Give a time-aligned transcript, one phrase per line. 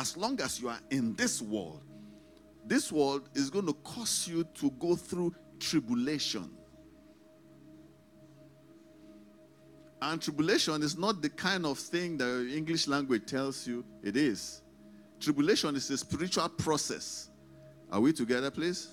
[0.00, 1.82] as long as you are in this world,
[2.64, 6.50] this world is going to cause you to go through tribulation.
[10.00, 14.16] And tribulation is not the kind of thing that the English language tells you it
[14.16, 14.62] is.
[15.20, 17.28] Tribulation is a spiritual process.
[17.92, 18.88] Are we together, please?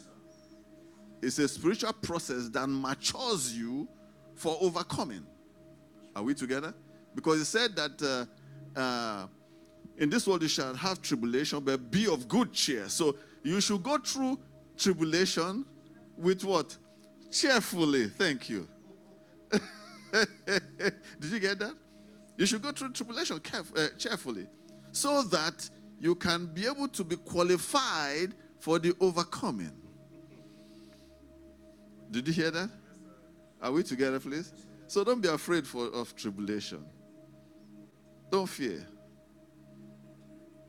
[1.22, 3.88] It's a spiritual process that matures you
[4.36, 5.26] for overcoming.
[6.14, 6.74] Are we together?
[7.16, 8.28] Because it said that
[8.76, 9.28] uh, uh,
[9.98, 12.88] in this world you shall have tribulation, but be of good cheer.
[12.88, 14.40] So you should go through
[14.78, 15.66] tribulation
[16.18, 16.78] with what?
[17.32, 18.08] Cheerfully.
[18.08, 18.68] Thank you.
[20.12, 21.74] Did you get that?
[22.38, 24.48] You should go through tribulation caref- uh, cheerfully
[24.92, 25.70] so that
[26.00, 29.72] you can be able to be qualified for the overcoming.
[32.12, 32.70] Did you hear that?
[33.62, 34.54] Are we together, please?
[34.86, 36.86] So don't be afraid for, of tribulation.
[38.32, 38.86] Don't fear.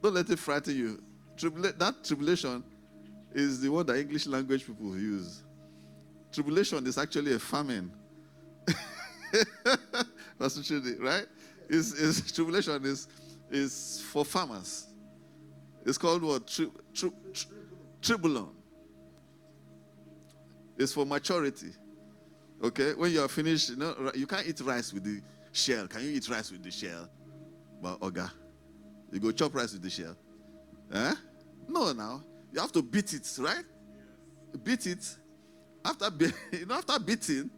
[0.02, 1.02] Don't let it frighten you.
[1.36, 2.62] Tribula- that tribulation
[3.32, 5.42] is the word that English language people use.
[6.32, 7.90] Tribulation is actually a famine.
[9.32, 9.46] That's
[10.38, 11.26] Pastor Chidi, right?
[11.68, 13.08] Is tribulation is
[13.50, 14.86] is for farmers.
[15.84, 16.46] It's called what?
[16.46, 17.50] Tri, tri, tri,
[18.00, 18.50] tribulum.
[20.78, 21.72] It's for maturity.
[22.62, 25.20] Okay, when you are finished, you know you can't eat rice with the
[25.52, 25.86] shell.
[25.86, 27.08] Can you eat rice with the shell?
[27.82, 28.30] But Oga,
[29.10, 30.16] you go chop rice with the shell.
[30.92, 31.14] Eh?
[31.68, 33.64] No, now you have to beat it, right?
[34.62, 35.16] Beat it.
[35.84, 37.50] After be- you know, after beating,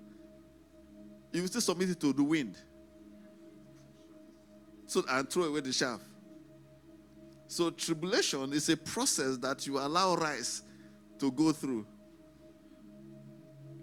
[1.33, 2.57] you will still submit it to the wind.
[4.87, 6.03] So and throw away the shaft.
[7.47, 10.63] So tribulation is a process that you allow rice
[11.19, 11.87] to go through.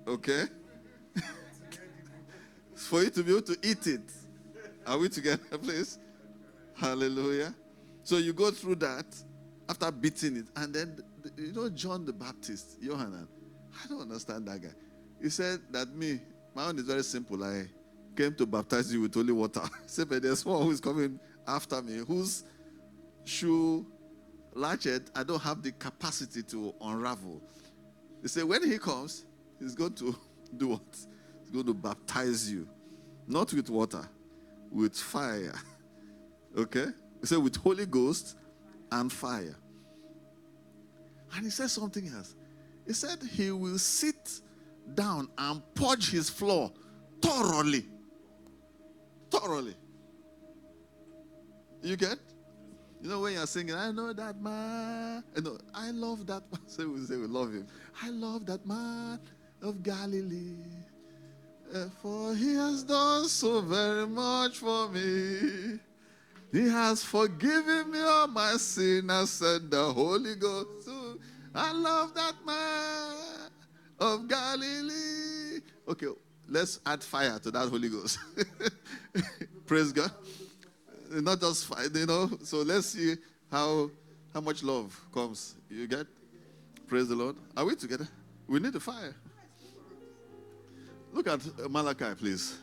[0.08, 0.46] Okay?
[2.76, 4.10] For you to be able to eat it.
[4.86, 6.00] Are we together, please?
[6.78, 7.54] Hallelujah.
[8.04, 9.06] So you go through that
[9.68, 10.98] after beating it, and then
[11.36, 13.28] you know John the Baptist, Johanan.
[13.84, 14.70] I don't understand that guy.
[15.22, 16.20] He said that me,
[16.56, 17.44] my own is very simple.
[17.44, 17.66] I
[18.16, 19.62] came to baptize you with holy water.
[19.84, 22.44] He said, there's one who is coming after me, whose
[23.26, 23.86] shoe
[24.54, 27.42] latchet I don't have the capacity to unravel.
[28.22, 29.26] He said, when he comes,
[29.60, 30.16] he's going to
[30.58, 30.98] do what?
[31.42, 32.68] He's going to baptize you.
[33.28, 34.08] Not with water,
[34.72, 35.54] with fire.
[36.58, 36.88] Okay?
[37.22, 38.36] He said, with Holy Ghost
[38.92, 39.56] and fire.
[41.36, 42.36] And he said something else.
[42.86, 44.40] He said, He will sit
[44.96, 46.72] down and purge his floor
[47.22, 47.86] thoroughly.
[49.30, 49.76] Thoroughly.
[51.82, 52.18] You get?
[53.02, 55.24] You know when you're singing, I know that man.
[55.36, 56.62] I know, I love that man.
[56.68, 57.68] Say we say we love him.
[58.02, 59.20] I love that man
[59.62, 60.56] of Galilee.
[61.74, 65.80] Uh, for he has done so very much for me.
[66.52, 70.86] He has forgiven me all my sin and sent the Holy Ghost.
[70.86, 71.20] too.
[71.54, 73.50] I love that man
[74.00, 75.60] of Galilee.
[75.88, 76.08] Okay,
[76.48, 78.20] let's add fire to that Holy Ghost.
[79.66, 80.12] Praise God.
[81.12, 82.30] Not just fire, you know.
[82.44, 83.16] So let's see
[83.52, 83.90] how
[84.34, 85.56] how much love comes.
[85.70, 86.08] You get?
[86.88, 87.36] Praise the Lord.
[87.56, 88.08] Are we together?
[88.48, 89.16] We need the fire.
[91.12, 92.58] Look at Malachi, please.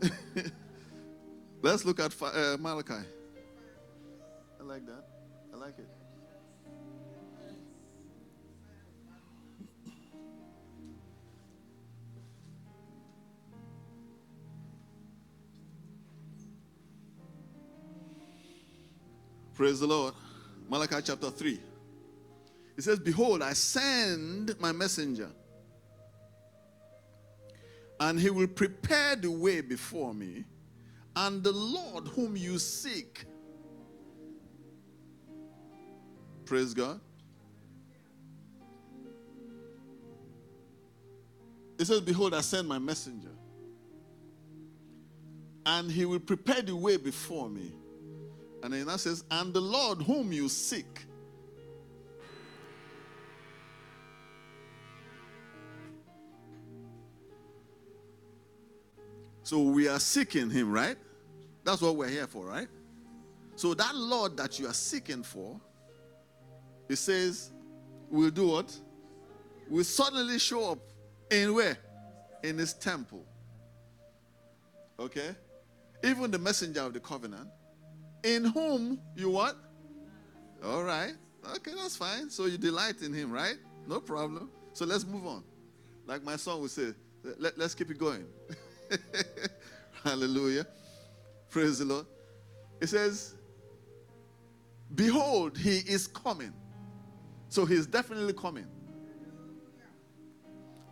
[1.60, 2.92] Let's look at uh, Malachi.
[4.60, 5.04] I like that.
[5.52, 5.88] I like it.
[19.58, 20.14] Praise the Lord.
[20.68, 21.58] Malachi chapter 3.
[22.76, 25.30] It says, Behold, I send my messenger,
[27.98, 30.44] and he will prepare the way before me,
[31.26, 33.24] and the Lord whom you seek.
[36.44, 37.00] Praise God.
[41.76, 43.32] It says, Behold, I send my messenger,
[45.66, 47.72] and he will prepare the way before me.
[48.62, 51.04] And then that says, And the Lord whom you seek.
[59.42, 60.96] So we are seeking him, right?
[61.68, 62.66] That's what we're here for, right?
[63.54, 65.60] So that Lord that you are seeking for,
[66.88, 67.50] it says,
[68.08, 68.74] will do what?
[69.68, 70.78] Will suddenly show up
[71.30, 71.76] in where?
[72.42, 73.22] In his temple.
[74.98, 75.36] Okay?
[76.02, 77.50] Even the messenger of the covenant,
[78.24, 79.54] in whom you what?
[80.64, 81.12] All right.
[81.56, 82.30] Okay, that's fine.
[82.30, 83.56] So you delight in him, right?
[83.86, 84.50] No problem.
[84.72, 85.44] So let's move on.
[86.06, 86.94] Like my son would say,
[87.38, 88.24] let, let's keep it going.
[90.02, 90.66] Hallelujah.
[91.50, 92.06] Praise the Lord.
[92.80, 93.34] It says,
[94.94, 96.52] Behold, he is coming.
[97.48, 98.66] So he's definitely coming.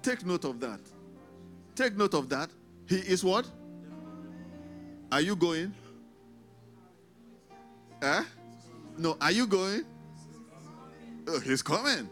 [0.02, 0.80] Take note of that.
[1.74, 2.50] Take note of that.
[2.88, 3.46] He is what?
[5.10, 5.74] Are you going?
[8.02, 8.24] Eh?
[8.98, 9.84] No, are you going?
[11.28, 12.08] Oh, he's coming.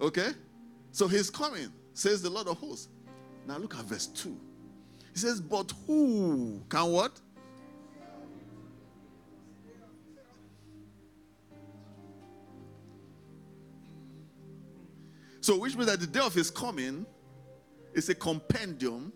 [0.00, 0.30] Okay?
[0.90, 2.88] So he's coming, says the Lord of hosts.
[3.46, 4.38] Now look at verse 2.
[5.14, 7.12] He says, But who can what?
[15.40, 17.06] So, which means that the day of his coming
[17.92, 19.12] is a compendium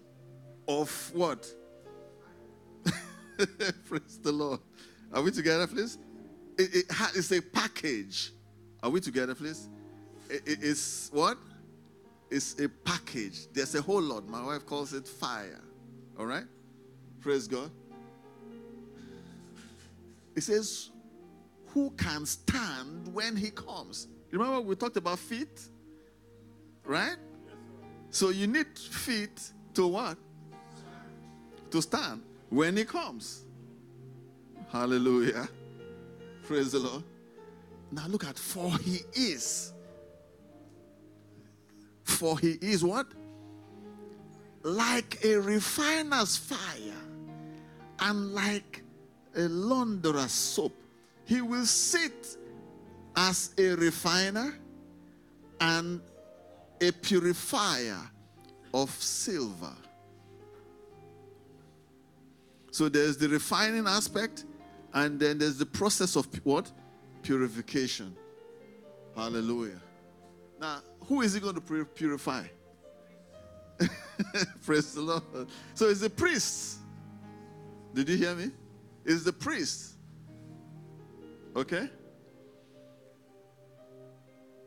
[0.68, 1.50] of what?
[3.86, 4.60] Praise the Lord.
[5.12, 5.98] Are we together, please?
[6.58, 6.84] It, it
[7.14, 8.32] it's a package.
[8.82, 9.68] Are we together, please?
[10.28, 11.38] It, it, it's what?
[12.30, 13.50] It's a package.
[13.52, 14.28] There's a whole lot.
[14.28, 15.62] My wife calls it fire.
[16.18, 16.44] All right?
[17.20, 17.70] Praise God.
[20.34, 20.90] It says,
[21.68, 24.08] Who can stand when he comes?
[24.30, 25.68] Remember, we talked about feet?
[26.84, 27.16] Right?
[28.10, 30.16] So you need feet to what?
[31.70, 33.44] To stand when he comes.
[34.70, 35.48] Hallelujah.
[36.44, 37.04] Praise the Lord.
[37.90, 39.72] Now look at for he is.
[42.04, 43.06] For he is what?
[44.68, 47.02] Like a refiner's fire
[48.00, 48.82] and like
[49.34, 50.74] a launderer's soap.
[51.24, 52.36] He will sit
[53.16, 54.54] as a refiner
[55.58, 56.02] and
[56.82, 57.98] a purifier
[58.74, 59.74] of silver.
[62.70, 64.44] So there's the refining aspect,
[64.92, 66.70] and then there's the process of what?
[67.22, 68.14] Purification.
[69.16, 69.80] Hallelujah.
[70.60, 72.44] Now, who is he going to purify?
[74.64, 75.22] Praise the Lord.
[75.74, 76.78] So it's the priest.
[77.94, 78.50] Did you hear me?
[79.04, 79.94] It's the priest.
[81.56, 81.88] Okay?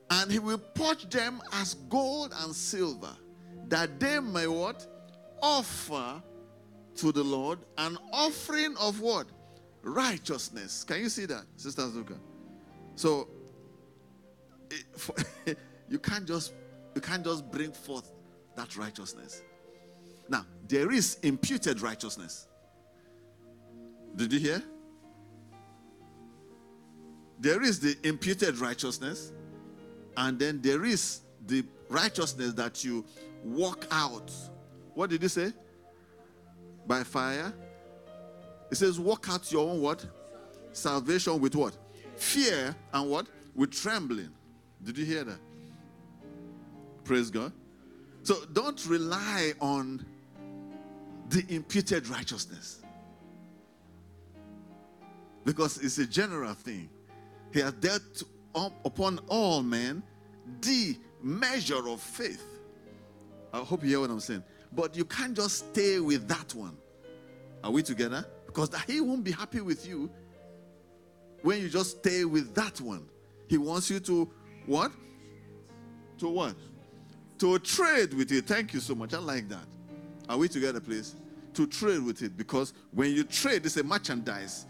[0.10, 3.16] And he will purge them as gold and silver,
[3.70, 4.86] that they may what?
[5.42, 6.22] Offer
[6.96, 9.28] to the Lord an offering of what?
[9.82, 10.84] Righteousness.
[10.84, 12.18] Can you see that, Sister Zuka?
[12.96, 13.30] So
[14.70, 15.16] it, for,
[15.90, 16.54] you can't just
[16.94, 18.12] you can't just bring forth
[18.62, 19.42] that righteousness.
[20.30, 22.48] Now, there is imputed righteousness.
[24.16, 24.62] Did you hear?
[27.40, 29.32] There is the imputed righteousness
[30.16, 33.04] and then there is the righteousness that you
[33.44, 34.32] walk out.
[34.94, 35.52] What did he say?
[36.86, 37.52] By fire.
[38.70, 40.06] It says, walk out your own what?
[40.72, 41.76] Salvation with what?
[42.16, 43.26] Fear and what?
[43.56, 44.30] With trembling.
[44.84, 45.40] Did you hear that?
[47.04, 47.52] Praise God.
[48.24, 50.06] So don't rely on
[51.30, 52.82] the imputed righteousness.
[55.44, 56.90] Because it's a general thing.
[57.54, 58.24] He has dealt
[58.54, 60.04] upon all men
[60.62, 62.44] the measure of faith.
[63.54, 64.44] I hope you hear what I'm saying.
[64.72, 66.78] But you can't just stay with that one.
[67.64, 68.26] Are we together?
[68.46, 70.10] Because he won't be happy with you
[71.42, 73.08] when you just stay with that one.
[73.48, 74.30] He wants you to
[74.66, 74.92] what?
[76.20, 76.56] To what?
[77.42, 78.46] To trade with it.
[78.46, 79.16] Thank you so much.
[79.16, 79.66] I like that.
[80.30, 81.16] Are we together, please?
[81.56, 84.68] To trade with it because when you trade, it's a merchandise.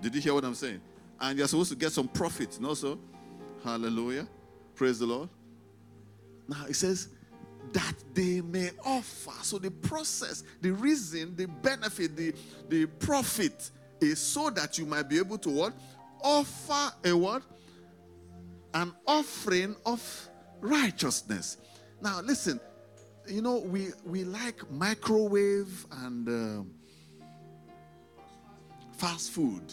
[0.00, 0.80] Did you hear what I'm saying?
[1.20, 2.98] And you're supposed to get some profit, no, so?
[3.62, 4.26] Hallelujah.
[4.74, 5.28] Praise the Lord.
[6.48, 7.08] Now it says
[7.74, 9.32] that they may offer.
[9.42, 12.32] So the process, the reason, the benefit, the,
[12.70, 15.74] the profit is so that you might be able to what?
[16.22, 17.42] Offer a what?
[18.72, 20.30] An offering of
[20.62, 21.58] righteousness.
[22.04, 22.60] Now listen,
[23.26, 26.70] you know, we, we like microwave and um,
[28.92, 29.72] fast food.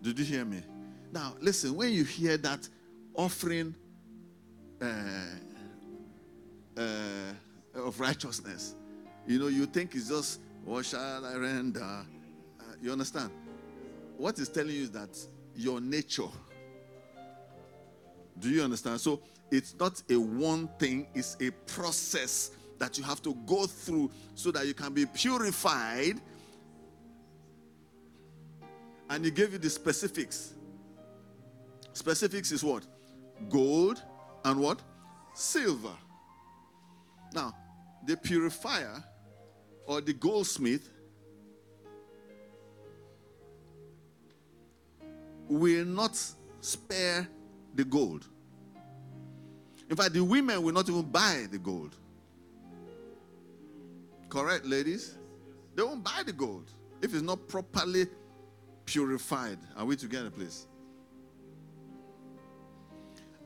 [0.00, 0.62] Did you hear me?
[1.10, 2.68] Now, listen, when you hear that
[3.12, 3.74] offering
[4.80, 4.86] uh,
[6.76, 6.82] uh,
[7.74, 8.76] of righteousness,
[9.26, 11.82] you know, you think it's just, what shall I render?
[11.82, 13.32] Uh, you understand?
[14.16, 15.18] What is telling you is that
[15.56, 16.30] your nature.
[18.38, 19.00] Do you understand?
[19.00, 19.20] So
[19.54, 24.50] it's not a one thing, it's a process that you have to go through so
[24.50, 26.20] that you can be purified.
[29.08, 30.54] And he gave you the specifics.
[31.92, 32.84] Specifics is what?
[33.48, 34.02] Gold
[34.44, 34.80] and what?
[35.34, 35.96] Silver.
[37.32, 37.54] Now,
[38.06, 39.04] the purifier
[39.86, 40.90] or the goldsmith
[45.48, 46.20] will not
[46.60, 47.28] spare
[47.76, 48.26] the gold.
[49.90, 51.94] In fact, the women will not even buy the gold.
[54.28, 55.16] Correct, ladies?
[55.74, 56.70] They won't buy the gold
[57.02, 58.06] if it's not properly
[58.86, 59.58] purified.
[59.76, 60.66] Are we together, please?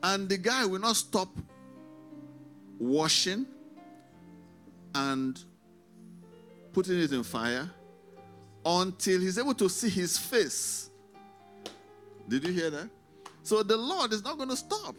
[0.01, 1.29] And the guy will not stop
[2.79, 3.45] washing
[4.95, 5.39] and
[6.71, 7.69] putting it in fire
[8.65, 10.89] until he's able to see his face.
[12.27, 12.89] Did you hear that?
[13.43, 14.95] So the Lord is not going to stop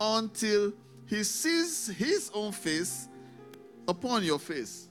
[0.00, 0.72] until
[1.06, 3.08] he sees his own face
[3.86, 4.88] upon your face.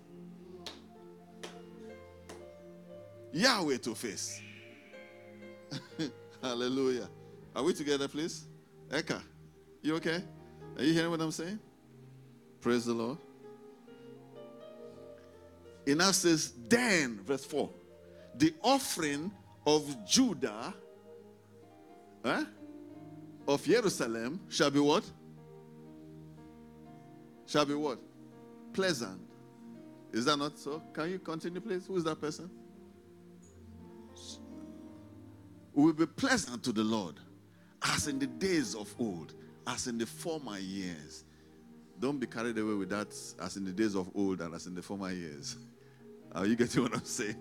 [3.33, 4.41] Yahweh to face.
[6.41, 7.09] Hallelujah.
[7.55, 8.45] Are we together, please?
[8.89, 9.21] Eka,
[9.81, 10.23] you okay?
[10.77, 11.59] Are you hearing what I'm saying?
[12.61, 13.17] Praise the Lord.
[15.85, 17.69] It now says, then, verse 4,
[18.35, 19.31] the offering
[19.67, 20.73] of Judah,
[22.23, 22.43] eh,
[23.47, 25.03] of Jerusalem, shall be what?
[27.45, 27.99] Shall be what?
[28.73, 29.21] Pleasant.
[30.11, 30.81] Is that not so?
[30.93, 31.85] Can you continue, please?
[31.87, 32.49] Who is that person?
[35.73, 37.19] Will be pleasant to the Lord
[37.83, 39.33] as in the days of old,
[39.67, 41.25] as in the former years.
[41.99, 43.07] Don't be carried away with that
[43.41, 45.57] as in the days of old and as in the former years.
[46.33, 47.35] Are you getting what I'm saying?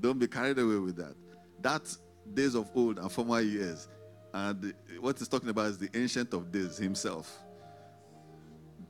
[0.00, 1.14] Don't be carried away with that.
[1.60, 1.96] That
[2.34, 3.88] days of old and former years.
[4.32, 7.38] And what he's talking about is the ancient of days himself.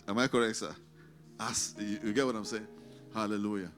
[0.06, 0.74] Am I correct, sir?
[1.38, 2.66] As you, you get what I'm saying?
[3.14, 3.70] Hallelujah.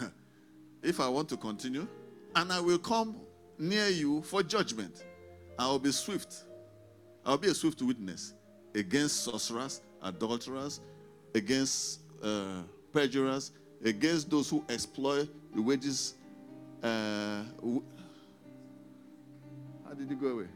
[0.82, 1.86] if I want to continue,
[2.34, 3.16] and I will come
[3.58, 5.04] near you for judgment.
[5.58, 6.44] I will be swift.
[7.24, 8.32] I will be a swift witness
[8.74, 10.80] against sorcerers, adulterers,
[11.34, 13.52] against uh, perjurers,
[13.84, 16.14] against those who exploit the wages.
[16.82, 17.42] Uh,
[19.84, 20.46] how did he go away?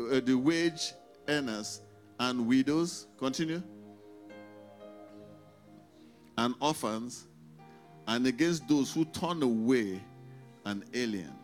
[0.00, 0.92] Uh, the wage
[1.28, 1.82] earners
[2.18, 3.06] and widows.
[3.18, 3.62] Continue.
[6.38, 7.26] And orphans,
[8.06, 10.00] and against those who turn away
[10.64, 11.34] an alien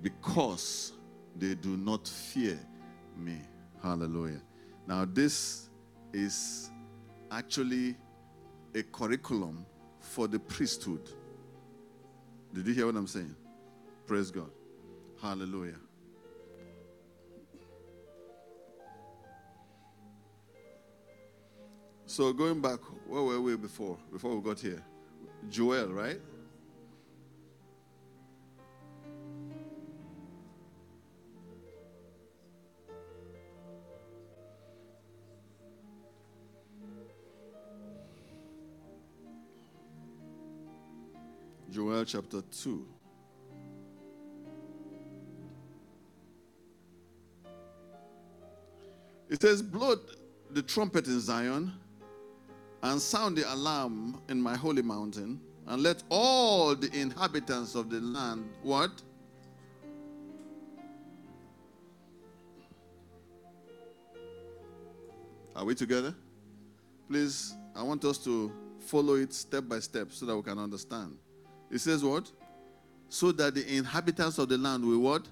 [0.00, 0.92] because
[1.36, 2.58] they do not fear
[3.16, 3.38] me.
[3.82, 4.40] Hallelujah.
[4.86, 5.68] Now, this
[6.12, 6.70] is
[7.30, 7.96] actually
[8.74, 9.66] a curriculum
[10.00, 11.10] for the priesthood.
[12.52, 13.34] Did you hear what I'm saying?
[14.06, 14.50] Praise God.
[15.20, 15.78] Hallelujah.
[22.12, 23.96] So, going back, where were we before?
[24.12, 24.82] Before we got here?
[25.48, 26.20] Joel, right?
[41.70, 42.86] Joel chapter 2.
[49.30, 49.96] It says, Blow
[50.50, 51.72] the trumpet in Zion
[52.82, 58.00] and sound the alarm in my holy mountain, and let all the inhabitants of the
[58.00, 58.90] land what?
[65.54, 66.14] Are we together?
[67.08, 71.16] Please, I want us to follow it step by step so that we can understand.
[71.70, 72.30] It says what?
[73.08, 75.28] So that the inhabitants of the land will what?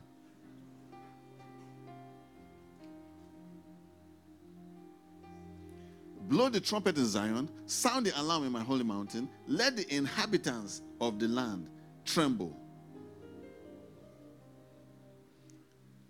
[6.40, 10.80] Blow the trumpet in Zion, sound the alarm in my holy mountain, let the inhabitants
[10.98, 11.68] of the land
[12.06, 12.56] tremble.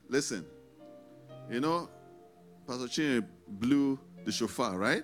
[0.08, 0.46] Listen,
[1.50, 1.88] you know,
[2.64, 5.02] Pastor Chin blew the shofar, right?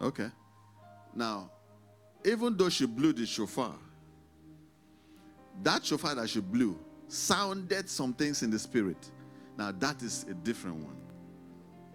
[0.00, 0.30] Okay.
[1.14, 1.50] Now,
[2.24, 3.74] even though she blew the shofar,
[5.62, 9.10] that shofar that she blew sounded some things in the spirit.
[9.58, 10.96] Now, that is a different one.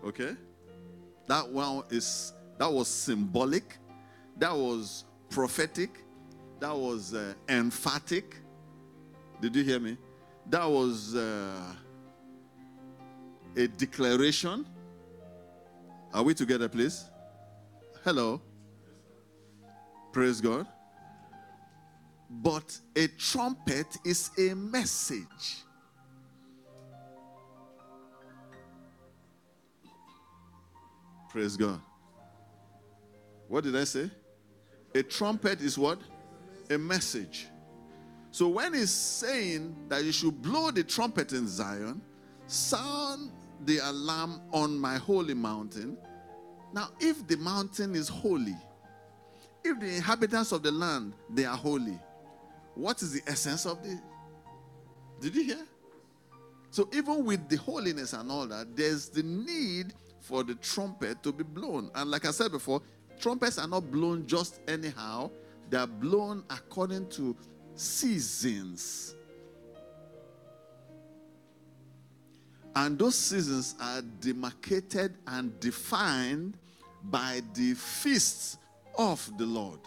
[0.06, 0.36] Okay?
[1.32, 3.78] That one is that was symbolic,
[4.36, 6.04] that was prophetic,
[6.60, 8.36] that was uh, emphatic.
[9.40, 9.98] Did you hear me?
[10.50, 11.74] That was uh,
[13.56, 14.66] a declaration.
[16.14, 17.06] Are we together, please?
[18.04, 18.42] Hello.
[20.12, 20.68] Praise God.
[22.30, 25.64] But a trumpet is a message.
[31.32, 31.80] Praise God.
[33.48, 34.10] What did I say?
[34.94, 36.00] A trumpet is what?
[36.70, 37.48] A message.
[38.32, 42.02] So when he's saying that you should blow the trumpet in Zion,
[42.48, 43.32] sound
[43.64, 45.98] the alarm on my holy mountain.
[46.74, 48.58] Now, if the mountain is holy,
[49.64, 52.00] if the inhabitants of the land they are holy,
[52.76, 54.02] what is the essence of the?
[55.22, 55.66] Did you hear?
[56.72, 61.34] So even with the holiness and all that, there's the need for the trumpet to
[61.34, 61.92] be blown.
[61.96, 62.82] And like I said before,
[63.20, 65.32] trumpets are not blown just anyhow.
[65.70, 67.36] they are blown according to
[67.76, 69.16] seasons.
[72.76, 76.58] And those seasons are demarcated and defined
[77.04, 78.58] by the feasts
[78.98, 79.80] of the Lord.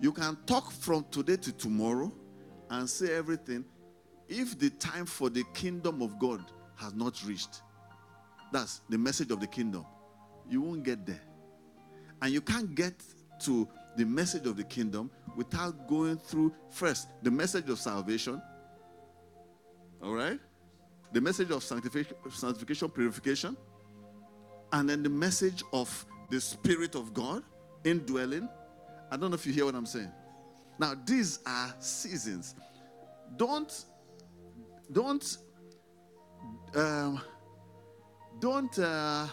[0.00, 2.12] You can talk from today to tomorrow
[2.70, 3.64] and say everything
[4.28, 6.44] if the time for the kingdom of God
[6.76, 7.62] has not reached.
[8.52, 9.84] That's the message of the kingdom.
[10.48, 11.20] You won't get there.
[12.22, 12.94] And you can't get
[13.40, 18.40] to the message of the kingdom without going through first the message of salvation.
[20.02, 20.38] All right?
[21.12, 23.56] The message of sanctification, sanctification, purification.
[24.72, 27.42] And then the message of the Spirit of God
[27.84, 28.48] indwelling.
[29.10, 30.10] I don't know if you hear what I'm saying.
[30.78, 32.54] Now, these are seasons.
[33.36, 33.84] Don't,
[34.90, 35.38] don't,
[36.74, 37.20] um,
[38.40, 39.26] don't uh,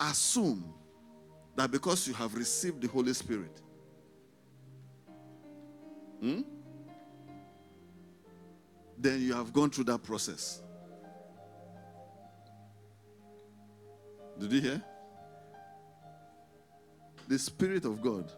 [0.00, 0.72] assume
[1.56, 3.60] that because you have received the Holy Spirit,
[6.20, 6.42] hmm,
[8.98, 10.62] then you have gone through that process.
[14.38, 14.82] Did you hear?
[17.26, 18.30] The Spirit of God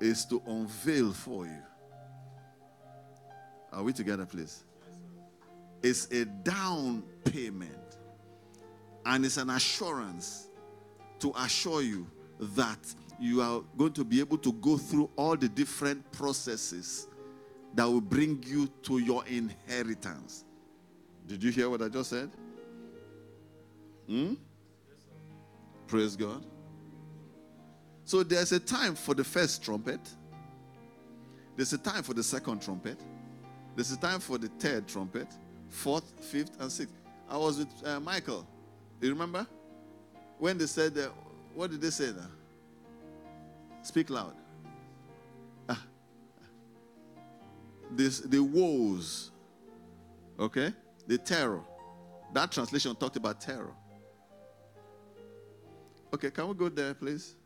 [0.00, 1.62] is to unveil for you.
[3.72, 4.64] Are we together, please?
[5.82, 7.98] It's a down payment
[9.06, 10.48] and it's an assurance
[11.20, 12.06] to assure you
[12.38, 12.78] that
[13.18, 17.06] you are going to be able to go through all the different processes
[17.74, 20.44] that will bring you to your inheritance.
[21.26, 22.30] Did you hear what I just said?
[24.08, 24.34] Hmm?
[25.86, 26.44] Praise God.
[28.10, 30.00] So there's a time for the first trumpet.
[31.54, 33.00] There's a time for the second trumpet.
[33.76, 35.28] There's a time for the third trumpet,
[35.68, 36.92] fourth, fifth, and sixth.
[37.28, 38.44] I was with uh, Michael.
[39.00, 39.46] You remember?
[40.40, 41.10] When they said, uh,
[41.54, 42.32] what did they say there?
[43.82, 44.34] Speak loud.
[45.68, 45.80] Ah.
[47.92, 49.30] This, the woes,
[50.36, 50.74] okay?
[51.06, 51.62] The terror.
[52.34, 53.72] That translation talked about terror.
[56.12, 57.36] Okay, can we go there, please?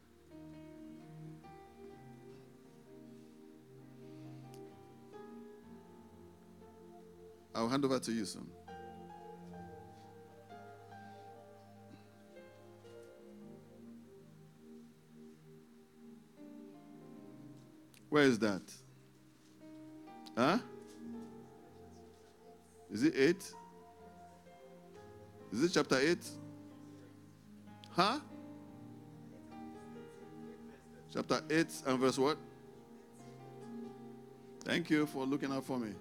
[7.55, 8.49] I'll hand over to you soon.
[18.09, 18.62] Where is that?
[20.37, 20.59] Huh?
[22.90, 23.55] Is it 8?
[25.53, 26.19] Is it chapter 8?
[27.90, 28.21] Huh?
[31.12, 32.38] Chapter 8 and verse what?
[34.64, 35.93] Thank you for looking out for me.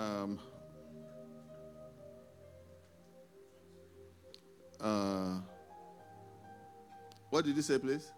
[0.00, 0.38] Um,
[4.80, 5.40] uh,
[7.28, 8.10] what did you say, please?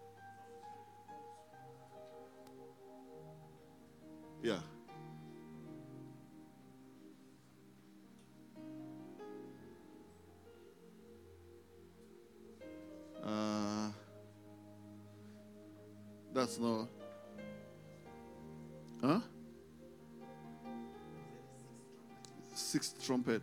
[23.23, 23.41] Trumpet.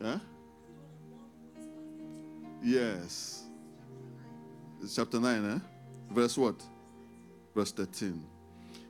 [0.00, 0.18] Huh?
[2.62, 3.44] Yes.
[4.82, 5.58] It's chapter 9, eh?
[6.12, 6.62] Verse what?
[7.54, 8.24] Verse 13.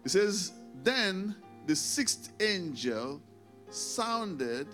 [0.04, 1.36] It says, Then
[1.66, 3.20] the sixth angel
[3.70, 4.68] sounded,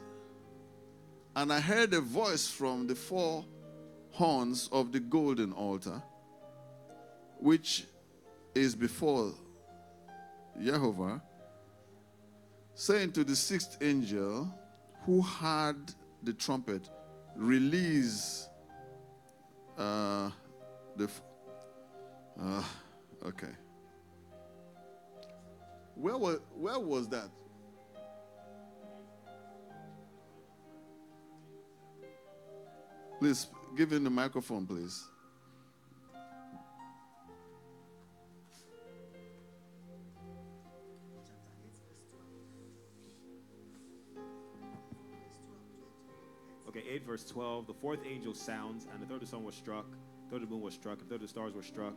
[1.34, 3.44] and I heard a voice from the four
[4.10, 6.02] horns of the golden altar,
[7.38, 7.84] which
[8.54, 9.32] is before
[10.60, 11.22] Jehovah,
[12.74, 14.52] saying to the sixth angel
[15.04, 15.76] who had
[16.22, 16.88] the trumpet,
[17.36, 18.48] release
[19.76, 20.30] uh,
[20.96, 21.08] the.
[22.40, 22.62] Uh,
[23.26, 23.52] okay.
[25.94, 27.28] Where was, where was that?
[33.18, 35.04] Please give him the microphone, please.
[46.78, 47.66] Okay, 8 verse 12.
[47.66, 50.48] The fourth angel sounds, and the third of the sun was struck, the third of
[50.48, 51.94] the moon was struck, the third of the stars were struck,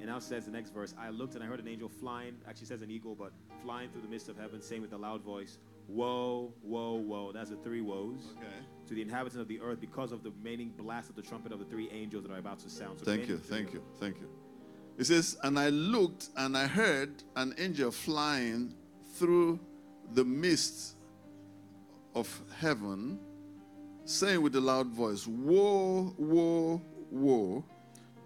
[0.00, 2.66] And now says the next verse I looked and I heard an angel flying, actually
[2.66, 5.58] says an eagle, but flying through the midst of heaven, saying with a loud voice,
[5.86, 7.30] Woe, woe, woe.
[7.32, 8.34] That's the three woes.
[8.38, 8.46] Okay.
[8.86, 11.58] To the inhabitants of the earth because of the remaining blast of the trumpet of
[11.58, 12.98] the three angels that are about to sound.
[12.98, 14.28] So Thank you, thank you, thank you.
[14.96, 18.74] It says, And I looked and I heard an angel flying
[19.14, 19.60] through
[20.12, 20.96] the midst
[22.14, 23.18] of heaven,
[24.04, 27.64] saying with a loud voice, Woe, woe, woe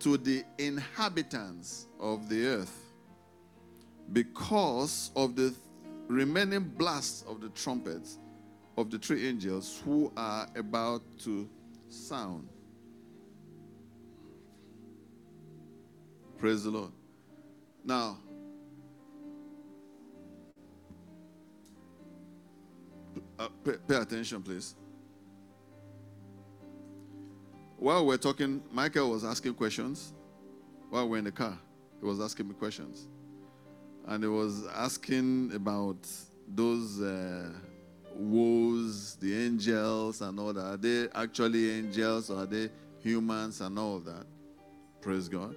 [0.01, 2.85] to the inhabitants of the earth
[4.13, 5.55] because of the
[6.07, 8.19] remaining blast of the trumpets
[8.77, 11.49] of the three angels who are about to
[11.89, 12.49] sound.
[16.39, 16.93] Praise the Lord.
[17.85, 18.19] Now,
[23.39, 24.77] uh, pay, pay attention, please.
[27.79, 30.13] While we're talking, Michael was asking questions.
[30.91, 31.57] While we're in the car,
[32.01, 33.07] he was asking me questions.
[34.05, 36.09] And he was asking about
[36.49, 37.51] those uh,
[38.17, 40.65] woes, the angels, and all that.
[40.65, 44.27] Are they actually angels or are they humans and all that?
[45.01, 45.55] Praise God.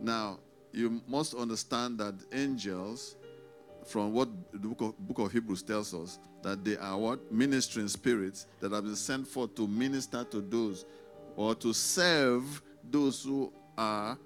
[0.00, 0.38] Now,
[0.72, 3.16] you must understand that angels,
[3.84, 7.30] from what the book of, book of Hebrews tells us, that they are what?
[7.30, 10.86] Ministering spirits that have been sent forth to minister to those
[11.38, 14.18] or to serve those who are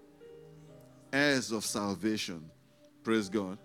[1.12, 2.42] heirs of salvation.
[3.04, 3.58] Praise God.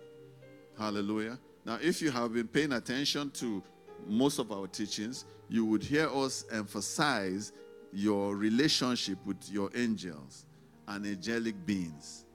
[0.78, 1.38] Hallelujah.
[1.64, 3.62] Now, if you have been paying attention to
[4.06, 7.52] most of our teachings, you would hear us emphasize
[7.90, 10.44] your relationship with your angels
[10.86, 12.26] and angelic beings.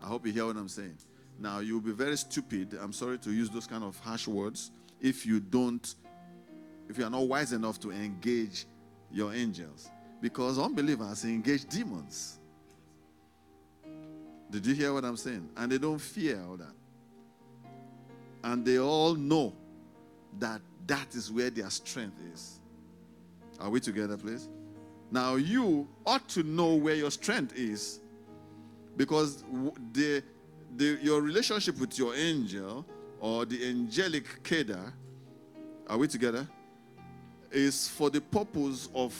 [0.00, 0.98] I hope you hear what I'm saying.
[1.40, 2.78] Now, you'll be very stupid.
[2.80, 5.96] I'm sorry to use those kind of harsh words if you don't,
[6.88, 8.66] if you are not wise enough to engage
[9.10, 9.90] your angels.
[10.20, 12.38] Because unbelievers engage demons.
[14.50, 15.48] Did you hear what I'm saying?
[15.56, 16.74] And they don't fear all that.
[18.42, 19.54] And they all know
[20.38, 22.60] that that is where their strength is.
[23.60, 24.48] Are we together, please?
[25.10, 28.00] Now, you ought to know where your strength is
[28.96, 29.44] because
[29.92, 30.22] the,
[30.76, 32.86] the, your relationship with your angel
[33.20, 34.92] or the angelic Kedar,
[35.88, 36.48] are we together?
[37.50, 39.12] Is for the purpose of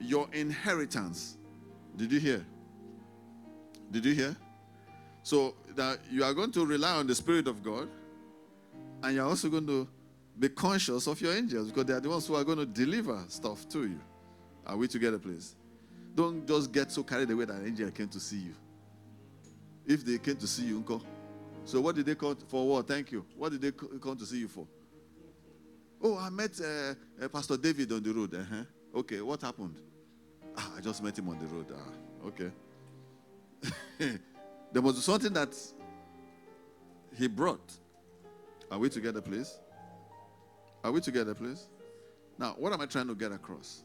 [0.00, 1.36] your inheritance.
[1.96, 2.46] Did you hear?
[3.90, 4.36] Did you hear?
[5.22, 7.88] So that you are going to rely on the Spirit of God,
[9.02, 9.88] and you're also going to
[10.38, 13.24] be conscious of your angels because they are the ones who are going to deliver
[13.28, 14.00] stuff to you.
[14.66, 15.54] Are we together, please?
[16.14, 18.54] Don't just get so carried away that an angel came to see you.
[19.86, 21.02] If they came to see you, uncle.
[21.64, 22.66] So what did they come for?
[22.66, 22.88] What?
[22.88, 23.24] Thank you.
[23.36, 24.66] What did they come to see you for?
[26.02, 28.34] Oh, I met uh, uh, Pastor David on the road.
[28.34, 28.62] Uh-huh.
[28.96, 29.76] Okay, what happened?
[30.56, 31.66] Ah, I just met him on the road.
[31.70, 32.50] Ah, okay.
[34.72, 35.54] there was something that
[37.14, 37.76] he brought.
[38.70, 39.58] Are we together, please?
[40.82, 41.68] Are we together, please?
[42.38, 43.84] Now, what am I trying to get across?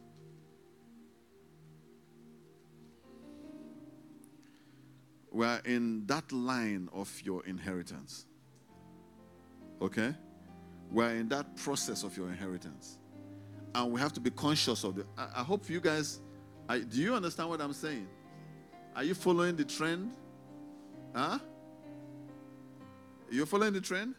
[5.29, 8.27] We're in that line of your inheritance.
[9.81, 10.15] Okay?
[10.89, 12.97] We're in that process of your inheritance.
[13.73, 15.05] And we have to be conscious of it.
[15.17, 16.19] I, I hope you guys,
[16.67, 18.07] I, do you understand what I'm saying?
[18.95, 20.11] Are you following the trend?
[21.15, 21.39] Huh?
[23.29, 24.15] You're following the trend?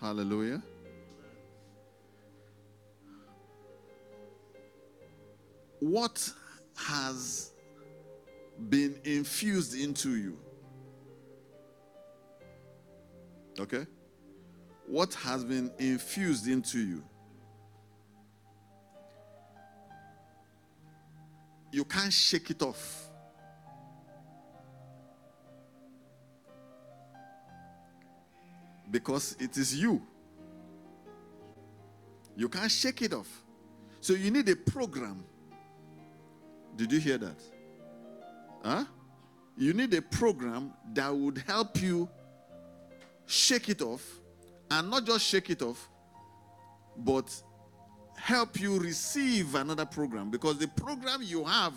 [0.00, 0.62] Hallelujah.
[5.80, 6.30] What
[6.76, 7.52] has
[8.68, 10.38] been infused into you?
[13.58, 13.86] Okay?
[14.86, 17.02] What has been infused into you?
[21.76, 23.10] You can't shake it off.
[28.90, 30.00] Because it is you.
[32.34, 33.28] You can't shake it off.
[34.00, 35.22] So you need a program.
[36.76, 37.42] Did you hear that?
[38.64, 38.84] Huh?
[39.58, 42.08] You need a program that would help you
[43.26, 44.02] shake it off
[44.70, 45.90] and not just shake it off,
[46.96, 47.28] but
[48.26, 51.72] help you receive another program because the program you have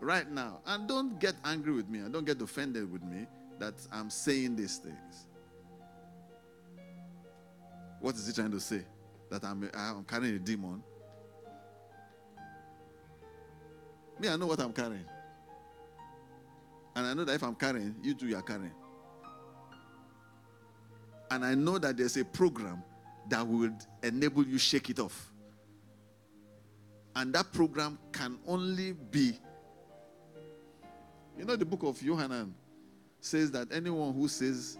[0.00, 3.24] right now, and don't get angry with me and don't get offended with me
[3.60, 5.26] that I'm saying these things.
[8.00, 8.82] What is he trying to say?
[9.30, 10.82] That I'm, I'm carrying a demon?
[14.18, 15.06] Me, I know what I'm carrying.
[16.96, 18.74] And I know that if I'm carrying, you too, you are carrying.
[21.30, 22.82] And I know that there's a program
[23.28, 25.30] that would enable you shake it off.
[27.16, 29.38] And that program can only be,
[31.38, 32.54] you know, the book of Yohanan
[33.20, 34.76] says that anyone who says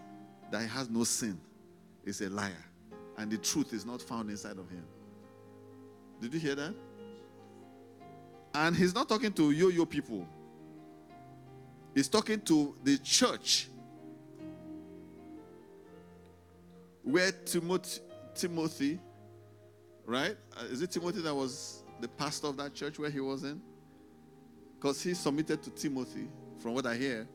[0.51, 1.39] that he has no sin
[2.05, 2.63] is a liar,
[3.17, 4.85] and the truth is not found inside of him.
[6.21, 6.75] Did you hear that?
[8.53, 10.27] And he's not talking to yo yo people,
[11.95, 13.67] he's talking to the church
[17.01, 18.01] where Timothy,
[18.35, 18.99] Timothy
[20.05, 20.37] right?
[20.55, 23.61] Uh, is it Timothy that was the pastor of that church where he was in?
[24.75, 26.27] Because he submitted to Timothy,
[26.59, 27.27] from what I hear.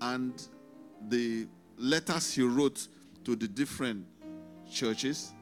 [0.00, 0.32] And
[1.08, 2.88] the letters he wrote
[3.24, 4.06] to the different
[4.70, 5.32] churches,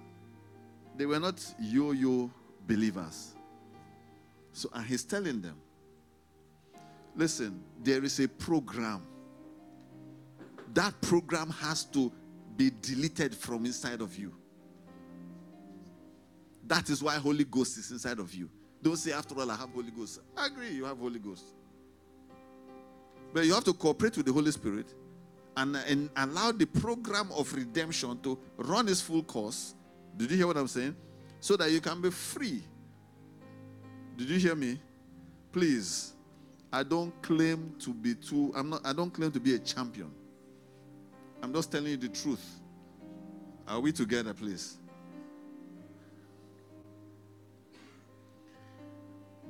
[0.96, 2.30] they were not yo yo
[2.66, 3.34] believers.
[4.52, 5.56] So, and he's telling them,
[7.14, 9.02] listen, there is a program.
[10.74, 12.12] That program has to
[12.56, 14.34] be deleted from inside of you.
[16.68, 18.48] That is why Holy Ghost is inside of you.
[18.82, 20.20] Don't say, after all, I have Holy Ghost.
[20.36, 21.44] I agree, you have Holy Ghost.
[23.32, 24.94] But you have to cooperate with the Holy Spirit
[25.56, 29.74] and, and allow the program of redemption to run its full course.
[30.16, 30.94] Did you hear what I'm saying?
[31.40, 32.62] So that you can be free.
[34.16, 34.78] Did you hear me?
[35.52, 36.12] Please,
[36.72, 40.10] I don't claim to be too, I'm not, I don't claim to be a champion.
[41.42, 42.44] I'm just telling you the truth.
[43.66, 44.76] Are we together, please?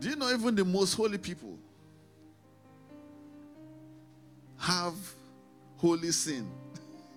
[0.00, 1.58] Do you know even the most holy people
[4.58, 4.94] have
[5.76, 6.48] holy sin?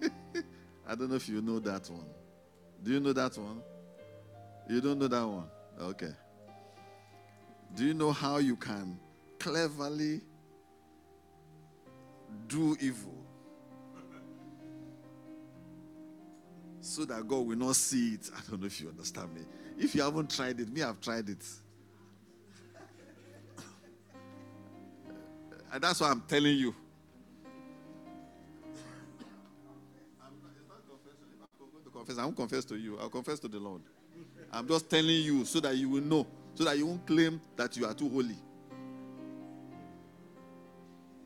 [0.87, 2.07] I don't know if you know that one.
[2.83, 3.61] Do you know that one?
[4.67, 5.45] You don't know that one?
[5.79, 6.11] Okay.
[7.75, 8.99] Do you know how you can
[9.39, 10.21] cleverly
[12.47, 13.15] do evil
[16.81, 18.29] so that God will not see it?
[18.35, 19.41] I don't know if you understand me.
[19.77, 21.45] If you haven't tried it, me, I've tried it.
[25.71, 26.75] And that's why I'm telling you.
[30.21, 32.17] I'm not, going to confess.
[32.17, 32.97] I won't confess to you.
[32.99, 33.81] I'll confess to the Lord.
[34.51, 37.77] I'm just telling you so that you will know, so that you won't claim that
[37.77, 38.35] you are too holy.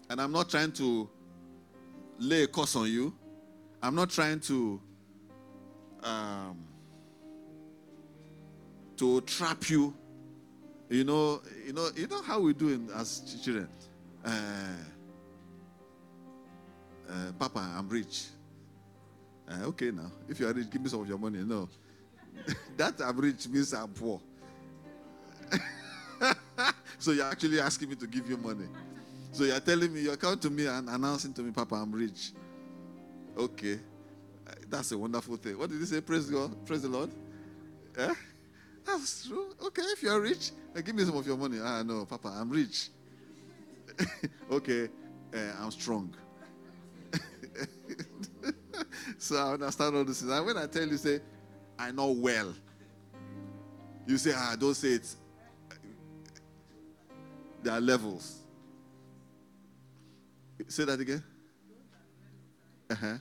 [0.10, 1.10] And I'm not trying to
[2.20, 3.14] lay a curse on you.
[3.82, 4.80] I'm not trying to
[6.04, 6.58] um,
[8.98, 9.94] to trap you.
[10.90, 13.68] You know, you know, you know how we do it as children.
[14.26, 14.30] Uh,
[17.10, 18.26] uh, Papa, I'm rich.
[19.48, 21.40] Uh, okay, now, if you are rich, give me some of your money.
[21.44, 21.70] No.
[22.78, 24.20] that I'm rich means I'm poor.
[26.98, 28.66] so you're actually asking me to give you money.
[29.32, 32.32] So you're telling me, you're coming to me and announcing to me, Papa, I'm rich.
[33.38, 33.80] Okay.
[34.70, 35.58] That's a wonderful thing.
[35.58, 36.02] What did he say?
[36.02, 36.66] Praise God.
[36.66, 37.12] Praise the Lord.
[37.98, 38.14] Yeah?
[38.86, 39.48] That's true.
[39.66, 40.52] Okay, if you're rich,
[40.84, 41.60] give me some of your money.
[41.62, 42.90] Ah, no, Papa, I'm rich.
[44.52, 44.90] okay,
[45.34, 46.14] uh, I'm strong.
[49.18, 50.22] so I understand all this.
[50.22, 51.20] And when I tell you, say,
[51.78, 52.54] I know well.
[54.08, 55.16] You say, ah, don't say it.
[57.64, 58.42] There are levels.
[60.68, 61.24] Say that again.
[62.90, 63.18] Uh huh.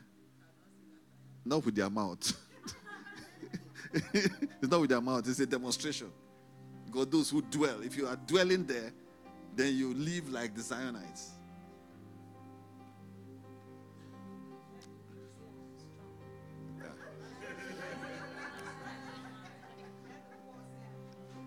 [1.44, 2.32] Not with their mouth.
[4.12, 6.10] it's not with their mouth, it's a demonstration.
[6.90, 8.92] God, those who dwell, if you are dwelling there,
[9.54, 11.30] then you live like the Zionites.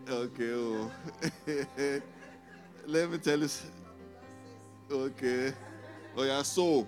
[0.10, 0.54] Okay.
[0.54, 0.92] Oh.
[2.88, 3.50] Let me tell you.
[4.90, 5.54] Okay.
[6.16, 6.42] Oh yeah.
[6.44, 6.88] So.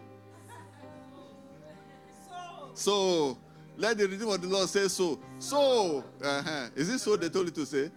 [2.73, 3.37] So.
[3.77, 5.19] Let the redeemer of the Lord say so.
[5.37, 6.03] So.
[6.21, 6.69] Uh-huh.
[6.75, 7.91] Is it so they told you to say?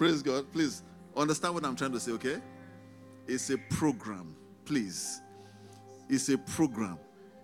[0.00, 0.50] Praise God.
[0.50, 0.82] Please
[1.14, 2.38] understand what I'm trying to say, okay?
[3.28, 4.34] It's a program.
[4.64, 5.20] Please.
[6.08, 6.98] It's a program.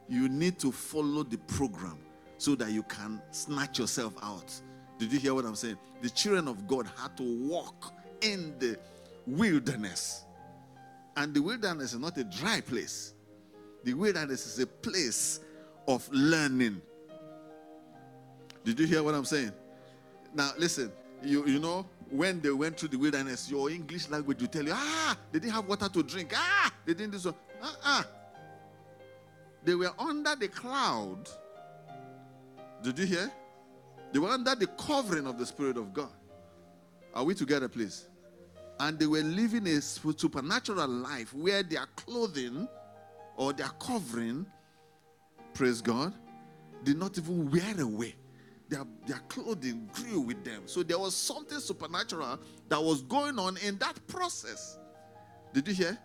[0.09, 1.99] You need to follow the program
[2.39, 4.59] so that you can snatch yourself out.
[4.99, 5.77] Did you hear what I'm saying?
[6.01, 7.93] The children of God had to walk
[8.23, 8.79] in the
[9.27, 10.25] wilderness.
[11.19, 13.13] And the wilderness is not a dry place,
[13.85, 15.41] the wilderness is a place
[15.87, 16.81] of learning.
[18.65, 19.53] Did you hear what I'm saying?
[20.35, 20.91] Now, listen,
[21.23, 24.73] you, you know, when they went through the wilderness, your English language will tell you,
[24.75, 26.33] ah, they didn't have water to drink.
[26.35, 27.35] Ah, they didn't do so.
[27.63, 28.07] Ah, ah.
[29.65, 31.29] They were under the cloud.
[32.83, 33.33] Did you hear?
[34.13, 36.13] They were under the covering of the Spirit of God.
[37.15, 38.07] Are we together, please?
[38.79, 42.69] And they were living a supernatural life where their clothing
[43.37, 44.47] or their covering,
[45.55, 46.15] praise God,
[46.85, 48.15] did not even wear away
[48.69, 50.63] their, their clothing grew with them.
[50.67, 54.79] So there was something supernatural that was going on in that process.
[55.53, 55.99] Did you hear?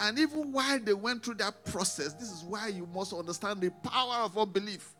[0.00, 3.70] And even while they went through that process, this is why you must understand the
[3.70, 4.94] power of unbelief.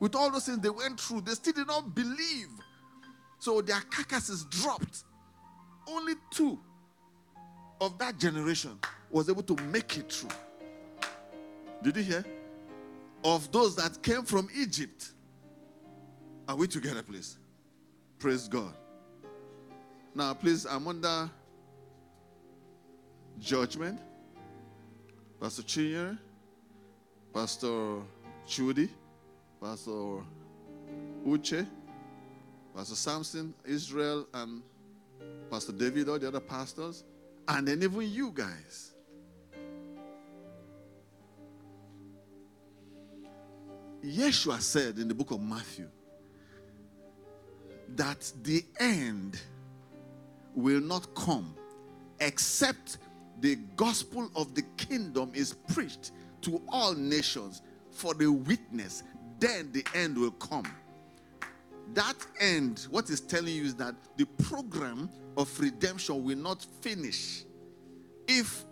[0.00, 2.48] With all those things they went through, they still did not believe.
[3.40, 5.04] So their carcasses dropped.
[5.88, 6.58] Only two
[7.80, 8.78] of that generation
[9.10, 10.30] was able to make it through.
[11.82, 12.24] Did you hear?
[13.24, 15.12] Of those that came from Egypt.
[16.48, 17.36] Are we together, please?
[18.18, 18.72] Praise God.
[20.14, 21.30] Now, please, I'm under
[23.38, 24.00] judgment.
[25.38, 26.18] Pastor Chinyere,
[27.34, 28.00] Pastor
[28.46, 28.88] Chudi,
[29.62, 30.24] Pastor
[31.24, 31.66] Uche,
[32.74, 34.62] Pastor Samson, Israel, and
[35.50, 37.04] Pastor David, all the other pastors,
[37.46, 38.94] and then even you guys.
[44.04, 45.88] Yeshua said in the book of Matthew
[47.96, 49.40] that the end
[50.54, 51.54] will not come
[52.20, 52.98] except
[53.40, 59.02] the gospel of the kingdom is preached to all nations for the witness,
[59.38, 60.66] then the end will come.
[61.94, 67.44] That end, what is telling you is that the program of redemption will not finish
[68.26, 68.64] if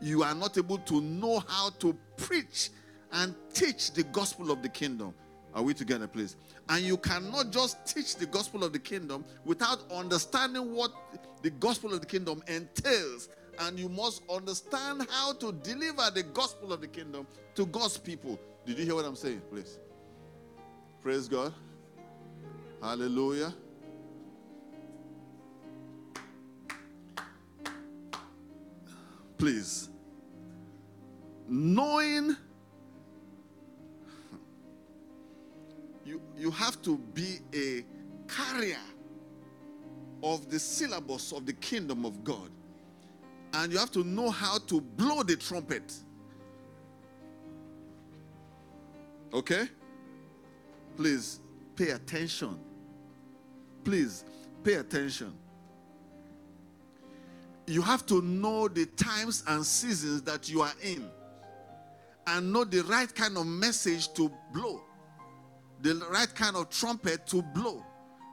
[0.00, 2.70] you are not able to know how to preach
[3.12, 5.14] and teach the gospel of the kingdom.
[5.54, 6.36] Are we together, please?
[6.68, 10.92] And you cannot just teach the gospel of the kingdom without understanding what
[11.42, 13.28] the gospel of the kingdom entails.
[13.58, 18.38] And you must understand how to deliver the gospel of the kingdom to God's people.
[18.64, 19.78] Did you hear what I'm saying, please?
[21.02, 21.52] Praise God.
[22.80, 23.52] Hallelujah.
[29.36, 29.88] Please.
[31.48, 32.36] Knowing
[36.50, 37.84] you, have to be a
[38.28, 38.76] carrier
[40.22, 42.50] of the syllabus of the kingdom of God.
[43.52, 45.94] And you have to know how to blow the trumpet.
[49.32, 49.68] Okay?
[50.96, 51.40] Please
[51.76, 52.58] pay attention.
[53.84, 54.24] Please
[54.62, 55.32] pay attention.
[57.66, 61.08] You have to know the times and seasons that you are in
[62.26, 64.82] and know the right kind of message to blow,
[65.82, 67.84] the right kind of trumpet to blow.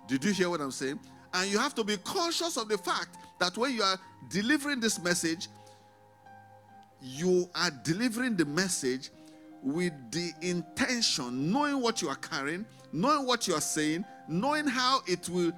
[0.08, 1.00] Did you hear what I'm saying?
[1.34, 3.98] And you have to be conscious of the fact that when you are
[4.30, 5.48] delivering this message,
[7.02, 9.12] you are delivering the message
[9.62, 15.02] with the intention, knowing what you are carrying, knowing what you are saying, knowing how
[15.06, 15.52] it will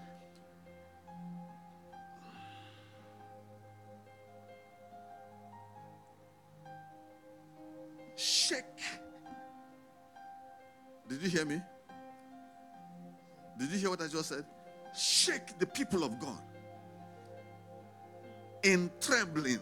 [8.16, 8.64] shake.
[11.08, 11.62] Did you hear me?
[13.60, 14.46] Did you hear what I just said?
[14.98, 16.42] Shake the people of God
[18.64, 19.60] in trembling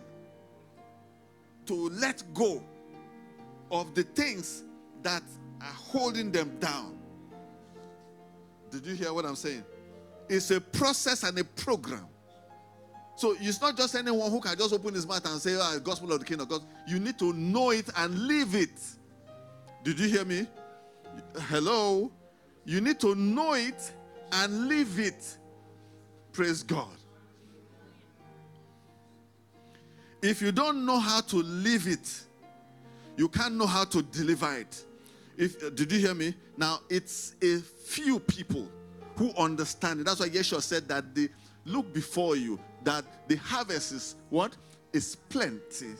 [1.65, 2.63] to let go
[3.71, 4.63] of the things
[5.01, 5.23] that
[5.61, 6.97] are holding them down.
[8.71, 9.63] Did you hear what I'm saying?
[10.29, 12.07] It's a process and a program.
[13.15, 16.11] So it's not just anyone who can just open his mouth and say, oh, gospel
[16.13, 16.61] of the kingdom of God.
[16.87, 18.79] You need to know it and live it.
[19.83, 20.45] Did you hear me?
[21.47, 22.11] Hello?
[22.67, 23.93] You need to know it
[24.29, 25.37] and live it.
[26.33, 26.97] Praise God.
[30.21, 32.23] If you don't know how to live it,
[33.15, 34.83] you can't know how to deliver it.
[35.37, 36.35] If uh, did you hear me?
[36.57, 38.67] Now it's a few people
[39.15, 40.05] who understand it.
[40.05, 41.29] That's why Yeshua said that the
[41.63, 44.57] look before you that the harvest is what
[44.91, 45.93] is plenty,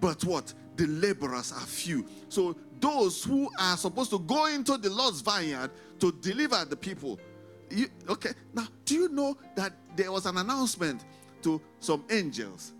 [0.00, 2.06] but what the laborers are few.
[2.30, 7.20] So those who are supposed to go into the Lord's vineyard to deliver the people.
[7.70, 11.04] You, okay, now do you know that there was an announcement
[11.42, 12.72] to some angels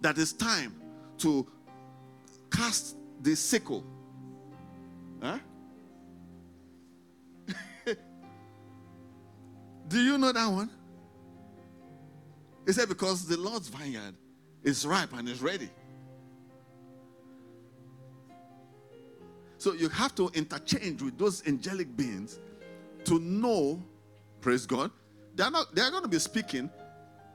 [0.00, 0.74] that it's time
[1.18, 1.46] to
[2.50, 3.84] cast the sickle?
[5.20, 5.38] Huh?
[9.88, 10.70] do you know that one?
[12.66, 14.14] He said, because the Lord's vineyard
[14.62, 15.68] is ripe and is ready.
[19.62, 22.40] So you have to interchange with those angelic beings
[23.04, 23.80] to know,
[24.40, 24.90] praise God,
[25.36, 26.68] they're not they're going to be speaking.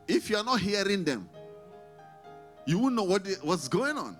[0.09, 1.30] If you're not hearing them,
[2.65, 4.17] you won't know what they, what's going on.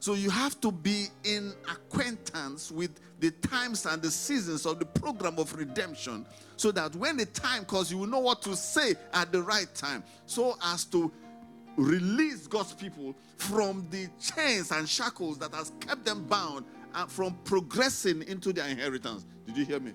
[0.00, 4.86] So you have to be in acquaintance with the times and the seasons of the
[4.86, 6.24] program of redemption
[6.56, 9.68] so that when the time comes, you will know what to say at the right
[9.74, 11.12] time so as to
[11.76, 16.64] release God's people from the chains and shackles that has kept them bound
[16.94, 19.24] Uh, from progressing into their inheritance.
[19.46, 19.92] Did you hear me?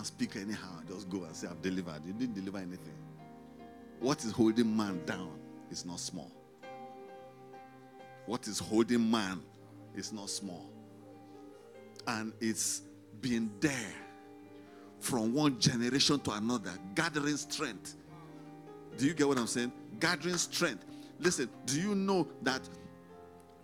[0.00, 2.00] And speak anyhow, just go and say I've delivered.
[2.06, 2.94] You didn't deliver anything.
[4.00, 5.38] What is holding man down
[5.70, 6.32] is not small.
[8.24, 9.42] What is holding man
[9.94, 10.70] is not small.
[12.06, 12.80] And it's
[13.20, 13.92] been there
[15.00, 17.96] from one generation to another, gathering strength.
[18.96, 19.70] Do you get what I'm saying?
[20.00, 20.86] Gathering strength.
[21.18, 22.62] Listen, do you know that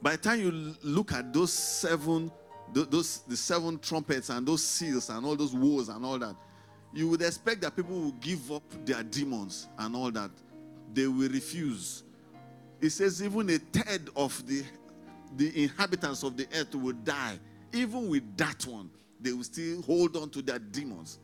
[0.02, 2.30] by the time you look at those seven,
[2.72, 6.34] those the seven trumpets and those seals and all those woes and all that,
[6.92, 10.30] you would expect that people will give up their demons and all that.
[10.92, 12.04] They will refuse.
[12.80, 14.64] It says even a third of the
[15.36, 17.38] the inhabitants of the earth will die.
[17.72, 18.90] Even with that one,
[19.20, 21.18] they will still hold on to their demons.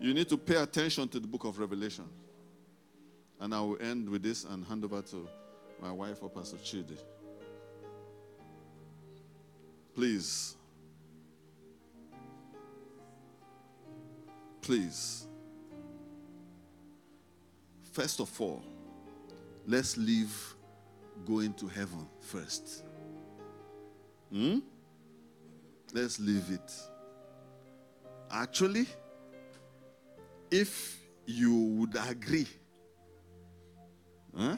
[0.00, 2.04] You need to pay attention to the book of Revelation.
[3.42, 5.28] And I will end with this and hand over to
[5.80, 6.96] my wife or Pastor Chidi.
[9.96, 10.54] Please.
[14.60, 15.26] Please.
[17.90, 18.62] First of all,
[19.66, 20.54] let's leave
[21.26, 22.84] going to heaven first.
[24.30, 24.60] Hmm?
[25.92, 26.72] Let's leave it.
[28.30, 28.86] Actually,
[30.48, 32.46] if you would agree,
[34.36, 34.56] huh?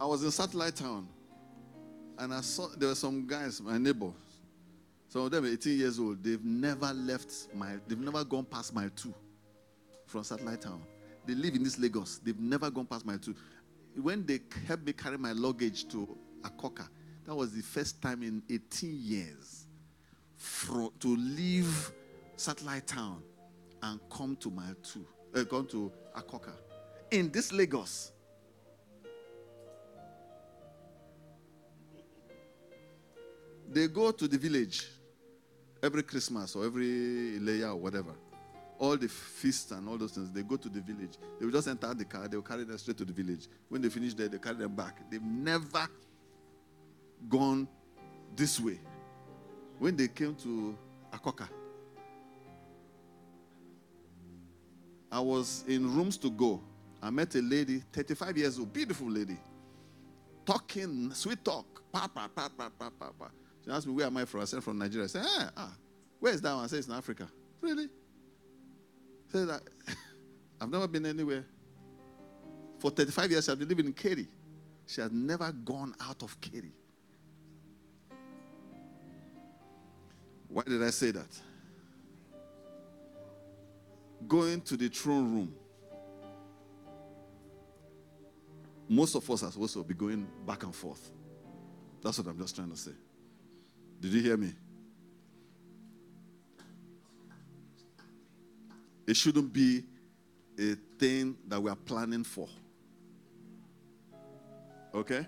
[0.00, 1.08] I was in Satellite Town
[2.18, 4.12] and I saw there were some guys, my neighbors.
[5.08, 6.22] Some of them 18 years old.
[6.22, 9.14] They've never left my, they've never gone past mile two
[10.06, 10.82] from Satellite Town.
[11.26, 12.18] They live in this Lagos.
[12.18, 13.34] They've never gone past mile two.
[13.96, 16.88] When they helped me carry my luggage to Akoka,
[17.24, 19.63] that was the first time in 18 years
[21.00, 21.92] to leave
[22.36, 23.22] Satellite Town
[23.82, 26.52] and come to Mile 2, uh, come to Akoka.
[27.10, 28.12] In this Lagos.
[33.70, 34.86] They go to the village
[35.82, 38.14] every Christmas or every layer or whatever.
[38.78, 41.18] All the feasts and all those things, they go to the village.
[41.38, 43.48] They will just enter the car, they will carry them straight to the village.
[43.68, 44.98] When they finish there, they carry them back.
[45.10, 45.88] They've never
[47.28, 47.68] gone
[48.34, 48.80] this way.
[49.78, 50.76] When they came to
[51.12, 51.48] Akoka,
[55.10, 56.60] I was in rooms to go.
[57.02, 59.36] I met a lady, 35 years old, beautiful lady,
[60.44, 61.82] talking, sweet talk.
[61.92, 63.28] Pa, pa, pa, pa, pa, pa, pa.
[63.64, 64.40] She asked me, Where am I from?
[64.40, 65.04] I said, From Nigeria.
[65.04, 65.72] I said, ah, ah,
[66.18, 66.64] where is that one?
[66.64, 67.28] I said, It's in Africa.
[67.60, 67.84] Really?
[67.84, 69.48] I said,
[70.60, 71.44] I've never been anywhere.
[72.78, 74.26] For 35 years, I've been living in Keri.
[74.86, 76.72] She has never gone out of Keri.
[80.54, 81.26] Why did I say that?
[84.28, 85.54] Going to the throne room.
[88.88, 91.10] Most of us are supposed to be going back and forth.
[92.00, 92.92] That's what I'm just trying to say.
[93.98, 94.52] Did you hear me?
[99.08, 99.82] It shouldn't be
[100.56, 102.48] a thing that we are planning for.
[104.94, 105.26] Okay?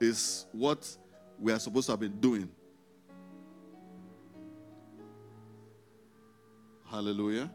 [0.00, 0.88] It's what
[1.36, 2.48] we are supposed to have been doing
[6.90, 7.50] Hallelujah.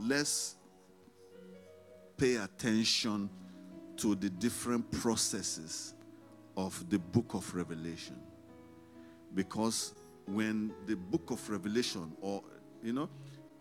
[0.00, 0.56] Let's
[2.16, 3.30] pay attention
[3.98, 5.94] to the different processes
[6.56, 8.16] of the book of Revelation.
[9.34, 9.94] Because
[10.26, 12.42] when the book of Revelation, or,
[12.82, 13.08] you know,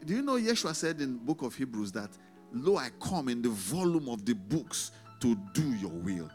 [0.03, 2.09] do you know Yeshua said in book of Hebrews that,
[2.53, 6.29] Lo, I come in the volume of the books to do your will.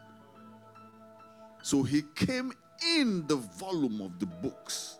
[1.63, 2.51] So he came
[2.97, 4.99] in the volume of the books.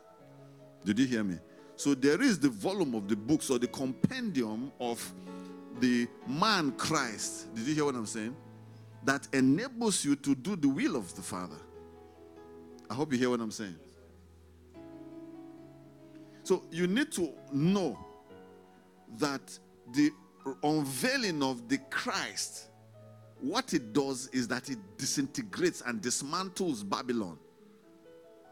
[0.85, 1.37] Did you hear me?
[1.75, 5.13] So there is the volume of the books or the compendium of
[5.81, 7.53] the man Christ.
[7.53, 8.33] Did you hear what I'm saying?
[9.03, 11.59] That enables you to do the will of the Father.
[12.89, 13.75] I hope you hear what I'm saying.
[16.43, 17.99] So you need to know
[19.17, 19.59] that
[19.91, 20.11] the
[20.63, 22.69] unveiling of the Christ
[23.43, 27.37] what it does is that it disintegrates and dismantles Babylon.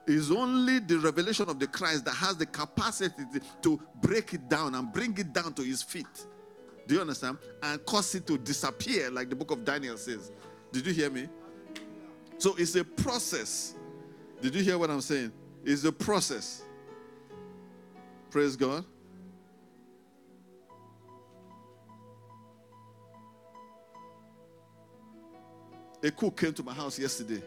[0.06, 3.24] It's only the revelation of the Christ that has the capacity
[3.62, 6.26] to break it down and bring it down to his feet.
[6.88, 7.38] Do you understand?
[7.64, 10.30] And cause it to disappear, like the book of Daniel says.
[10.74, 11.30] Did you hear me?
[12.38, 13.76] So it's a process.
[14.42, 15.32] Did you hear what I'm saying?
[15.64, 16.64] It's a process.
[18.30, 18.84] Praise God.
[26.04, 27.44] A cook came to my house yesterday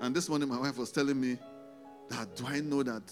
[0.00, 1.38] And this morning, my wife was telling me
[2.10, 3.02] that do I know that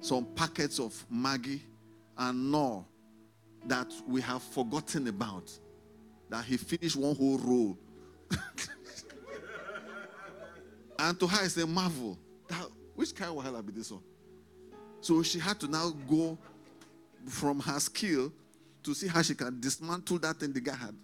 [0.00, 1.60] some packets of Maggi
[2.18, 2.84] and Knorr
[3.66, 5.50] that we have forgotten about,
[6.28, 7.78] that he finished one whole roll.
[10.98, 12.18] and to her, it's a marvel.
[12.48, 14.02] That, which kind of wahala be this one?
[15.00, 16.36] So she had to now go
[17.26, 18.32] from her skill
[18.82, 20.94] to see how she can dismantle that thing the guy had.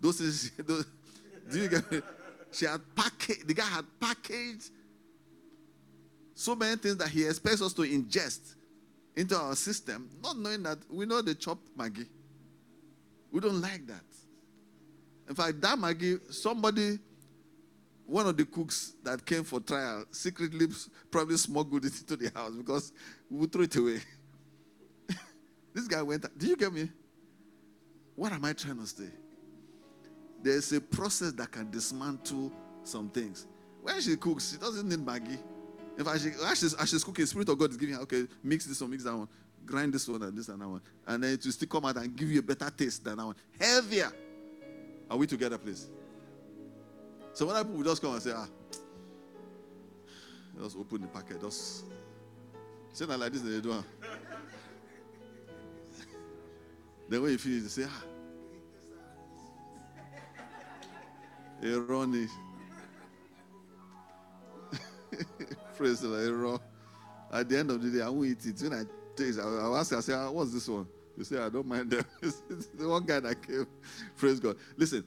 [0.00, 0.86] Those is those,
[1.50, 2.04] do you get it?
[2.52, 4.70] She had packaged, the guy had packaged
[6.34, 8.54] so many things that he expects us to ingest
[9.16, 12.06] into our system, not knowing that we know the chop Maggi.
[13.30, 14.04] We don't like that.
[15.28, 16.98] In fact, that Maggi, somebody,
[18.06, 20.66] one of the cooks that came for trial, secretly
[21.10, 22.92] probably smuggled it into the house because
[23.30, 24.00] we threw it away.
[25.74, 26.90] this guy went, Did you get me?
[28.16, 29.08] What am I trying to say?
[30.44, 33.46] There's a process that can dismantle some things.
[33.80, 35.38] When she cooks, she doesn't need Maggi.
[35.96, 38.26] In fact, she, as, she's, as she's cooking, Spirit of God is giving her, okay,
[38.42, 39.26] mix this one, mix that one,
[39.64, 40.82] grind this one and this and that one.
[41.06, 43.24] And then it will still come out and give you a better taste than that
[43.24, 43.36] one.
[43.58, 44.12] Heavier.
[45.10, 45.86] Are we together, please?
[47.32, 48.46] So when people just come and say, ah,
[50.60, 51.84] just open the packet, just
[52.92, 53.72] say that like this, they do.
[53.72, 53.82] Huh?
[57.08, 58.02] then when you finish, they say, ah,
[61.62, 62.28] ironic.
[65.76, 66.60] Praise the Lord.
[67.32, 68.62] At the end of the day, I won't eat it.
[68.62, 68.84] When I
[69.16, 70.86] taste, I'll ask, I say, ah, what's this one?
[71.16, 72.04] You say, I don't mind them.
[72.20, 73.66] the one guy that came.
[74.16, 74.56] Praise God.
[74.76, 75.04] Listen,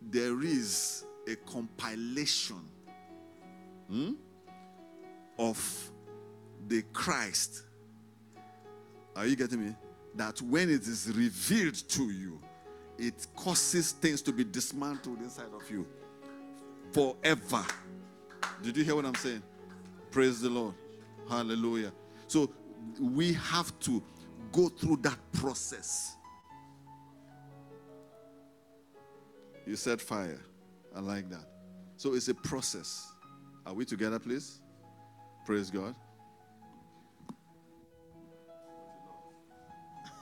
[0.00, 2.60] there is a compilation
[3.88, 4.12] hmm,
[5.38, 5.90] of
[6.66, 7.62] the Christ.
[9.16, 9.76] Are you getting me?
[10.14, 12.40] That when it is revealed to you,
[12.98, 15.86] it causes things to be dismantled inside of you
[16.92, 17.64] forever.
[18.62, 19.42] Did you hear what I'm saying?
[20.10, 20.74] Praise the Lord.
[21.28, 21.92] Hallelujah.
[22.28, 22.50] So
[23.00, 24.02] we have to
[24.52, 26.16] go through that process.
[29.66, 30.40] You said fire.
[30.94, 31.46] I like that.
[31.96, 33.10] So it's a process.
[33.66, 34.60] Are we together, please?
[35.46, 35.94] Praise God.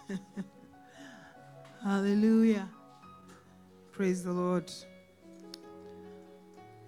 [1.84, 2.68] Hallelujah.
[3.90, 4.70] Praise the Lord.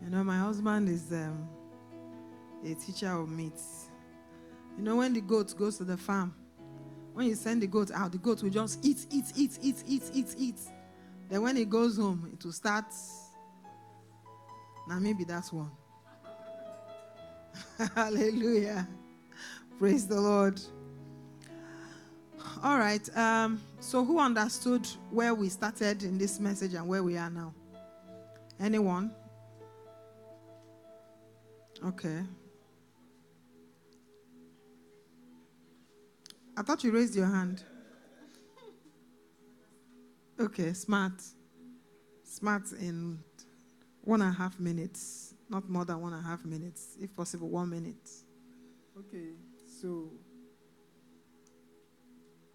[0.00, 1.48] You know, my husband is um,
[2.64, 3.90] a teacher of meats.
[4.76, 6.32] You know, when the goat goes to the farm,
[7.12, 10.02] when you send the goat out, the goat will just eat, eat, eat, eat, eat,
[10.12, 10.60] eat, eat.
[11.28, 12.86] Then when it goes home, it will start.
[14.88, 15.72] Now, maybe that's one.
[17.96, 18.86] Hallelujah.
[19.76, 20.60] Praise the Lord.
[22.64, 23.14] All right.
[23.14, 27.52] Um, so, who understood where we started in this message and where we are now?
[28.58, 29.14] Anyone?
[31.84, 32.22] Okay.
[36.56, 37.62] I thought you raised your hand.
[40.40, 41.22] Okay, smart.
[42.24, 43.18] Smart in
[44.00, 47.50] one and a half minutes, not more than one and a half minutes, if possible,
[47.50, 48.08] one minute.
[48.98, 49.32] Okay,
[49.82, 50.10] so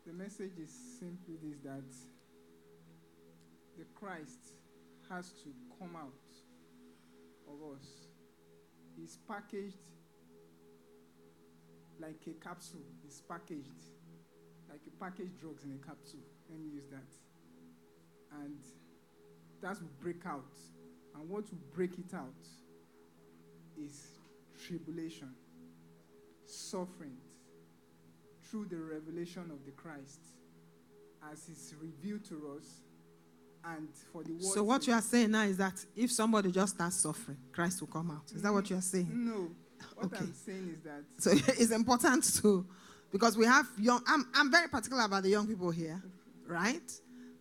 [0.10, 1.84] the message is simply this that
[3.78, 4.56] the Christ
[5.08, 6.34] has to come out
[7.48, 7.86] of us.
[8.98, 9.78] He's packaged
[12.00, 12.82] like a capsule.
[13.06, 13.84] It's packaged
[14.68, 16.26] like a packaged drugs in a capsule.
[16.50, 18.42] Let me use that.
[18.42, 18.58] And
[19.62, 20.58] that will break out.
[21.14, 22.48] And what will break it out
[23.78, 24.08] is
[24.66, 25.36] tribulation,
[26.48, 27.18] suffering,
[28.50, 30.20] through the revelation of the Christ
[31.32, 32.82] as it's revealed to us
[33.66, 36.96] and for the So what you are saying now is that if somebody just starts
[36.96, 38.32] suffering, Christ will come out.
[38.34, 39.10] Is that what you are saying?
[39.12, 39.50] No.
[39.96, 40.18] What okay.
[40.20, 41.32] I'm saying is that So
[41.62, 42.66] it's important to
[43.12, 46.02] because we have young I'm I'm very particular about the young people here,
[46.48, 46.92] right?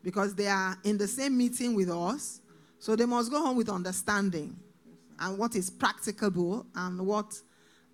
[0.03, 2.41] Because they are in the same meeting with us.
[2.81, 4.57] So they must go home with understanding
[5.19, 7.41] and what is practicable and what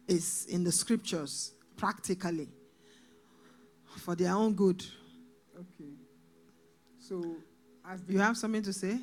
[0.06, 2.48] is in the scriptures practically
[3.96, 4.84] for their own good.
[5.54, 5.90] Okay.
[6.98, 7.36] So,
[7.88, 8.98] as you have something to say?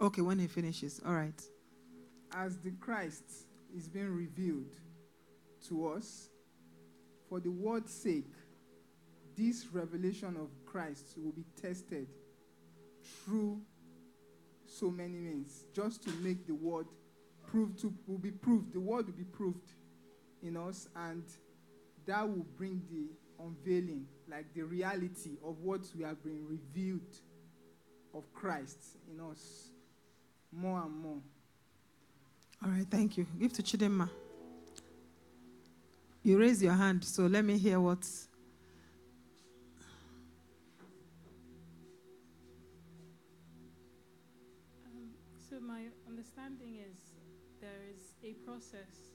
[0.00, 1.00] Okay, when he finishes.
[1.06, 1.40] All right.
[2.34, 3.24] As the Christ
[3.76, 4.74] is being revealed
[5.68, 6.28] to us,
[7.28, 8.32] for the word's sake,
[9.36, 12.08] this revelation of Christ will be tested
[13.24, 13.60] through
[14.66, 16.86] so many means, just to make the word
[17.46, 18.72] prove to will be proved.
[18.72, 19.72] The word will be proved
[20.42, 21.22] in us, and
[22.06, 23.08] that will bring the
[23.42, 27.16] unveiling, like the reality of what we have been revealed
[28.14, 28.78] of Christ
[29.10, 29.68] in us.
[30.52, 31.22] more and more.
[32.64, 33.26] All right, thank you.
[33.40, 34.08] Give to Chidinma.
[36.22, 38.06] You raise your hand, so let me hear what.
[44.86, 45.10] Um,
[45.50, 46.96] so my understanding is
[47.60, 49.10] there is a process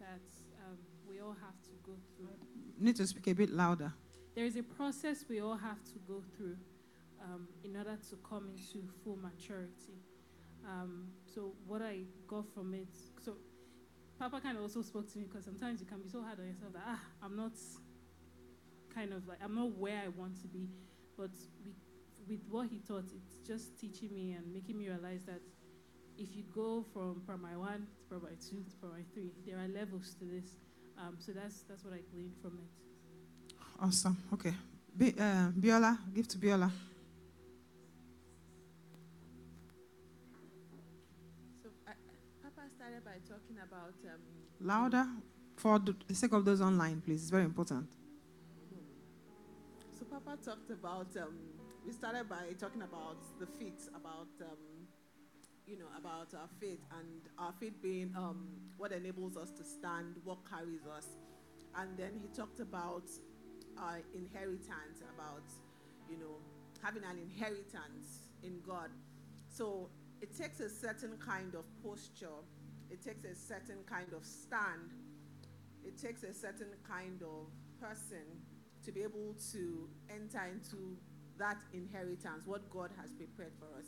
[0.00, 0.20] that
[0.66, 0.78] um,
[1.08, 1.69] we all have to go through.
[2.18, 3.92] You need to speak a bit louder.
[4.34, 6.56] There is a process we all have to go through
[7.22, 9.98] um, in order to come into full maturity.
[10.66, 12.88] Um, so what I got from it,
[13.24, 13.36] so
[14.18, 16.46] Papa kind of also spoke to me because sometimes you can be so hard on
[16.46, 17.52] yourself that ah, I'm not
[18.94, 20.68] kind of like I'm not where I want to be,
[21.16, 21.30] but
[21.64, 21.74] with,
[22.28, 25.40] with what he taught, it's just teaching me and making me realize that
[26.18, 30.14] if you go from primary one to primary two to primary three, there are levels
[30.18, 30.58] to this.
[30.98, 33.54] Um, so that's that's what I gleaned from it.
[33.82, 34.16] Awesome.
[34.32, 34.54] Okay.
[34.94, 36.70] Bi- uh, Biola, give to Biola.
[41.62, 41.92] So I,
[42.42, 44.20] Papa started by talking about um,
[44.60, 45.06] Louder
[45.56, 47.22] for the sake of those online, please.
[47.22, 47.86] It's very important.
[49.98, 51.08] So Papa talked about.
[51.16, 51.34] Um,
[51.86, 54.58] we started by talking about the feet, about um,
[55.70, 60.16] you know, about our faith and our faith being um, what enables us to stand,
[60.24, 61.06] what carries us,
[61.78, 63.04] and then he talked about
[63.78, 65.46] our inheritance, about
[66.10, 66.42] you know
[66.82, 68.90] having an inheritance in God.
[69.48, 69.90] So
[70.20, 72.42] it takes a certain kind of posture,
[72.90, 74.90] it takes a certain kind of stand,
[75.84, 77.46] it takes a certain kind of
[77.80, 78.26] person
[78.84, 80.96] to be able to enter into
[81.38, 83.86] that inheritance, what God has prepared for us.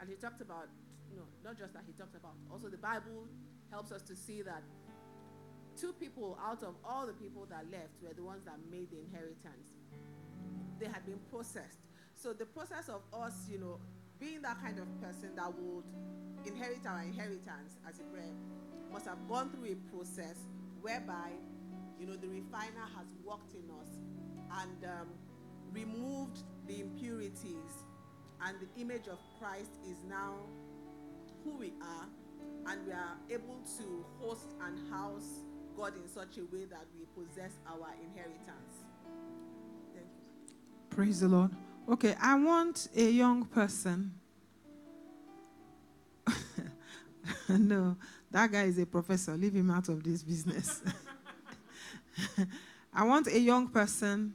[0.00, 0.68] And he talked about,
[1.14, 3.28] know, not just that he talked about, also the Bible
[3.70, 4.62] helps us to see that
[5.78, 8.98] two people out of all the people that left were the ones that made the
[8.98, 9.76] inheritance.
[10.80, 11.78] They had been processed.
[12.14, 13.78] So the process of us, you know,
[14.18, 15.84] being that kind of person that would
[16.46, 18.34] inherit our inheritance, as it were,
[18.92, 20.36] must have gone through a process
[20.80, 21.30] whereby,
[22.00, 23.88] you know, the refiner has worked in us
[24.62, 25.08] and um,
[25.72, 27.84] removed the impurities,
[28.46, 30.34] and the image of Christ is now
[31.46, 35.40] who we are, and we are able to host and house
[35.76, 38.84] God in such a way that we possess our inheritance.
[39.94, 40.96] Thank you.
[40.96, 41.52] Praise the Lord.
[41.88, 44.12] Okay, I want a young person.
[47.48, 47.96] no,
[48.30, 49.36] that guy is a professor.
[49.36, 50.82] Leave him out of this business.
[52.92, 54.34] I want a young person.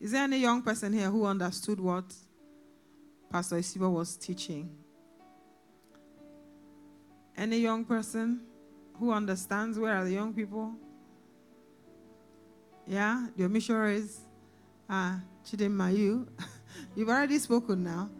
[0.00, 2.04] Is there any young person here who understood what
[3.28, 4.70] Pastor Isiba was teaching?
[7.38, 8.40] Any young person
[8.98, 9.78] who understands?
[9.78, 10.74] Where are the young people?
[12.84, 14.18] Yeah, your missionaries.
[14.90, 16.26] Ah, Chidinma, you.
[16.96, 18.10] You've already spoken now.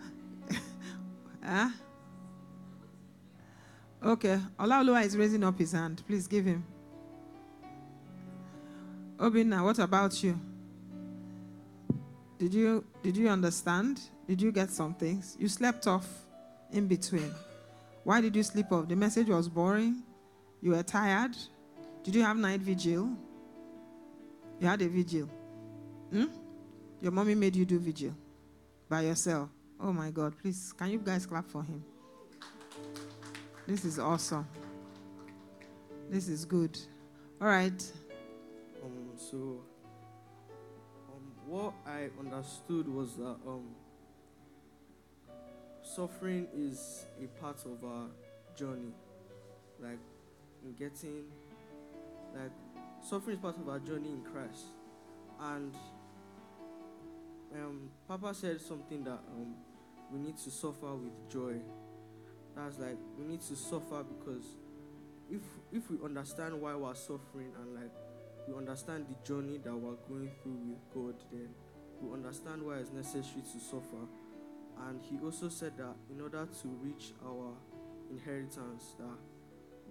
[1.44, 1.68] huh?
[4.00, 6.04] Okay, Olaoluwa is raising up his hand.
[6.06, 6.64] Please give him.
[9.18, 10.38] Obinna, what about you?
[12.38, 14.00] Did you did you understand?
[14.28, 15.36] Did you get some things?
[15.40, 16.06] You slept off
[16.70, 17.32] in between.
[18.08, 18.88] Why did you sleep off?
[18.88, 20.02] The message was boring.
[20.62, 21.36] You were tired.
[22.02, 23.10] Did you have night vigil?
[24.58, 25.28] You had a vigil.
[26.10, 26.24] Hmm?
[27.02, 28.14] Your mommy made you do vigil
[28.88, 29.50] by yourself.
[29.78, 31.84] Oh my God, please, can you guys clap for him?
[33.66, 34.48] This is awesome.
[36.08, 36.78] This is good.
[37.42, 37.92] All right.
[38.82, 39.60] Um, so,
[41.10, 43.66] um, what I understood was that um,
[45.98, 48.06] suffering is a part of our
[48.56, 48.92] journey.
[49.80, 49.98] Like,
[50.64, 51.24] in getting,
[52.36, 52.52] like,
[53.02, 54.66] suffering is part of our journey in Christ.
[55.40, 55.74] And
[57.52, 59.56] um, Papa said something that um,
[60.12, 61.54] we need to suffer with joy.
[62.54, 64.44] That's like we need to suffer because
[65.30, 65.42] if
[65.72, 67.92] if we understand why we're suffering and like
[68.48, 71.48] we understand the journey that we're going through with God, then
[72.00, 74.06] we understand why it's necessary to suffer.
[74.86, 77.52] And he also said that in order to reach our
[78.10, 79.18] inheritance, that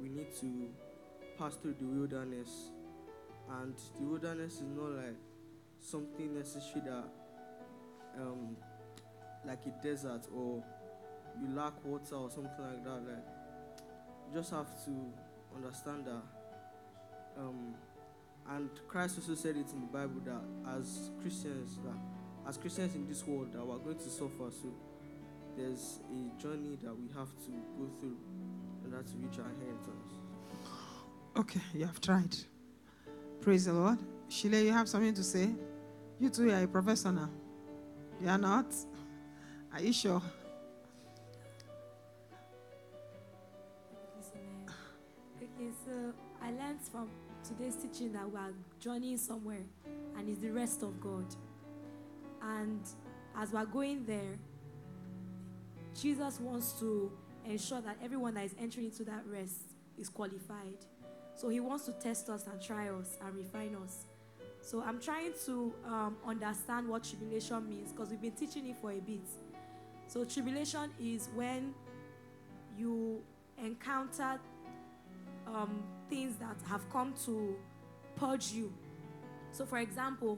[0.01, 0.69] we need to
[1.37, 2.71] pass through the wilderness.
[3.49, 5.15] And the wilderness is not like
[5.79, 7.05] something necessary that
[8.19, 8.57] um,
[9.45, 10.63] like a desert or
[11.39, 13.01] you lack water or something like that.
[13.07, 13.25] Like
[14.27, 15.13] you just have to
[15.55, 16.23] understand that.
[17.37, 17.75] Um,
[18.49, 20.41] and Christ also said it in the Bible that
[20.77, 22.16] as Christians, that
[22.47, 24.49] as Christians in this world, that we're going to suffer.
[24.49, 24.73] So
[25.57, 28.17] there's a journey that we have to go through
[28.85, 30.13] in order to reach our inheritance.
[31.35, 32.35] Okay, you have tried.
[33.41, 33.99] Praise the Lord.
[34.29, 35.49] Shile, you have something to say?
[36.19, 37.29] You too are a professor now.
[38.21, 38.73] You are not?
[39.73, 40.21] Are you sure?
[45.37, 47.09] Okay, so I learned from
[47.43, 49.63] today's teaching that we are journeying somewhere
[50.17, 51.25] and it's the rest of God.
[52.47, 52.81] And
[53.35, 54.37] as we're going there,
[55.99, 57.11] Jesus wants to
[57.45, 59.61] ensure that everyone that is entering into that rest
[59.97, 60.77] is qualified.
[61.35, 64.05] So he wants to test us and try us and refine us.
[64.61, 68.91] So I'm trying to um, understand what tribulation means because we've been teaching it for
[68.91, 69.27] a bit.
[70.07, 71.73] So tribulation is when
[72.77, 73.21] you
[73.63, 74.39] encounter
[75.47, 77.55] um, things that have come to
[78.15, 78.73] purge you.
[79.51, 80.37] So, for example,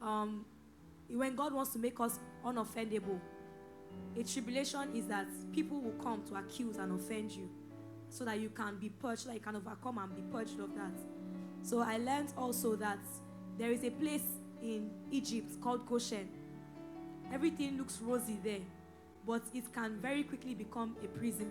[0.00, 0.44] um,
[1.18, 3.20] when God wants to make us unoffendable,
[4.16, 7.48] a tribulation is that people will come to accuse and offend you
[8.08, 10.92] so that you can be purged, that you can overcome and be purged of that.
[11.62, 12.98] So, I learned also that
[13.58, 14.24] there is a place
[14.62, 16.28] in Egypt called Goshen.
[17.32, 18.60] Everything looks rosy there,
[19.26, 21.50] but it can very quickly become a prison.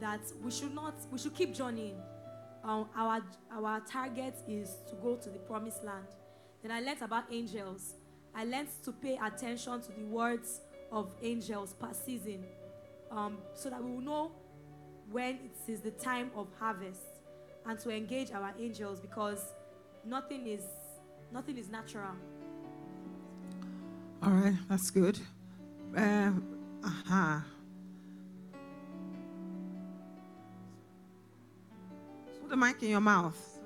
[0.00, 1.96] That we should not, we should keep journeying.
[2.64, 6.06] Um, our our target is to go to the promised land.
[6.62, 7.94] Then I learned about angels.
[8.34, 10.60] I learned to pay attention to the words
[10.92, 12.44] of angels per season,
[13.10, 14.32] um, so that we will know
[15.10, 17.02] when it is the time of harvest,
[17.66, 19.52] and to engage our angels because
[20.04, 20.62] nothing is
[21.32, 22.14] nothing is natural.
[24.22, 25.18] All right, that's good.
[25.96, 26.32] Uh
[27.06, 27.40] huh.
[32.40, 33.59] Put the mic in your mouth.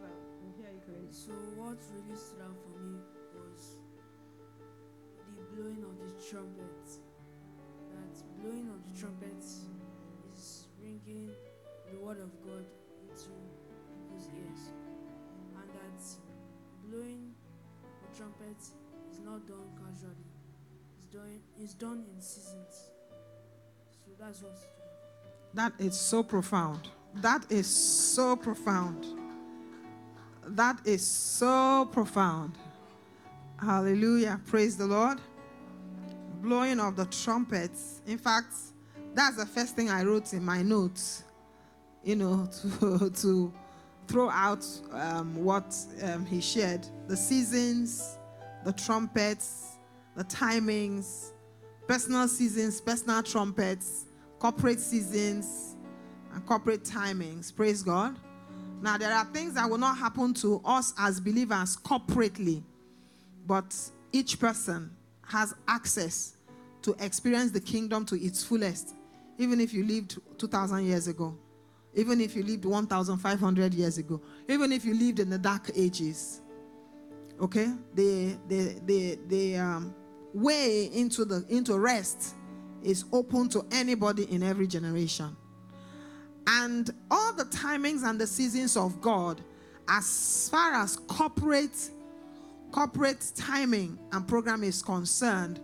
[6.24, 6.86] The trumpet.
[7.92, 9.44] That blowing of the trumpet
[10.34, 11.30] is bringing
[11.90, 12.64] the word of God
[13.02, 13.30] into
[13.98, 14.72] people's ears,
[15.54, 16.04] and that
[16.88, 17.34] blowing
[17.82, 18.58] the trumpet
[19.10, 20.14] is not done casually.
[20.96, 21.40] It's done.
[21.58, 22.90] It's done in seasons.
[24.04, 24.56] So that's what.
[25.54, 26.88] That is so profound.
[27.16, 29.06] That is so profound.
[30.46, 32.54] That is so profound.
[33.60, 34.40] Hallelujah.
[34.46, 35.20] Praise the Lord.
[36.44, 38.02] Blowing of the trumpets.
[38.06, 38.54] In fact,
[39.14, 41.24] that's the first thing I wrote in my notes,
[42.02, 42.46] you know,
[42.80, 43.52] to, to
[44.06, 48.18] throw out um, what um, he shared the seasons,
[48.62, 49.78] the trumpets,
[50.16, 51.30] the timings,
[51.88, 54.04] personal seasons, personal trumpets,
[54.38, 55.76] corporate seasons,
[56.34, 57.56] and corporate timings.
[57.56, 58.18] Praise God.
[58.82, 62.62] Now, there are things that will not happen to us as believers corporately,
[63.46, 63.74] but
[64.12, 64.93] each person
[65.26, 66.34] has access
[66.82, 68.94] to experience the kingdom to its fullest,
[69.38, 71.36] even if you lived 2,000 years ago,
[71.94, 76.40] even if you lived 1,500 years ago, even if you lived in the dark ages.
[77.40, 77.72] Okay?
[77.94, 79.94] The, the, the, the um,
[80.32, 82.34] way into, the, into rest
[82.82, 85.34] is open to anybody in every generation.
[86.46, 89.40] And all the timings and the seasons of God,
[89.88, 91.90] as far as corporate
[92.74, 95.60] corporate timing and program is concerned,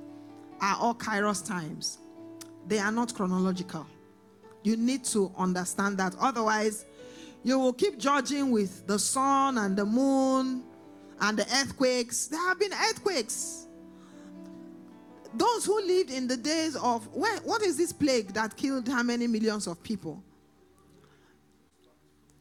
[0.60, 1.98] are all Kairos times.
[2.68, 3.84] They are not chronological.
[4.62, 6.14] You need to understand that.
[6.20, 6.86] Otherwise,
[7.42, 10.62] you will keep judging with the sun and the moon
[11.20, 12.28] and the earthquakes.
[12.28, 13.66] There have been earthquakes.
[15.34, 19.02] Those who lived in the days of when, what is this plague that killed how
[19.02, 20.22] many millions of people?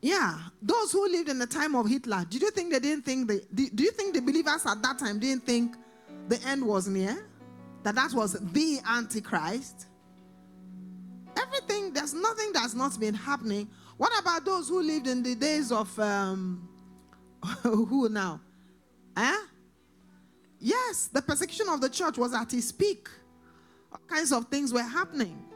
[0.01, 3.27] Yeah, those who lived in the time of Hitler, did you think they didn't think
[3.27, 5.75] the do you think the believers at that time didn't think
[6.29, 7.27] the end was near?
[7.83, 9.87] That that was the antichrist?
[11.37, 13.69] Everything, there's nothing that's not been happening.
[13.97, 16.69] What about those who lived in the days of um
[17.63, 18.39] who now?
[19.17, 19.37] Eh?
[20.61, 23.09] Yes, the persecution of the church was at its peak.
[23.91, 25.48] All kinds of things were happening.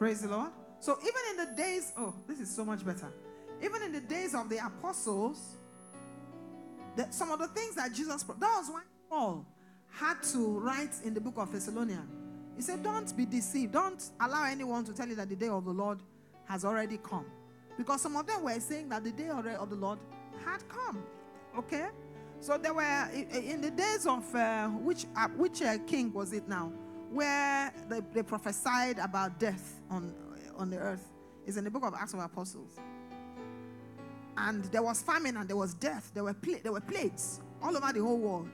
[0.00, 0.48] Praise the Lord.
[0.78, 3.12] So even in the days, oh, this is so much better.
[3.62, 5.56] Even in the days of the apostles,
[6.96, 8.80] the, some of the things that Jesus, that was why
[9.10, 9.44] Paul
[9.90, 12.08] had to write in the book of Thessalonians.
[12.56, 13.74] He said, Don't be deceived.
[13.74, 15.98] Don't allow anyone to tell you that the day of the Lord
[16.46, 17.26] has already come.
[17.76, 19.98] Because some of them were saying that the day of the Lord
[20.46, 21.04] had come.
[21.58, 21.88] Okay?
[22.40, 26.48] So there were, in the days of, uh, which, uh, which uh, king was it
[26.48, 26.72] now?
[27.10, 30.14] Where they, they prophesied about death on,
[30.56, 31.06] on the earth.
[31.46, 32.78] Is in the book of Acts of Apostles.
[34.36, 36.10] And there was famine and there was death.
[36.14, 38.50] There were, there were plagues all over the whole world.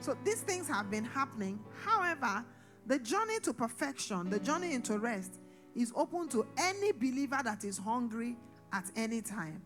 [0.00, 1.58] So these things have been happening.
[1.84, 2.44] However,
[2.86, 5.38] the journey to perfection, the journey into rest,
[5.74, 8.36] is open to any believer that is hungry
[8.72, 9.62] at any time.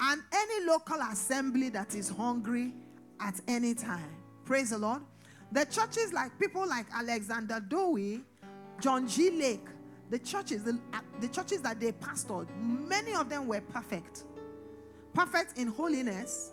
[0.00, 2.74] and any local assembly that is hungry
[3.20, 4.14] at any time.
[4.44, 5.02] Praise the Lord.
[5.52, 8.22] The churches like people like Alexander Dowie,
[8.80, 9.30] John G.
[9.30, 9.66] Lake,
[10.10, 14.24] the churches, the, uh, the churches that they pastored, many of them were perfect.
[15.14, 16.52] Perfect in holiness,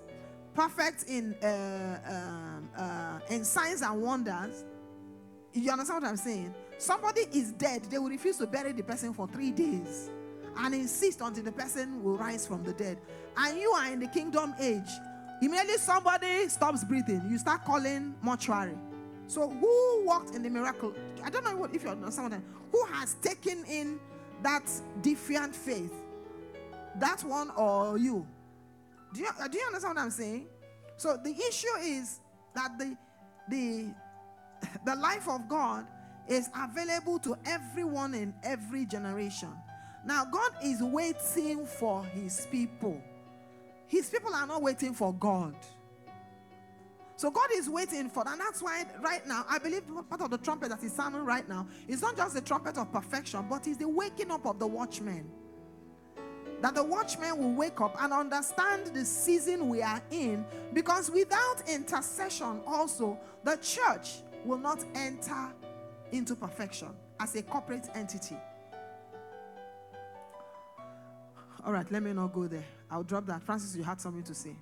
[0.54, 4.64] perfect in uh, um, uh, in signs and wonders.
[5.54, 6.54] You understand what I'm saying?
[6.78, 10.10] Somebody is dead, they will refuse to bury the person for three days
[10.58, 12.98] and insist until the person will rise from the dead.
[13.38, 14.90] And you are in the kingdom age.
[15.44, 18.78] Immediately somebody stops breathing, you start calling mortuary.
[19.28, 20.94] So who walked in the miracle?
[21.22, 24.00] I don't know what if you understand I'm, who has taken in
[24.42, 24.70] that
[25.02, 25.94] defiant faith.
[26.96, 28.26] That one or you?
[29.14, 30.46] Do you do you understand what I'm saying?
[30.96, 32.22] So the issue is
[32.56, 32.96] that the
[33.50, 33.88] the
[34.86, 35.86] the life of God
[36.30, 39.50] is available to everyone in every generation.
[40.06, 43.02] Now, God is waiting for his people.
[43.94, 45.54] His people are not waiting for God.
[47.16, 50.40] So God is waiting for, and that's why right now I believe part of the
[50.40, 53.78] trumpet that is sounding right now is not just the trumpet of perfection, but is
[53.78, 55.30] the waking up of the watchmen.
[56.62, 61.62] That the watchmen will wake up and understand the season we are in, because without
[61.70, 65.54] intercession, also the church will not enter
[66.12, 66.90] into perfection
[67.20, 68.38] as a corporate entity.
[71.64, 72.66] All right, let me not go there.
[72.94, 73.42] I'll drop that.
[73.42, 74.56] Francis, you had something to say.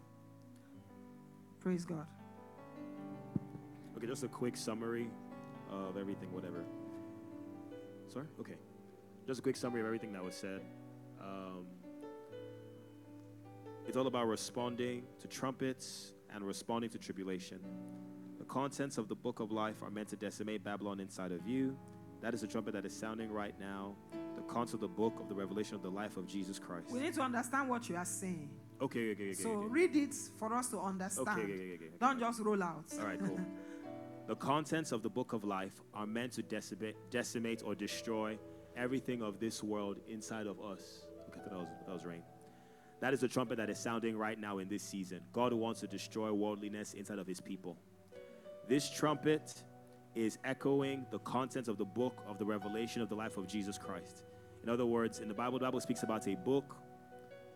[1.60, 2.08] Praise God.
[3.98, 5.10] Okay, just a quick summary
[5.70, 6.64] of everything, whatever.
[8.12, 8.26] Sorry?
[8.40, 8.56] Okay.
[9.28, 10.62] Just a quick summary of everything that was said.
[11.20, 11.66] Um,
[13.86, 17.60] it's all about responding to trumpets and responding to tribulation.
[18.40, 21.78] The contents of the book of life are meant to decimate Babylon inside of you.
[22.22, 23.96] That is the trumpet that is sounding right now.
[24.36, 26.92] The contents of the book of the revelation of the life of Jesus Christ.
[26.92, 28.50] We need to understand what you are saying.
[28.82, 29.34] Okay, okay, okay.
[29.34, 29.68] So okay.
[29.70, 31.28] read it for us to understand.
[31.28, 31.90] Okay, okay, okay, okay.
[32.00, 32.86] Don't just roll out.
[33.00, 33.40] All right, cool.
[34.28, 38.38] the contents of the book of life are meant to decimate, decimate or destroy
[38.78, 41.06] everything of this world inside of us.
[41.30, 42.24] Okay, that was, that was rain.
[43.02, 45.22] That is the trumpet that is sounding right now in this season.
[45.34, 47.78] God wants to destroy worldliness inside of his people.
[48.68, 49.64] This trumpet
[50.16, 53.78] is echoing the contents of the book of the revelation of the life of Jesus
[53.78, 54.24] Christ.
[54.64, 56.76] In other words, in the Bible, the Bible speaks about a book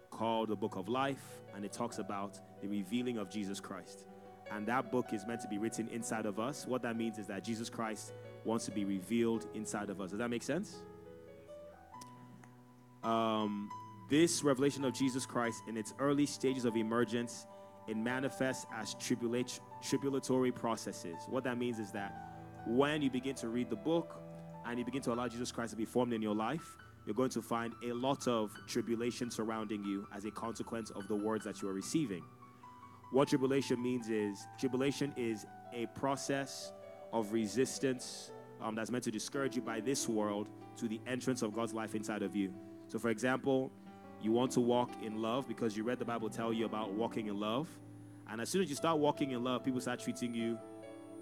[0.10, 1.24] called the book of life,
[1.56, 4.08] and it talks about the revealing of Jesus Christ.
[4.52, 6.66] And that book is meant to be written inside of us.
[6.66, 10.12] What that means is that Jesus Christ wants to be revealed inside of us.
[10.12, 10.84] Does that make sense?
[13.04, 13.70] Um,
[14.10, 17.48] this revelation of Jesus Christ, in its early stages of emergence,
[17.88, 21.18] it manifests as tribulatory processes.
[21.28, 22.35] What that means is that
[22.66, 24.22] when you begin to read the book
[24.66, 27.30] and you begin to allow Jesus Christ to be formed in your life, you're going
[27.32, 31.62] to find a lot of tribulation surrounding you as a consequence of the words that
[31.62, 32.24] you are receiving.
[33.12, 36.72] What tribulation means is tribulation is a process
[37.14, 41.54] of resistance um, that's meant to discourage you by this world to the entrance of
[41.54, 42.54] God's life inside of you.
[42.88, 43.72] So, for example,
[44.22, 47.28] you want to walk in love because you read the Bible tell you about walking
[47.28, 47.68] in love.
[48.30, 50.58] And as soon as you start walking in love, people start treating you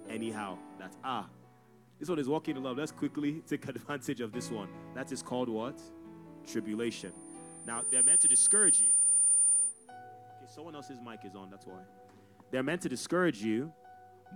[0.10, 0.58] anyhow.
[0.84, 1.30] That, ah,
[1.98, 2.78] this one is walking in love.
[2.78, 4.68] Let's quickly take advantage of this one.
[4.94, 5.82] That is called what?
[6.46, 7.14] Tribulation.
[7.66, 8.90] Now, they're meant to discourage you.
[9.88, 11.80] Okay, someone else's mic is on, that's why.
[12.52, 13.72] They're meant to discourage you,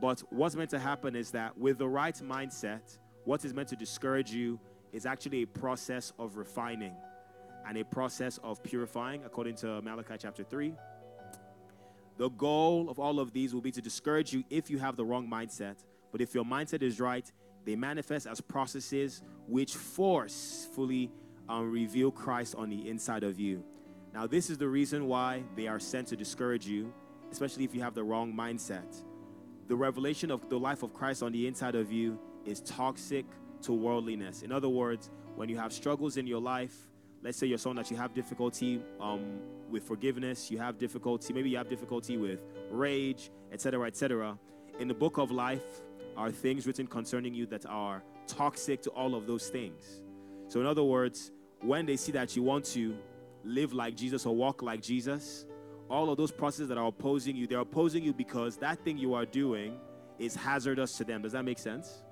[0.02, 3.76] but what's meant to happen is that with the right mindset, what is meant to
[3.76, 4.58] discourage you
[4.94, 6.96] is actually a process of refining
[7.68, 10.74] and a process of purifying, according to Malachi chapter 3.
[12.16, 15.04] The goal of all of these will be to discourage you if you have the
[15.04, 15.84] wrong mindset.
[16.18, 17.32] But if your mindset is right,
[17.64, 21.12] they manifest as processes which forcefully
[21.48, 23.64] um, reveal Christ on the inside of you.
[24.16, 26.92] Now, this is the reason why they are sent to discourage you,
[27.32, 29.04] especially if you have the wrong mindset.
[29.68, 33.28] The revelation of the life of Christ on the inside of you is toxic
[33.62, 34.42] to worldliness.
[34.42, 36.76] In other words, when you have struggles in your life,
[37.22, 39.40] let's say you're someone that you have difficulty um,
[39.70, 42.40] with forgiveness, you have difficulty, maybe you have difficulty with
[42.72, 44.36] rage, etc., etc.
[44.80, 45.84] In the book of life
[46.18, 50.02] are things written concerning you that are toxic to all of those things.
[50.50, 52.98] So, in other words, when they see that you want to
[53.44, 55.46] live like Jesus or walk like Jesus,
[55.90, 59.14] all of those processes that are opposing you, they're opposing you because that thing you
[59.14, 59.78] are doing
[60.20, 61.22] is hazardous to them.
[61.22, 62.04] Does that make sense?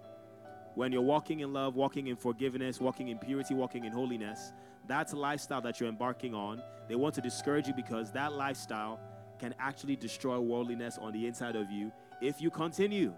[0.75, 4.51] When you're walking in love, walking in forgiveness, walking in purity, walking in holiness,
[4.87, 6.61] that's a lifestyle that you're embarking on.
[6.87, 8.99] They want to discourage you because that lifestyle
[9.39, 11.91] can actually destroy worldliness on the inside of you
[12.21, 13.13] if you continue.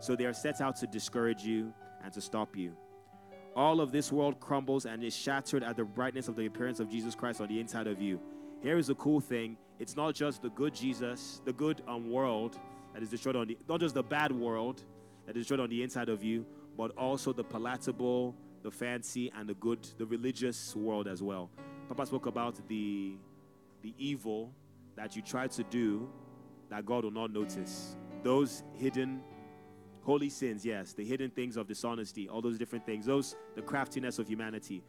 [0.00, 1.72] So they are set out to discourage you
[2.04, 2.76] and to stop you.
[3.56, 6.88] All of this world crumbles and is shattered at the brightness of the appearance of
[6.88, 8.20] Jesus Christ on the inside of you.
[8.62, 12.58] Here is the cool thing it's not just the good Jesus, the good um, world
[12.92, 14.82] that is destroyed on the, not just the bad world
[15.26, 16.44] that is destroyed on the inside of you,
[16.76, 21.50] but also the palatable, the fancy, and the good, the religious world as well.
[21.88, 23.16] Papa spoke about the
[23.82, 24.52] the evil
[24.96, 26.08] that you try to do
[26.68, 27.96] that God will not notice.
[28.24, 29.22] Those hidden
[30.08, 34.18] holy sins, yes, the hidden things of dishonesty, all those different things, those the craftiness
[34.18, 34.82] of humanity.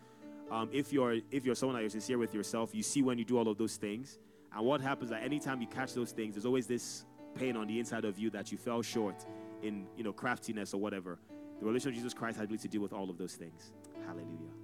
[0.49, 3.26] Um, if you're if you're someone that you're sincere with yourself, you see when you
[3.26, 4.17] do all of those things.
[4.55, 7.05] And what happens that anytime you catch those things, there's always this
[7.36, 9.26] pain on the inside of you that you fell short
[9.61, 11.20] in you know craftiness or whatever.
[11.59, 13.74] The relation of Jesus Christ has ability to deal with all of those things.
[14.07, 14.55] Hallelujah.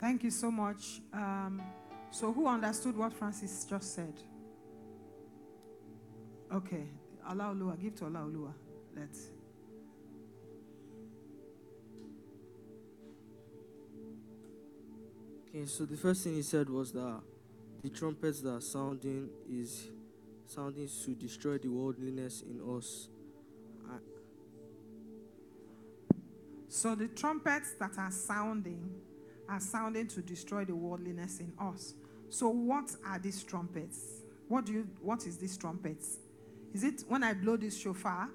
[0.00, 1.02] Thank you so much.
[1.12, 1.62] Um,
[2.10, 4.14] so, who understood what Francis just said?
[6.54, 6.86] Okay,
[7.28, 8.52] Olaoluwa, give to Olaoluwa.
[8.96, 9.30] Let's.
[15.48, 17.20] Okay, so the first thing he said was that
[17.82, 19.88] the trumpets that are sounding is
[20.46, 23.08] sounding to destroy the worldliness in us.
[23.90, 23.96] I,
[26.68, 28.90] So, the trumpets that are sounding
[29.48, 31.94] are sounding to destroy the worldliness in us.
[32.28, 34.22] So, what are these trumpets?
[34.46, 34.88] What do you?
[35.00, 36.18] What is these trumpets?
[36.74, 38.28] Is it when I blow this shofar,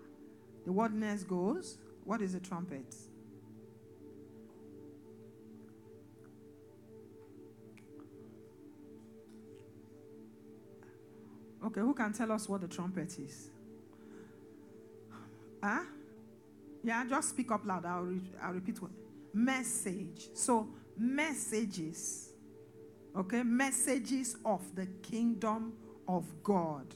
[0.65, 1.77] the wordness goes?
[2.05, 2.95] What is the trumpet?
[11.65, 13.49] Okay, who can tell us what the trumpet is?
[15.61, 15.81] Huh?
[16.81, 17.85] Yeah, just speak up loud.
[17.85, 18.91] I'll, re- I'll repeat what.
[19.33, 20.29] Message.
[20.33, 22.29] So, messages.
[23.15, 25.73] Okay, messages of the kingdom
[26.07, 26.95] of God.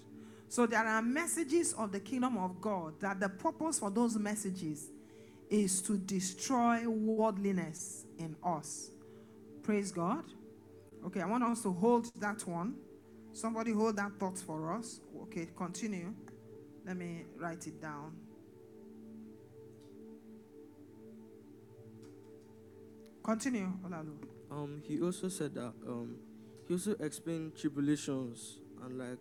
[0.53, 4.91] So, there are messages of the kingdom of God that the purpose for those messages
[5.49, 8.91] is to destroy worldliness in us.
[9.63, 10.23] Praise God.
[11.07, 12.75] Okay, I want us to hold that one.
[13.31, 15.01] Somebody hold that thought for us.
[15.23, 16.13] Okay, continue.
[16.85, 18.15] Let me write it down.
[23.23, 23.71] Continue,
[24.51, 26.15] um, he also said that um,
[26.67, 29.17] he also explained tribulations and like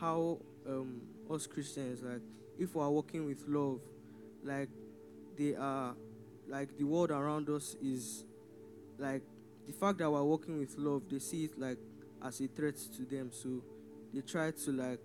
[0.00, 2.20] how um, us Christians like
[2.58, 3.80] if we are walking with love,
[4.42, 4.68] like
[5.36, 5.94] they are
[6.48, 8.24] like the world around us is
[8.98, 9.22] like
[9.66, 11.78] the fact that we're walking with love, they see it like
[12.22, 13.30] as a threat to them.
[13.32, 13.62] So
[14.12, 15.04] they try to like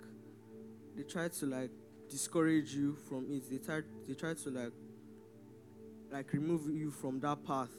[0.95, 1.71] they try to like
[2.09, 3.49] discourage you from it.
[3.49, 4.73] They try they try to like
[6.11, 7.71] like remove you from that path.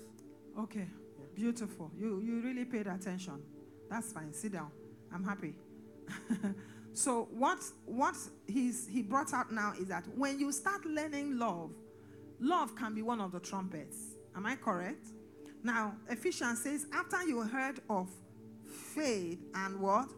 [0.59, 0.87] Okay,
[1.35, 1.91] beautiful.
[1.99, 3.43] You you really paid attention.
[3.91, 4.33] That's fine.
[4.33, 4.71] Sit down.
[5.13, 5.55] I'm happy.
[6.95, 8.15] so what what
[8.47, 11.73] he's he brought out now is that when you start learning love,
[12.41, 14.15] love can be one of the trumpets.
[14.37, 15.09] Am I correct?
[15.65, 18.09] Now Ephesians says after you heard of
[18.95, 20.09] faith and what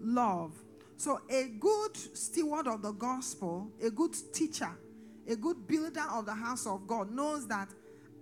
[0.00, 0.52] love.
[0.98, 4.70] So a good steward of the gospel, a good teacher,
[5.26, 7.68] a good builder of the house of God knows that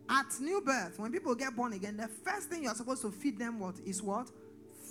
[0.09, 3.39] at new birth, when people get born again, the first thing you're supposed to feed
[3.39, 4.31] them what is what?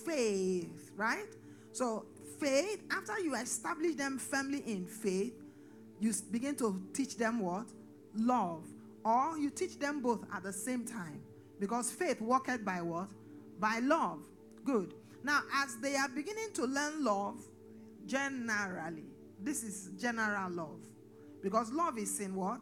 [0.05, 1.27] Faith, right?
[1.71, 2.05] So
[2.39, 5.33] faith, after you establish them firmly in faith,
[5.99, 7.67] you begin to teach them what?
[8.15, 8.63] Love.
[9.03, 11.21] Or you teach them both at the same time.
[11.59, 13.09] Because faith worketh by what?
[13.59, 14.19] By love.
[14.63, 14.93] Good.
[15.23, 17.39] Now, as they are beginning to learn love,
[18.05, 19.05] generally,
[19.41, 20.79] this is general love.
[21.41, 22.61] Because love is in what?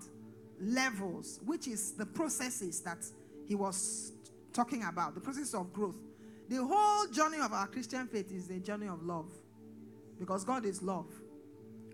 [0.60, 3.06] Levels, which is the processes that
[3.46, 4.14] he was
[4.54, 5.98] talking about, the process of growth.
[6.50, 9.32] The whole journey of our Christian faith is a journey of love.
[10.24, 11.08] Because God is love.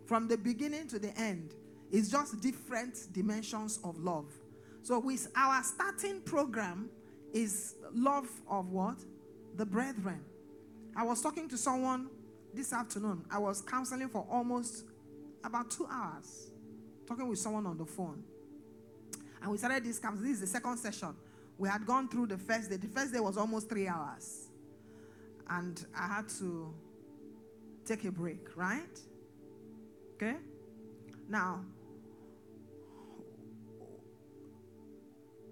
[0.06, 1.56] From the beginning to the end,
[1.92, 4.26] it's just different dimensions of love.
[4.84, 6.90] So, with our starting program,
[7.34, 8.98] is love of what?
[9.56, 10.24] The brethren.
[10.96, 12.10] I was talking to someone
[12.54, 13.26] this afternoon.
[13.32, 14.86] I was counseling for almost
[15.44, 16.52] about two hours,
[17.08, 18.24] talking with someone on the phone.
[19.42, 20.20] And we started this camp.
[20.22, 21.16] This is the second session.
[21.58, 22.78] We had gone through the first day.
[22.78, 24.50] The first day was almost three hours.
[25.50, 26.74] And I had to
[27.90, 29.00] take a break, right?
[30.16, 30.36] Okay?
[31.28, 31.66] Now,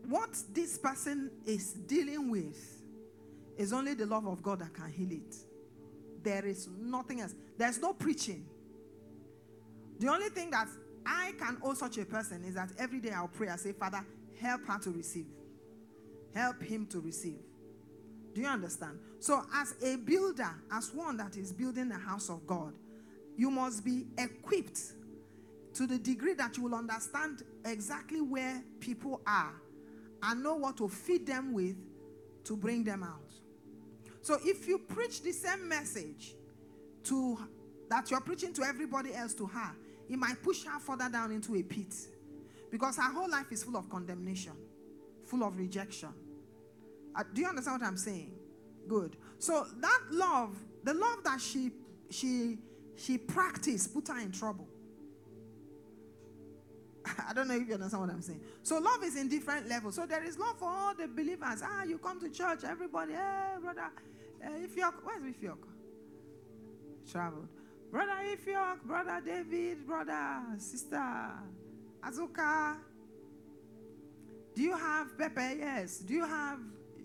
[0.07, 2.83] what this person is dealing with
[3.57, 5.35] is only the love of God that can heal it.
[6.23, 7.33] There is nothing else.
[7.57, 8.45] There's no preaching.
[9.99, 10.67] The only thing that
[11.05, 13.49] I can owe such a person is that every day I'll pray.
[13.49, 14.05] I say, Father,
[14.39, 15.25] help her to receive.
[16.35, 17.39] Help him to receive.
[18.35, 18.99] Do you understand?
[19.20, 22.74] So, as a builder, as one that is building the house of God,
[23.36, 24.80] you must be equipped
[25.74, 29.53] to the degree that you will understand exactly where people are
[30.24, 31.76] and know what to feed them with
[32.43, 33.34] to bring them out.
[34.22, 36.36] So if you preach the same message
[37.03, 37.38] to
[37.89, 39.72] that you're preaching to everybody else to her,
[40.09, 41.93] it might push her further down into a pit.
[42.72, 44.53] Because her whole life is full of condemnation,
[45.26, 46.09] full of rejection.
[47.15, 48.32] Uh, do you understand what I'm saying?
[48.88, 49.17] Good.
[49.39, 51.71] So that love, the love that she
[52.09, 52.57] she
[52.95, 54.67] she practiced, put her in trouble.
[57.29, 58.41] I don't know if you understand what I'm saying.
[58.63, 59.95] So love is in different levels.
[59.95, 61.61] So there is love for all the believers.
[61.63, 63.89] Ah, you come to church, everybody, hey, brother,
[64.43, 65.57] uh, Ifyok, where's Ifyok?
[67.11, 67.47] Traveled.
[67.91, 71.31] Brother Ifyok, brother David, brother, sister
[72.03, 72.77] Azuka.
[74.55, 75.53] Do you have pepper?
[75.57, 75.99] Yes.
[75.99, 76.59] Do you have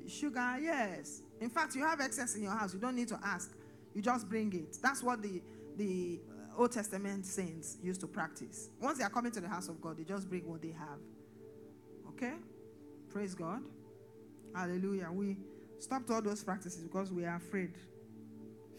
[0.09, 0.57] sugar?
[0.61, 1.22] Yes.
[1.43, 2.72] In fact, you have excess in your house.
[2.72, 3.53] You don't need to ask.
[3.95, 4.78] You just bring it.
[4.80, 5.43] That's what the
[5.76, 8.70] the uh, Old Testament saints used to practice.
[8.80, 11.01] Once they are coming to the house of God, they just bring what they have.
[12.11, 12.34] Okay?
[13.11, 13.62] Praise God.
[14.55, 15.09] Hallelujah.
[15.11, 15.38] We
[15.80, 17.72] stopped all those practices because we are afraid.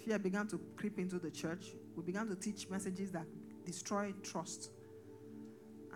[0.05, 1.73] Fear began to creep into the church.
[1.97, 3.25] We began to teach messages that
[3.65, 4.69] destroy trust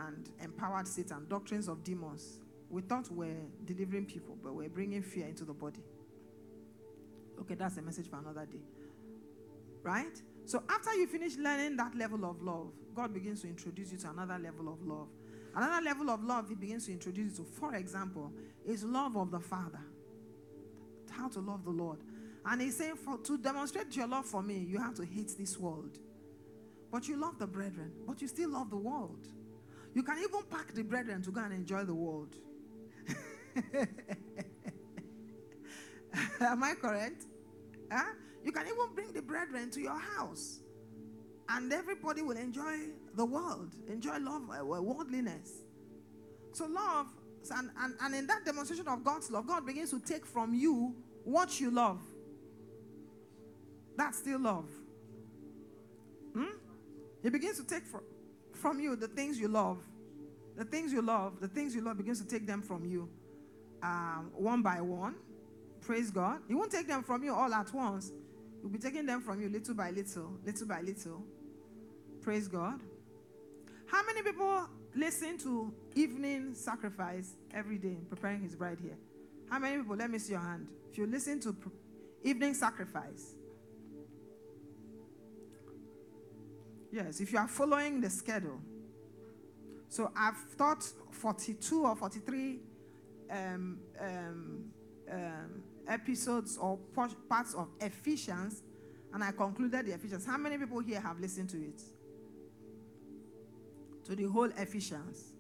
[0.08, 2.40] and empowered Satan, doctrines of demons.
[2.70, 5.84] We thought we're delivering people, but we're bringing fear into the body.
[7.42, 8.62] Okay, that's a message for another day.
[9.84, 10.22] Right?
[10.46, 14.10] So after you finish learning that level of love, God begins to introduce you to
[14.10, 15.08] another level of love.
[15.56, 18.32] Another level of love He begins to introduce you to, for example,
[18.66, 19.82] is love of the Father.
[21.10, 22.00] How to love the Lord.
[22.46, 25.58] And He's saying, for, to demonstrate your love for me, you have to hate this
[25.58, 25.98] world.
[26.92, 29.28] But you love the brethren, but you still love the world.
[29.94, 32.36] You can even pack the brethren to go and enjoy the world.
[36.40, 37.26] Am I correct?
[37.92, 38.14] Huh?
[38.44, 40.60] You can even bring the brethren to your house.
[41.50, 42.76] And everybody will enjoy
[43.16, 45.64] the world, enjoy love, uh, worldliness.
[46.52, 47.08] So, love,
[47.56, 50.96] and, and, and in that demonstration of God's love, God begins to take from you
[51.24, 52.02] what you love.
[53.96, 54.70] That's still love.
[56.34, 56.58] Hmm?
[57.24, 58.02] He begins to take from,
[58.54, 59.80] from you the things you love.
[60.58, 63.10] The things you love, the things you love begins to take them from you
[63.84, 65.16] um, one by one.
[65.88, 66.42] Praise God.
[66.50, 68.12] He won't take them from you all at once.
[68.60, 71.24] He'll be taking them from you little by little, little by little.
[72.22, 72.82] Praise God.
[73.86, 78.98] How many people listen to evening sacrifice every day, preparing his bride here?
[79.50, 79.96] How many people?
[79.96, 80.68] Let me see your hand.
[80.92, 81.56] If you listen to
[82.22, 83.36] evening sacrifice,
[86.92, 88.60] yes, if you are following the schedule.
[89.88, 92.60] So I've taught 42 or 43
[93.32, 94.66] um, um,
[95.10, 96.78] um, episodes or
[97.30, 98.64] parts of Ephesians,
[99.14, 100.26] and I concluded the Ephesians.
[100.26, 101.82] How many people here have listened to it?
[104.06, 105.34] To the whole Ephesians.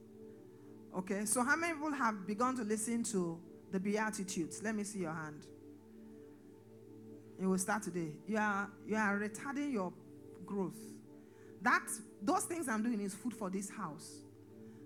[0.98, 3.40] Okay, so how many people have begun to listen to
[3.72, 4.64] the Beatitudes?
[4.64, 5.46] Let me see your hand.
[7.40, 8.14] It will start today.
[8.28, 9.94] You are you are retarding your
[10.46, 10.80] growth.
[11.62, 11.88] That
[12.22, 14.22] those things I'm doing is food for this house,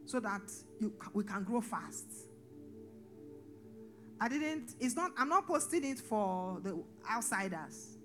[0.06, 0.42] so that
[0.80, 2.08] you, we can grow fast.
[4.22, 6.80] I didn't, it's not, I'm not posting it for the
[7.12, 7.98] outsiders.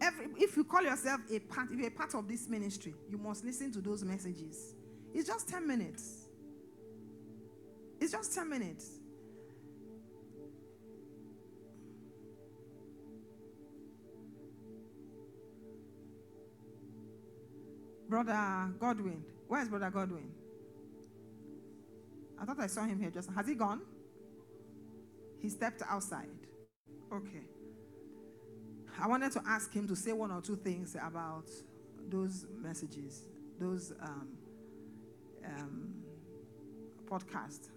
[0.00, 3.18] Every, if you call yourself a part, if you're a part of this ministry, you
[3.18, 4.76] must listen to those messages.
[5.12, 6.28] It's just 10 minutes.
[8.00, 9.00] It's just 10 minutes.
[18.08, 19.24] Brother Godwin.
[19.48, 20.30] Where's Brother Godwin?
[22.40, 23.28] I thought I saw him here just.
[23.32, 23.80] Has he gone?
[25.42, 26.28] He stepped outside.
[27.12, 27.42] Okay.
[29.00, 31.48] I wanted to ask him to say one or two things about
[32.08, 33.24] those messages,
[33.58, 34.28] those um,
[35.44, 35.94] um,
[37.06, 37.70] podcasts.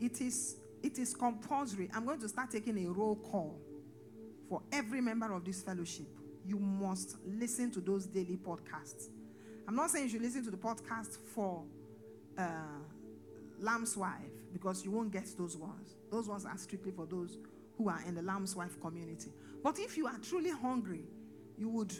[0.00, 1.90] It is, it is compulsory.
[1.92, 3.58] I'm going to start taking a roll call
[4.48, 6.06] for every member of this fellowship.
[6.46, 9.08] You must listen to those daily podcasts.
[9.66, 11.62] I'm not saying you should listen to the podcast for
[12.38, 12.42] uh,
[13.62, 15.96] Lamb's Wife because you won't get those ones.
[16.10, 17.38] Those ones are strictly for those
[17.78, 19.30] who are in the Lamb's Wife community.
[19.62, 21.04] But if you are truly hungry,
[21.56, 21.92] you would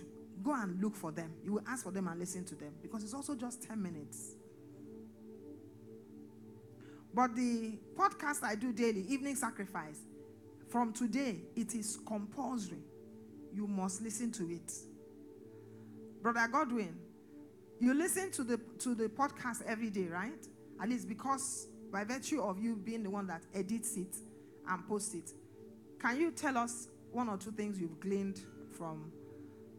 [0.43, 1.33] go and look for them.
[1.45, 4.35] You will ask for them and listen to them because it's also just 10 minutes.
[7.15, 10.01] But the podcast I do daily, Evening Sacrifice,
[10.69, 12.83] from today, it is compulsory.
[13.53, 14.73] You must listen to it.
[16.23, 16.97] Brother Godwin,
[17.79, 20.47] you listen to the to the podcast every day, right?
[20.83, 24.17] At least because by virtue of you being the one that edits it
[24.69, 25.31] and posts it,
[26.01, 28.41] can you tell us one or two things you've gleaned
[28.77, 29.13] from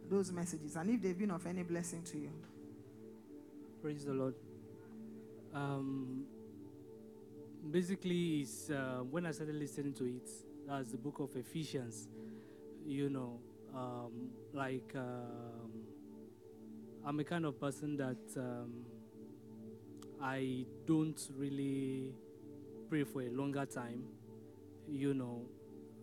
[0.09, 2.31] those messages and if they've been of any blessing to you?
[3.81, 4.35] Praise the Lord.
[5.53, 6.23] Um,
[7.69, 10.29] basically, it's, uh, when I started listening to it,
[10.67, 12.07] that's the book of Ephesians.
[12.85, 13.39] you know,
[13.75, 15.71] um, like um,
[17.05, 18.85] I'm a kind of person that um,
[20.23, 22.13] I don't really
[22.89, 24.03] pray for a longer time.
[24.87, 25.41] You know,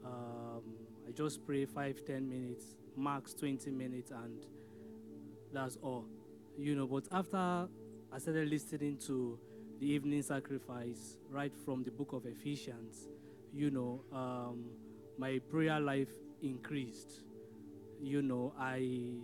[0.05, 0.63] um,
[1.09, 4.45] I just pray five, ten minutes, max 20 minutes, and
[5.55, 6.05] that's all.
[6.59, 7.67] You know, but after
[8.13, 9.39] I started listening to
[9.81, 13.09] the evening sacrifice right from the book of Ephesians,
[13.55, 14.67] you know, um,
[15.17, 16.11] my prayer life
[16.43, 17.23] increased.
[18.03, 19.15] You know, I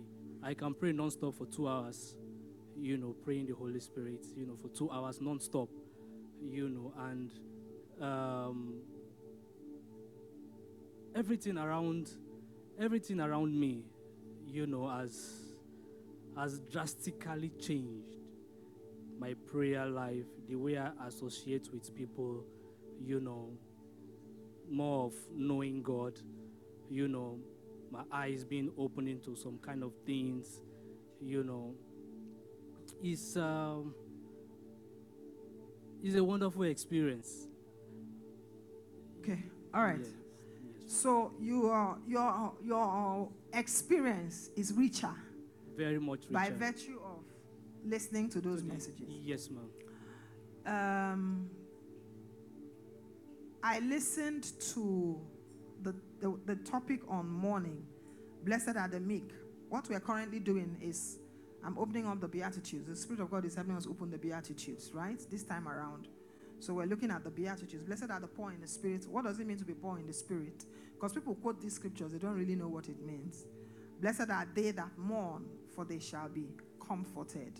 [0.43, 2.16] I can pray non-stop for two hours.
[2.79, 4.25] You know, praying the Holy Spirit.
[4.35, 5.69] You know, for two hours non-stop.
[6.41, 7.31] You know, and
[8.01, 8.75] um,
[11.15, 12.09] everything around,
[12.79, 13.83] everything around me,
[14.45, 15.41] you know, has
[16.35, 18.15] has drastically changed.
[19.19, 22.43] My prayer life, the way I associate with people,
[23.03, 23.49] you know,
[24.69, 26.19] more of knowing God,
[26.89, 27.39] you know,
[27.89, 30.61] my eyes being opened into some kind of things,
[31.19, 31.73] you know.
[33.03, 33.93] It's um,
[36.03, 37.47] it's a wonderful experience.
[39.21, 39.43] Okay.
[39.73, 39.99] All right.
[39.99, 40.11] Yes,
[40.87, 45.13] So your your your experience is richer
[45.75, 46.33] Very much richer.
[46.33, 47.23] by virtue of
[47.85, 49.07] listening to those messages.
[49.23, 49.69] Yes, ma'am.
[50.65, 51.49] Um,
[53.63, 55.19] I listened to
[55.83, 57.83] the, the the topic on mourning.
[58.43, 59.31] Blessed are the meek.
[59.69, 61.19] What we are currently doing is
[61.63, 62.87] I'm opening up the Beatitudes.
[62.87, 65.19] The Spirit of God is helping us open the Beatitudes, right?
[65.29, 66.07] This time around.
[66.59, 67.83] So we're looking at the Beatitudes.
[67.83, 69.05] Blessed are the poor in the Spirit.
[69.09, 70.65] What does it mean to be poor in the Spirit?
[70.93, 73.45] Because people quote these scriptures, they don't really know what it means.
[74.01, 76.47] Blessed are they that mourn, for they shall be
[76.85, 77.59] comforted.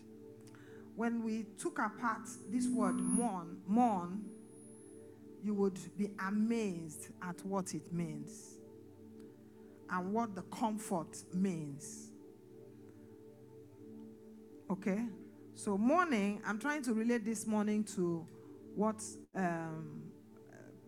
[0.95, 4.25] When we took apart this word mourn, mourn,
[5.43, 8.57] you would be amazed at what it means
[9.89, 12.06] and what the comfort means.
[14.69, 15.05] Okay?
[15.55, 18.25] So, morning, I'm trying to relate this morning to
[18.75, 19.01] what
[19.35, 20.03] um,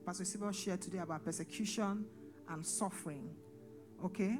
[0.06, 2.06] Pastor Sibyl shared today about persecution
[2.50, 3.30] and suffering.
[4.04, 4.38] Okay?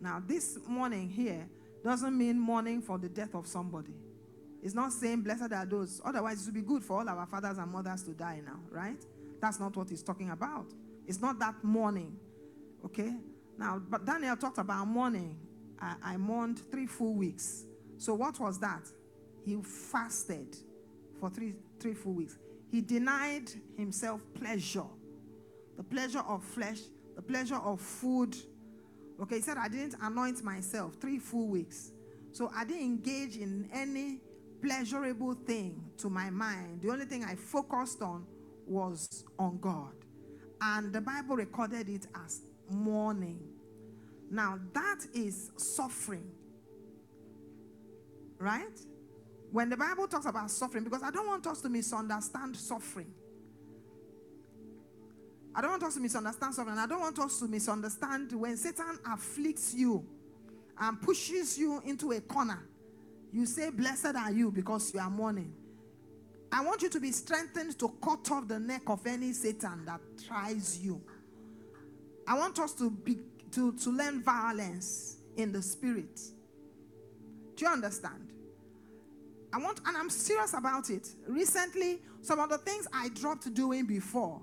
[0.00, 1.46] Now, this morning here
[1.84, 3.94] doesn't mean mourning for the death of somebody.
[4.62, 6.00] It's not saying blessed are those.
[6.04, 9.02] Otherwise, it would be good for all our fathers and mothers to die now, right?
[9.40, 10.66] That's not what he's talking about.
[11.06, 12.16] It's not that mourning.
[12.84, 13.14] Okay?
[13.58, 15.36] Now, but Daniel talked about mourning.
[15.80, 17.64] I, I mourned three full weeks.
[18.00, 18.88] So what was that?
[19.44, 20.56] He fasted
[21.18, 22.38] for three three full weeks.
[22.70, 24.86] He denied himself pleasure,
[25.76, 26.78] the pleasure of flesh,
[27.14, 28.34] the pleasure of food.
[29.20, 31.92] Okay, he said, I didn't anoint myself three full weeks.
[32.32, 34.20] So I didn't engage in any
[34.62, 36.80] pleasurable thing to my mind.
[36.80, 38.24] The only thing I focused on
[38.66, 39.92] was on God.
[40.62, 42.40] And the Bible recorded it as
[42.70, 43.42] mourning.
[44.30, 46.30] Now, that is suffering.
[48.40, 48.80] Right?
[49.52, 53.12] When the Bible talks about suffering, because I don't want us to misunderstand suffering.
[55.54, 56.78] I don't want us to misunderstand suffering.
[56.78, 60.06] I don't want us to misunderstand when Satan afflicts you
[60.78, 62.66] and pushes you into a corner.
[63.32, 65.52] You say, Blessed are you because you are mourning.
[66.52, 70.00] I want you to be strengthened to cut off the neck of any Satan that
[70.26, 71.00] tries you.
[72.26, 73.18] I want us to be
[73.52, 76.20] to, to learn violence in the spirit.
[77.56, 78.29] Do you understand?
[79.52, 81.08] I want, and I'm serious about it.
[81.26, 84.40] Recently, some of the things I dropped doing before.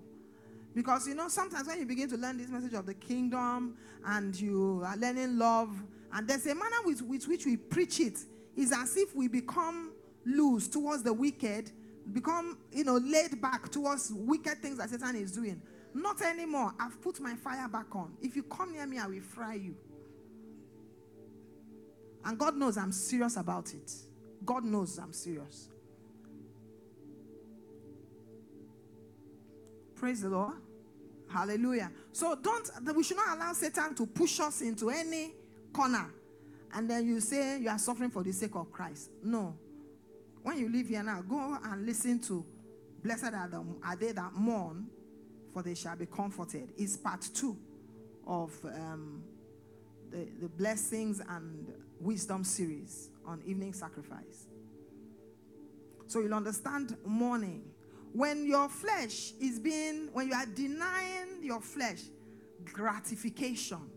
[0.76, 4.40] Because you know, sometimes when you begin to learn this message of the kingdom and
[4.40, 5.72] you are learning love,
[6.14, 8.20] and there's a manner with, with which we preach it,
[8.56, 9.94] is as if we become
[10.26, 11.72] loose towards the wicked,
[12.14, 15.62] become you know laid back towards wicked things that Satan is doing.
[15.94, 16.74] Not anymore.
[16.80, 18.14] I've put my fire back on.
[18.22, 19.76] If you come near me, I will fry you.
[22.24, 23.92] And God knows I'm serious about it.
[24.46, 25.70] God knows I'm serious.
[29.96, 30.54] Praise the Lord.
[31.30, 31.92] Hallelujah.
[32.12, 35.34] So don't we should not allow Satan to push us into any
[35.74, 36.14] corner.
[36.74, 39.10] And then you say you are suffering for the sake of Christ.
[39.24, 39.56] No.
[40.44, 42.46] When you leave here now, go and listen to
[43.04, 44.88] Blessed are, the, are they that mourn,
[45.54, 46.74] for they shall be comforted.
[46.78, 47.56] It's part two
[48.26, 49.24] of um,
[50.12, 54.48] the, the blessings and wisdom series on evening sacrifice.
[56.08, 57.64] So you'll understand mourning.
[58.14, 62.02] When your flesh is being, when you are denying your flesh
[62.64, 63.92] gratification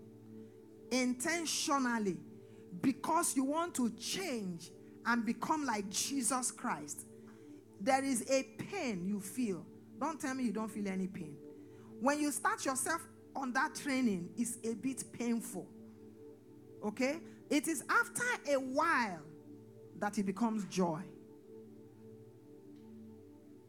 [0.90, 2.18] intentionally
[2.82, 4.70] because you want to change
[5.06, 7.06] and become like Jesus Christ,
[7.80, 9.64] there is a pain you feel.
[9.98, 11.36] Don't tell me you don't feel any pain.
[12.00, 13.02] When you start yourself
[13.34, 15.66] on that training is a bit painful.
[16.84, 17.20] Okay?
[17.50, 19.22] It is after a while
[19.98, 21.00] that it becomes joy.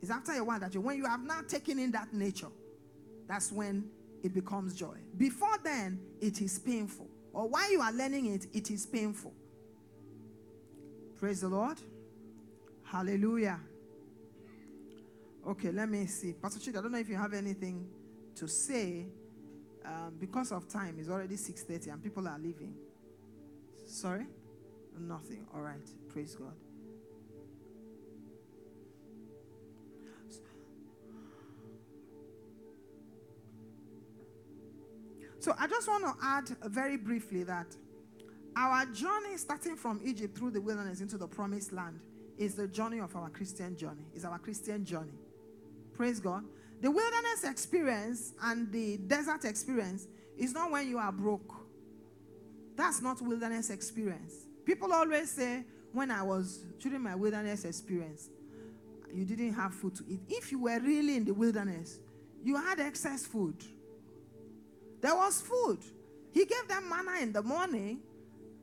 [0.02, 2.48] It's after a while that you, when you have now taken in that nature,
[3.28, 3.90] that's when
[4.24, 4.96] it becomes joy.
[5.18, 7.08] Before then, it is painful.
[7.34, 9.34] Or while you are learning it, it is painful.
[11.18, 11.78] Praise the Lord.
[12.84, 13.60] Hallelujah.
[15.48, 16.34] Okay, let me see.
[16.34, 17.88] Pastor Chid, I don't know if you have anything
[18.36, 19.08] to say.
[19.84, 22.76] Um, because of time, it's already 6.30 and people are leaving.
[23.92, 24.26] Sorry?
[24.98, 25.46] Nothing.
[25.54, 25.88] All right.
[26.10, 26.54] Praise God.
[35.40, 37.76] So I just want to add very briefly that
[38.56, 42.00] our journey starting from Egypt through the wilderness into the promised land
[42.38, 45.18] is the journey of our Christian journey, is our Christian journey.
[45.94, 46.44] Praise God.
[46.82, 50.08] The wilderness experience and the desert experience
[50.38, 51.61] is not when you are broke.
[52.82, 54.48] That's not wilderness experience.
[54.66, 55.64] People always say,
[55.94, 58.30] when I was during my wilderness experience,
[59.14, 60.22] you didn't have food to eat.
[60.28, 62.00] If you were really in the wilderness,
[62.44, 63.56] you had excess food.
[65.00, 65.78] There was food.
[66.32, 68.00] He gave them manna in the morning.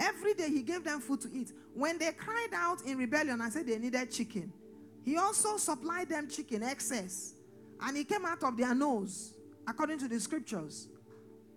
[0.00, 1.52] Every day he gave them food to eat.
[1.72, 4.52] When they cried out in rebellion and said they needed chicken,
[5.04, 7.34] he also supplied them chicken excess.
[7.80, 9.34] And it came out of their nose,
[9.64, 10.88] according to the scriptures.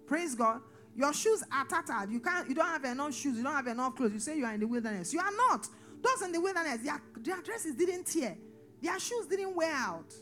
[0.06, 0.62] Praise God.
[0.96, 2.12] Your shoes are tattered.
[2.12, 4.14] You can't, you don't have enough shoes, you don't have enough clothes.
[4.14, 5.14] You say you are in the wilderness.
[5.14, 5.68] You are not.
[6.02, 8.36] Those in the wilderness, their, their dresses didn't tear,
[8.82, 10.14] their shoes didn't wear out.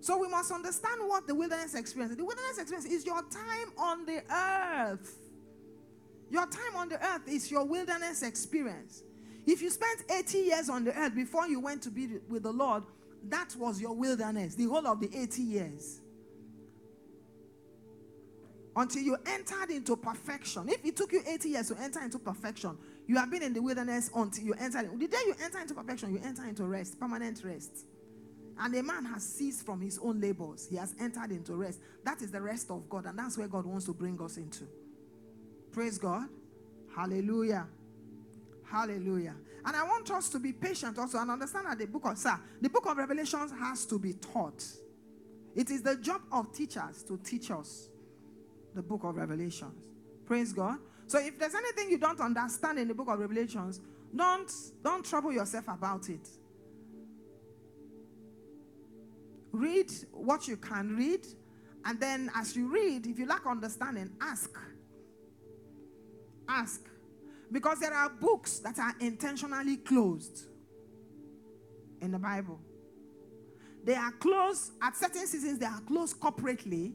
[0.00, 2.16] So we must understand what the wilderness experience.
[2.16, 5.18] The wilderness experience is your time on the earth.
[6.30, 9.02] Your time on the earth is your wilderness experience.
[9.46, 12.52] If you spent 80 years on the earth before you went to be with the
[12.52, 12.84] Lord,
[13.28, 16.00] that was your wilderness, the whole of the 80 years.
[18.76, 20.68] Until you entered into perfection.
[20.68, 23.60] If it took you 80 years to enter into perfection, you have been in the
[23.60, 24.88] wilderness until you entered.
[24.98, 27.86] The day you enter into perfection, you enter into rest, permanent rest.
[28.58, 30.68] And a man has ceased from his own labors.
[30.68, 31.80] He has entered into rest.
[32.04, 34.64] That is the rest of God, and that's where God wants to bring us into.
[35.72, 36.28] Praise God.
[36.94, 37.66] Hallelujah.
[38.70, 39.34] Hallelujah.
[39.64, 42.38] And I want us to be patient also and understand that the book of sir,
[42.60, 44.64] the book of Revelations has to be taught.
[45.54, 47.88] It is the job of teachers to teach us
[48.74, 49.88] the book of Revelations.
[50.26, 50.78] Praise God.
[51.06, 53.80] So if there's anything you don't understand in the book of Revelations,
[54.14, 54.50] don't
[54.82, 56.28] don't trouble yourself about it.
[59.52, 61.26] Read what you can read,
[61.84, 64.56] and then as you read, if you lack understanding, ask.
[66.48, 66.82] Ask.
[67.50, 70.44] Because there are books that are intentionally closed
[72.00, 72.60] in the Bible.
[73.82, 76.92] They are closed at certain seasons, they are closed corporately,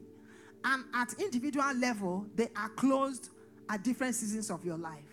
[0.64, 3.30] and at individual level, they are closed
[3.68, 5.04] at different seasons of your life.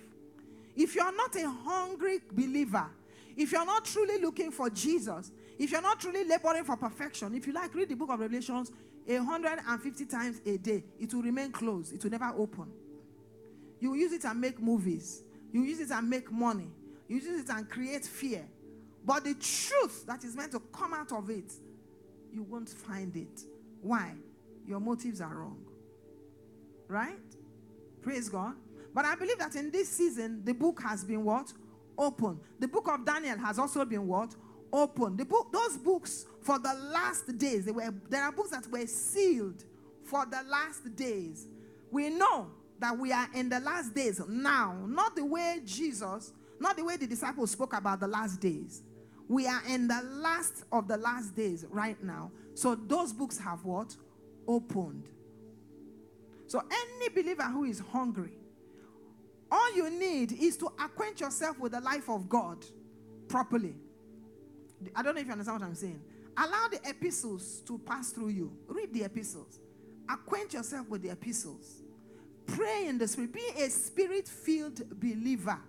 [0.76, 2.90] If you're not a hungry believer,
[3.36, 7.46] if you're not truly looking for Jesus, if you're not truly laboring for perfection, if
[7.48, 8.72] you like, read the book of Revelations
[9.06, 12.72] 150 times a day, it will remain closed, it will never open.
[13.80, 16.72] You use it and make movies, you use it and make money,
[17.08, 18.46] you use it and create fear.
[19.06, 21.52] But the truth that is meant to come out of it,
[22.32, 23.44] you won't find it.
[23.82, 24.14] Why?
[24.68, 25.64] Your motives are wrong.
[26.88, 27.20] Right?
[28.02, 28.54] Praise God.
[28.94, 31.52] But I believe that in this season, the book has been what?
[31.98, 32.40] Open.
[32.60, 34.36] The book of Daniel has also been what?
[34.72, 35.16] Open.
[35.18, 38.86] The book, those books for the last days, they were there are books that were
[38.86, 39.64] sealed
[40.04, 41.48] for the last days.
[41.92, 42.48] We know
[42.80, 46.98] that we are in the last days now, not the way Jesus, not the way
[46.98, 48.82] the disciples spoke about the last days.
[49.28, 52.32] We are in the last of the last days right now.
[52.56, 53.96] So those books have what?
[54.48, 55.08] Opened.
[56.48, 58.34] So any believer who is hungry,
[59.52, 62.66] all you need is to acquaint yourself with the life of God
[63.28, 63.76] properly.
[64.96, 66.02] I don't know if you understand what I'm saying.
[66.38, 68.52] Allow the epistles to pass through you.
[68.68, 69.60] Read the epistles.
[70.10, 71.84] Acquaint yourself with the epistles.
[72.48, 73.34] Pray in the spirit.
[73.34, 75.60] Be a spirit filled believer.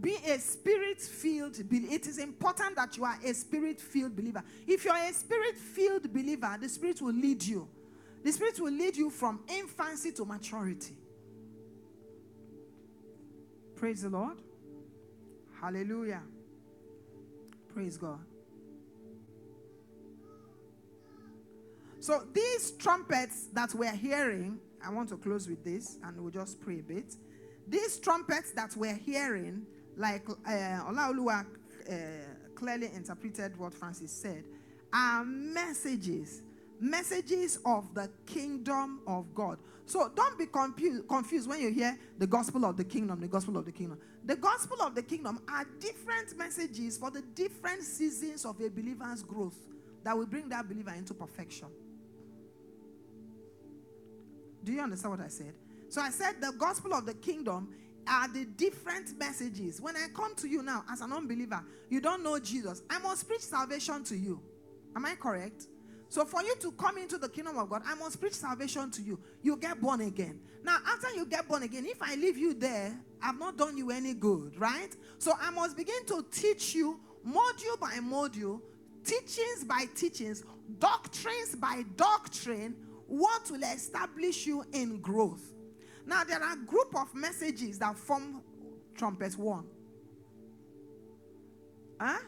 [0.00, 1.92] Be a spirit filled believer.
[1.92, 4.44] It is important that you are a spirit filled believer.
[4.66, 7.68] If you are a spirit filled believer, the spirit will lead you.
[8.22, 10.96] The spirit will lead you from infancy to maturity.
[13.76, 14.38] Praise the Lord.
[15.60, 16.22] Hallelujah.
[17.74, 18.20] Praise God.
[22.00, 26.60] So these trumpets that we're hearing, I want to close with this and we'll just
[26.60, 27.16] pray a bit.
[27.66, 29.66] These trumpets that we're hearing,
[29.98, 30.50] like uh,
[30.88, 31.94] Olaoluwa uh,
[32.54, 34.44] clearly interpreted what Francis said,
[34.92, 36.42] are messages
[36.80, 39.58] messages of the kingdom of God.
[39.86, 43.56] So don't be confused, confused when you hear the gospel of the kingdom, the gospel
[43.56, 43.98] of the kingdom.
[44.24, 49.22] The gospel of the kingdom are different messages for the different seasons of a believer's
[49.22, 49.56] growth
[50.04, 51.68] that will bring that believer into perfection.
[54.62, 55.54] Do you understand what I said?
[55.88, 57.68] So I said the gospel of the kingdom
[58.08, 59.80] are the different messages.
[59.80, 62.82] When I come to you now as an unbeliever, you don't know Jesus.
[62.88, 64.40] I must preach salvation to you.
[64.96, 65.66] Am I correct?
[66.08, 69.02] So for you to come into the kingdom of God, I must preach salvation to
[69.02, 69.18] you.
[69.42, 70.40] You get born again.
[70.64, 73.90] Now, after you get born again, if I leave you there, I've not done you
[73.90, 74.94] any good, right?
[75.18, 78.60] So I must begin to teach you module by module,
[79.04, 80.44] teachings by teachings,
[80.78, 82.74] doctrines by doctrine,
[83.06, 85.52] what will establish you in growth.
[86.08, 88.40] Now, there are a group of messages that form
[88.94, 89.66] trumpet one.
[92.00, 92.18] Huh?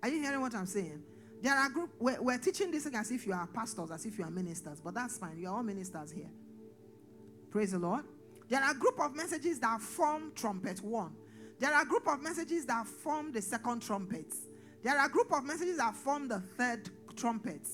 [0.00, 1.02] Are you hearing what I'm saying?
[1.42, 4.16] There are group we're, we're teaching this thing as if you are pastors, as if
[4.16, 5.36] you are ministers, but that's fine.
[5.40, 6.30] You are all ministers here.
[7.50, 8.04] Praise the Lord.
[8.48, 11.16] There are a group of messages that form trumpet one.
[11.58, 14.32] There are a group of messages that form the second trumpet.
[14.84, 17.66] There are a group of messages that form the third trumpet.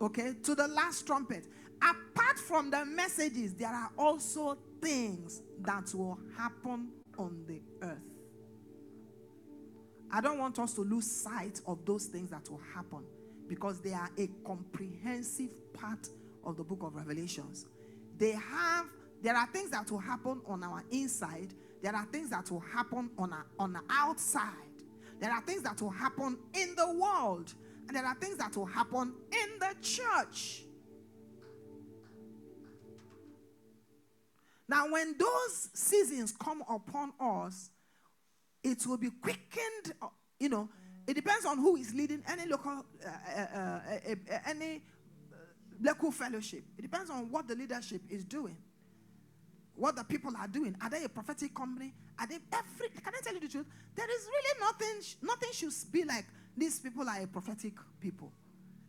[0.00, 1.46] Okay, to the last trumpet.
[1.82, 6.88] Apart from the messages, there are also things that will happen
[7.18, 7.98] on the earth.
[10.10, 13.04] I don't want us to lose sight of those things that will happen
[13.48, 16.08] because they are a comprehensive part
[16.44, 17.66] of the book of Revelations.
[18.16, 18.86] They have
[19.22, 23.10] there are things that will happen on our inside, there are things that will happen
[23.18, 24.52] on our, on the outside.
[25.18, 27.52] There are things that will happen in the world,
[27.88, 30.65] and there are things that will happen in the church.
[34.68, 37.70] Now, when those seasons come upon us,
[38.64, 39.94] it will be quickened.
[40.02, 40.08] uh,
[40.40, 40.68] You know,
[41.06, 44.82] it depends on who is leading any local, uh, uh, uh, uh, uh, any
[45.32, 45.36] uh,
[45.80, 46.64] local fellowship.
[46.76, 48.56] It depends on what the leadership is doing,
[49.76, 50.76] what the people are doing.
[50.80, 51.94] Are they a prophetic company?
[52.18, 52.88] Are they every?
[52.88, 53.66] Can I tell you the truth?
[53.94, 55.02] There is really nothing.
[55.22, 56.26] Nothing should be like
[56.56, 58.32] these people are a prophetic people,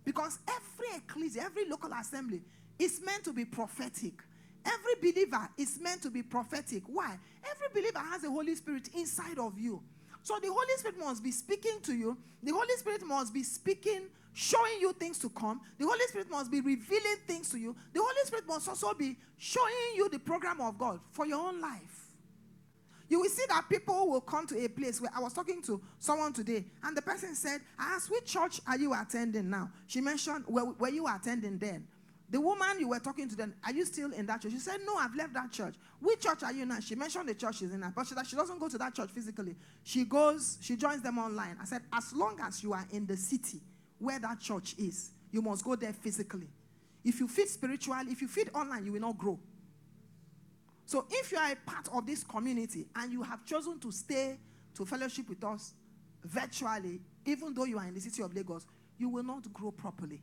[0.03, 2.41] because every ecclesia, every local assembly
[2.79, 4.23] is meant to be prophetic.
[4.67, 6.83] Every believer is meant to be prophetic.
[6.87, 7.17] Why?
[7.49, 9.81] Every believer has the Holy Spirit inside of you.
[10.23, 12.17] So the Holy Spirit must be speaking to you.
[12.43, 14.01] The Holy Spirit must be speaking,
[14.33, 15.61] showing you things to come.
[15.77, 17.75] The Holy Spirit must be revealing things to you.
[17.93, 21.61] The Holy Spirit must also be showing you the program of God for your own
[21.61, 22.07] life.
[23.09, 25.81] You will see that people will come to a place where I was talking to
[25.97, 29.71] someone today, and the person said, I asked, which church are you attending now?
[29.87, 31.87] She mentioned, where, where you were attending then.
[32.29, 34.51] The woman you were talking to then, are you still in that church?
[34.51, 35.75] She said, No, I've left that church.
[36.01, 36.79] Which church are you now?
[36.81, 39.55] She mentioned the church she's in, but she, she doesn't go to that church physically.
[39.83, 41.57] She goes, she joins them online.
[41.61, 43.61] I said, As long as you are in the city
[43.97, 46.49] where that church is, you must go there physically.
[47.03, 49.39] If you feed spiritually, if you feed online, you will not grow.
[50.85, 54.37] So if you are a part of this community and you have chosen to stay
[54.75, 55.73] to fellowship with us
[56.25, 58.65] virtually, even though you are in the city of Lagos,
[58.97, 60.21] you will not grow properly.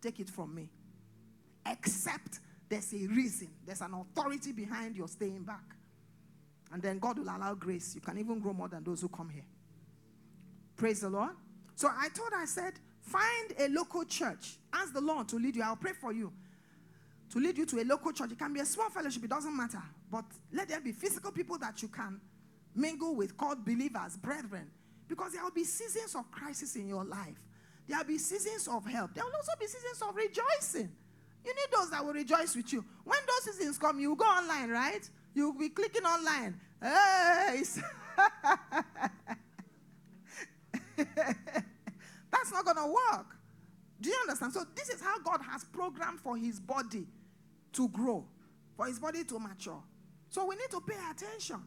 [0.00, 0.68] Take it from me
[1.66, 5.74] except there's a reason, there's an authority behind your staying back.
[6.72, 7.94] And then God will allow grace.
[7.94, 9.44] You can even grow more than those who come here.
[10.76, 11.30] Praise the Lord.
[11.74, 14.58] So I told I said, find a local church.
[14.72, 15.62] Ask the Lord to lead you.
[15.62, 16.32] I'll pray for you.
[17.32, 18.32] To lead you to a local church.
[18.32, 19.82] It can be a small fellowship, it doesn't matter.
[20.10, 22.20] But let there be physical people that you can
[22.74, 24.70] mingle with, called believers, brethren.
[25.08, 27.40] Because there will be seasons of crisis in your life.
[27.88, 29.14] There will be seasons of help.
[29.14, 30.90] There will also be seasons of rejoicing.
[31.44, 32.84] You need those that will rejoice with you.
[33.04, 35.08] When those seasons come, you go online, right?
[35.34, 36.60] You'll be clicking online.
[36.82, 37.62] Hey!
[42.30, 43.36] That's not going to work.
[44.00, 44.52] Do you understand?
[44.52, 47.06] So, this is how God has programmed for his body
[47.72, 48.24] to grow,
[48.76, 49.82] for his body to mature.
[50.30, 51.62] So, we need to pay attention.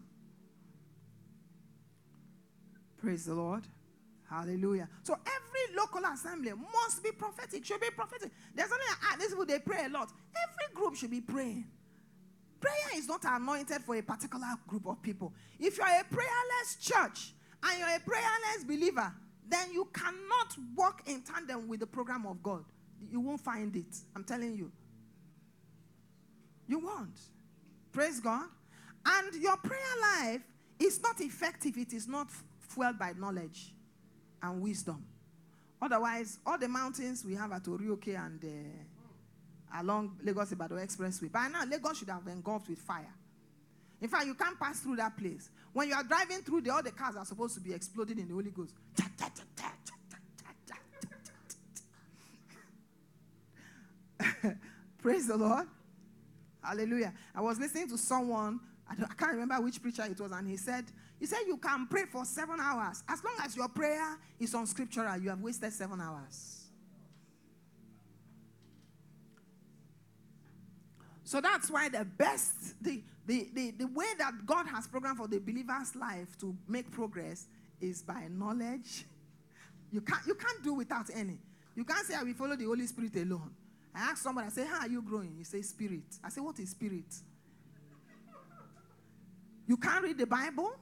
[2.97, 3.67] Praise the Lord.
[4.33, 4.89] Hallelujah.
[5.03, 8.31] So every local assembly must be prophetic, should be prophetic.
[8.55, 10.09] There's only ah, these people they pray a lot.
[10.35, 11.65] Every group should be praying.
[12.59, 15.33] Prayer is not anointed for a particular group of people.
[15.59, 19.13] If you're a prayerless church and you're a prayerless believer,
[19.47, 22.63] then you cannot walk in tandem with the program of God.
[23.11, 23.95] You won't find it.
[24.15, 24.71] I'm telling you.
[26.67, 27.19] You won't.
[27.91, 28.47] Praise God.
[29.05, 30.41] And your prayer life
[30.79, 32.29] is not effective, it is not
[32.61, 33.73] fueled by knowledge
[34.43, 35.03] and wisdom.
[35.81, 41.47] Otherwise, all the mountains we have at Orioke and uh, along Lagos Ibadan Expressway, by
[41.47, 43.13] now Lagos should have engulfed with fire.
[44.01, 45.49] In fact, you can't pass through that place.
[45.71, 48.27] When you are driving through there, all the cars are supposed to be exploding in
[48.27, 48.73] the Holy Ghost.
[55.01, 55.67] Praise the Lord.
[56.61, 57.13] Hallelujah.
[57.35, 58.59] I was listening to someone,
[58.89, 60.85] I, I can't remember which preacher it was, and he said,
[61.23, 63.01] he said you can pray for seven hours.
[63.07, 66.65] As long as your prayer is unscriptural, you have wasted seven hours.
[71.23, 75.29] So that's why the best, the, the, the, the way that God has programmed for
[75.29, 77.47] the believer's life to make progress
[77.79, 79.05] is by knowledge.
[79.93, 81.37] You can't, you can't do without any.
[81.73, 83.51] You can't say, I will follow the Holy Spirit alone.
[83.95, 85.35] I ask somebody, I say, How are you growing?
[85.37, 86.03] You say, Spirit.
[86.21, 87.15] I say, What is spirit?
[89.65, 90.73] You can't read the Bible.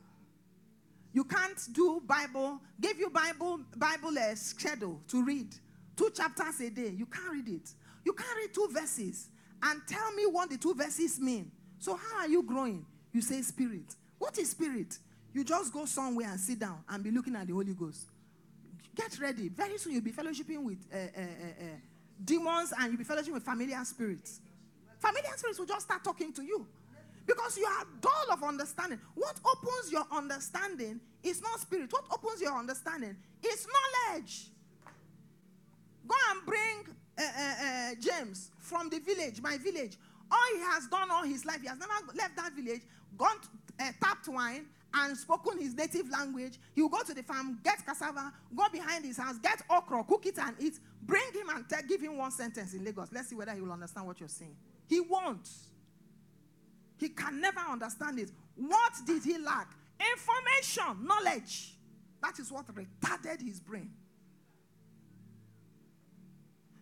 [1.13, 2.61] You can't do Bible.
[2.79, 5.53] Give you Bible Bible a schedule to read
[5.95, 6.93] two chapters a day.
[6.95, 7.69] You can't read it.
[8.05, 9.29] You can't read two verses
[9.61, 11.51] and tell me what the two verses mean.
[11.79, 12.85] So how are you growing?
[13.11, 13.95] You say spirit.
[14.17, 14.97] What is spirit?
[15.33, 18.07] You just go somewhere and sit down and be looking at the Holy Ghost.
[18.95, 19.49] Get ready.
[19.49, 21.65] Very soon you'll be fellowshipping with uh, uh, uh,
[22.23, 24.41] demons and you'll be fellowshipping with familiar spirits.
[24.99, 26.67] Familiar spirits will just start talking to you
[27.26, 28.99] because you are dull of understanding.
[29.15, 31.91] What opens your understanding is not spirit.
[31.91, 34.48] What opens your understanding is knowledge.
[36.07, 39.98] Go and bring uh, uh, uh, James from the village, my village.
[40.31, 42.81] All he has done all his life, he has never left that village,
[43.18, 46.57] gone, to, tapped wine, and spoken his native language.
[46.73, 50.26] He will go to the farm, get cassava, go behind his house, get okra, cook
[50.26, 50.80] it and eat.
[51.03, 53.10] Bring him and give him one sentence in Lagos.
[53.11, 54.56] Let's see whether he will understand what you're saying.
[54.88, 55.49] He won't.
[57.02, 58.30] He can never understand it.
[58.56, 59.68] What did he lack?
[59.99, 61.73] Information, knowledge.
[62.22, 63.90] That is what retarded his brain.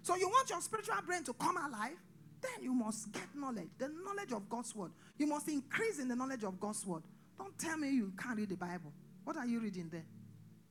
[0.04, 1.96] So you want your spiritual brain to come alive?
[2.42, 4.92] Then you must get knowledge, the knowledge of God's word.
[5.18, 7.04] You must increase in the knowledge of God's word.
[7.38, 8.92] Don't tell me you can't read the Bible.
[9.24, 10.06] What are you reading there?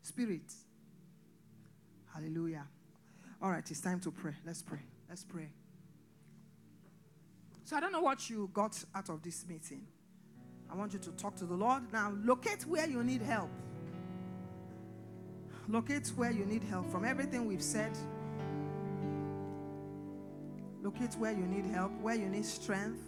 [0.03, 0.53] Spirit.
[2.12, 2.66] Hallelujah.
[3.41, 4.35] All right, it's time to pray.
[4.45, 4.81] Let's pray.
[5.09, 5.49] Let's pray.
[7.69, 9.82] So I don't know what you got out of this meeting.
[10.73, 11.93] I want you to talk to the Lord.
[11.93, 13.51] Now, locate where you need help.
[15.69, 17.90] Locate where you need help from everything we've said.
[20.82, 23.03] Locate where you need help, where you need strength.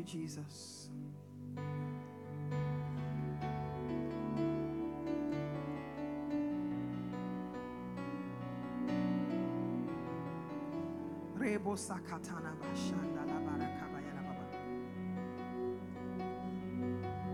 [0.00, 0.88] You, Jesus.
[11.38, 13.40] Rebo sakatana bashanda la.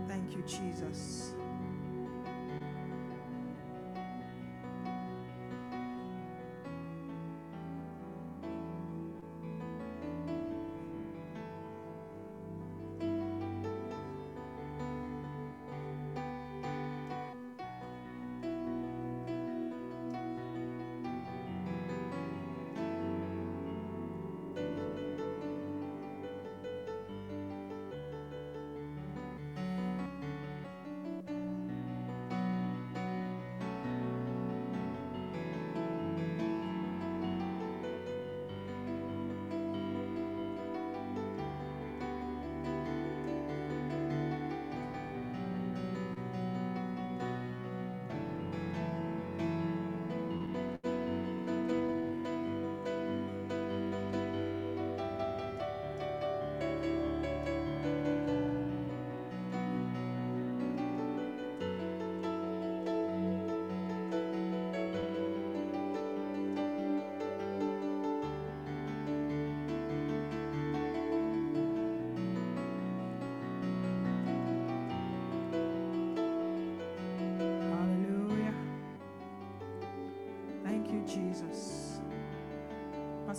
[0.07, 1.35] Thank you, Jesus.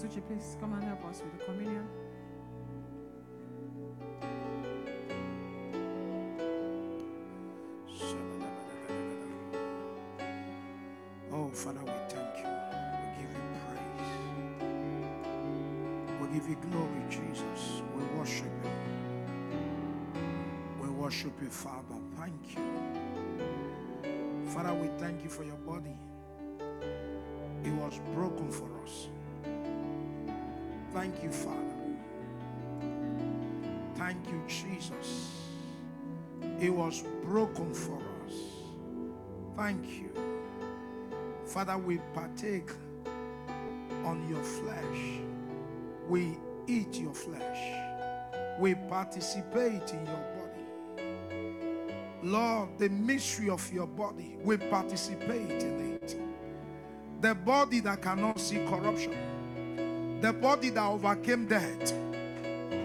[0.00, 1.88] Pastor please come and help us with the communion.
[11.32, 12.46] Oh, Father, we thank you.
[12.94, 14.12] We give you praise.
[16.20, 17.82] We give you glory, Jesus.
[17.96, 18.70] We worship you.
[20.80, 21.98] We worship you, Father.
[22.16, 22.62] Thank you.
[24.50, 25.98] Father, we thank you for your body.
[27.64, 29.08] It was broken for us.
[30.98, 31.56] Thank you, Father.
[33.94, 35.30] Thank you, Jesus.
[36.60, 38.34] It was broken for us.
[39.56, 40.10] Thank you.
[41.46, 42.70] Father, we partake
[44.04, 45.20] on your flesh.
[46.08, 47.60] We eat your flesh.
[48.58, 51.04] we participate in your body.
[52.24, 56.20] Lord, the mystery of your body, we participate in it.
[57.20, 59.14] The body that cannot see corruption,
[60.20, 61.94] the body that overcame death,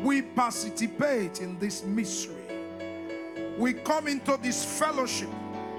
[0.04, 2.36] we participate in this mystery.
[3.58, 5.30] We come into this fellowship,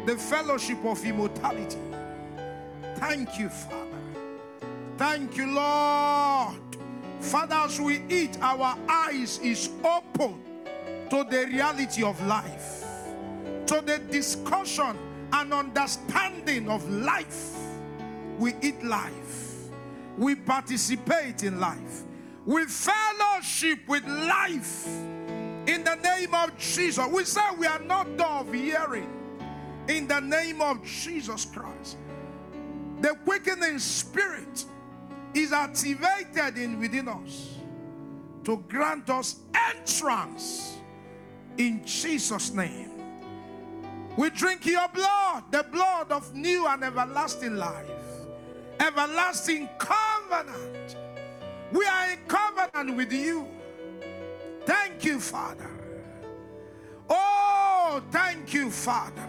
[0.06, 1.78] the fellowship of immortality.
[2.96, 3.84] Thank you, Father.
[4.96, 6.56] Thank you, Lord.
[7.20, 10.40] Father, as we eat, our eyes is open
[11.10, 12.84] to the reality of life,
[13.66, 14.96] to the discussion
[15.32, 17.56] and understanding of life.
[18.38, 19.53] We eat life.
[20.16, 22.02] We participate in life.
[22.44, 24.86] We fellowship with life.
[25.66, 27.06] In the name of Jesus.
[27.10, 29.10] We say we are not of hearing.
[29.88, 31.96] In the name of Jesus Christ.
[33.00, 34.64] The quickening spirit
[35.34, 37.58] is activated in within us
[38.44, 40.78] to grant us entrance
[41.56, 42.90] in Jesus' name.
[44.16, 47.90] We drink your blood, the blood of new and everlasting life,
[48.80, 50.96] everlasting covenant.
[51.72, 53.48] We are in covenant with you.
[54.64, 55.70] Thank you, Father.
[57.10, 59.28] Oh, thank you, Father.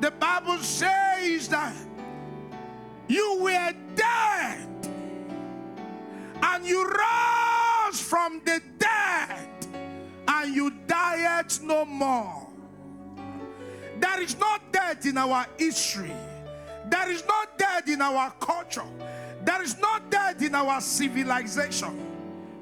[0.00, 1.74] The Bible says that
[3.08, 4.68] you were dead
[6.42, 9.48] and you rose from the dead
[10.28, 12.48] and you died no more.
[14.00, 16.12] There is no death in our history.
[17.02, 18.84] There is no death in our culture.
[19.44, 21.98] There is no death in our civilization.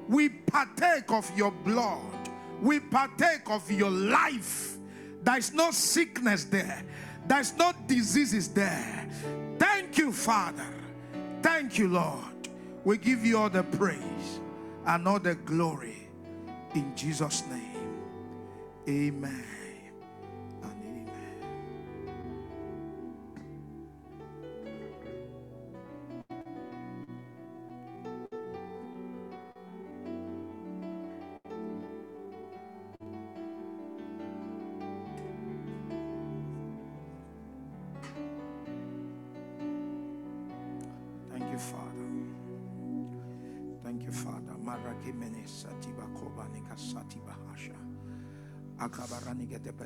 [0.09, 2.31] We partake of your blood.
[2.63, 4.79] We partake of your life.
[5.23, 6.83] There is no sickness there.
[7.27, 9.11] There is no diseases there.
[9.59, 10.73] Thank you, Father.
[11.43, 12.49] Thank you, Lord.
[12.85, 14.41] We give you all the praise
[14.87, 16.09] and all the glory
[16.75, 18.01] in Jesus' name.
[18.89, 19.60] Amen.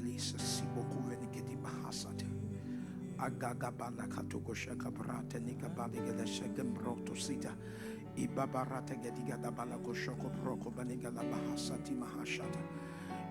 [0.05, 2.27] Akabarani gede belisa siboku veni gedi bahasate.
[3.19, 7.53] Agaga bana katuko shaka brate nika bali gede shegem broto sita.
[8.17, 12.61] Ibabarate gedi gada bala koshoko proko bani gada bahasati mahashata.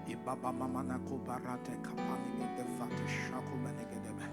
[0.08, 4.26] Ibaba mama na kubarate kapani gede fate shako bani gede be.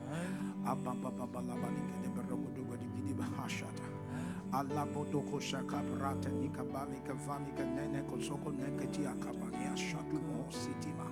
[0.67, 3.85] Ababa baba la bani gede berogo gedi gidi bahashata.
[4.53, 11.10] Allah bodoko shaka brate nika bali kavani kanene kosoko neketi akabani ashatu mo sitima.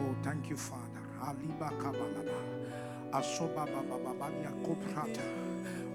[0.00, 0.84] Oh, thank you, Father.
[1.22, 2.60] Aliba kabalaba.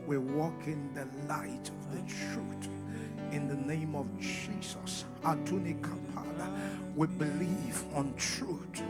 [0.08, 2.70] We walk in the light of the truth.
[3.32, 5.06] In the name of Jesus.
[6.96, 8.84] We believe on truth.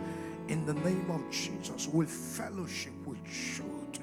[0.48, 1.88] In the name of Jesus.
[1.88, 4.00] We fellowship with truth.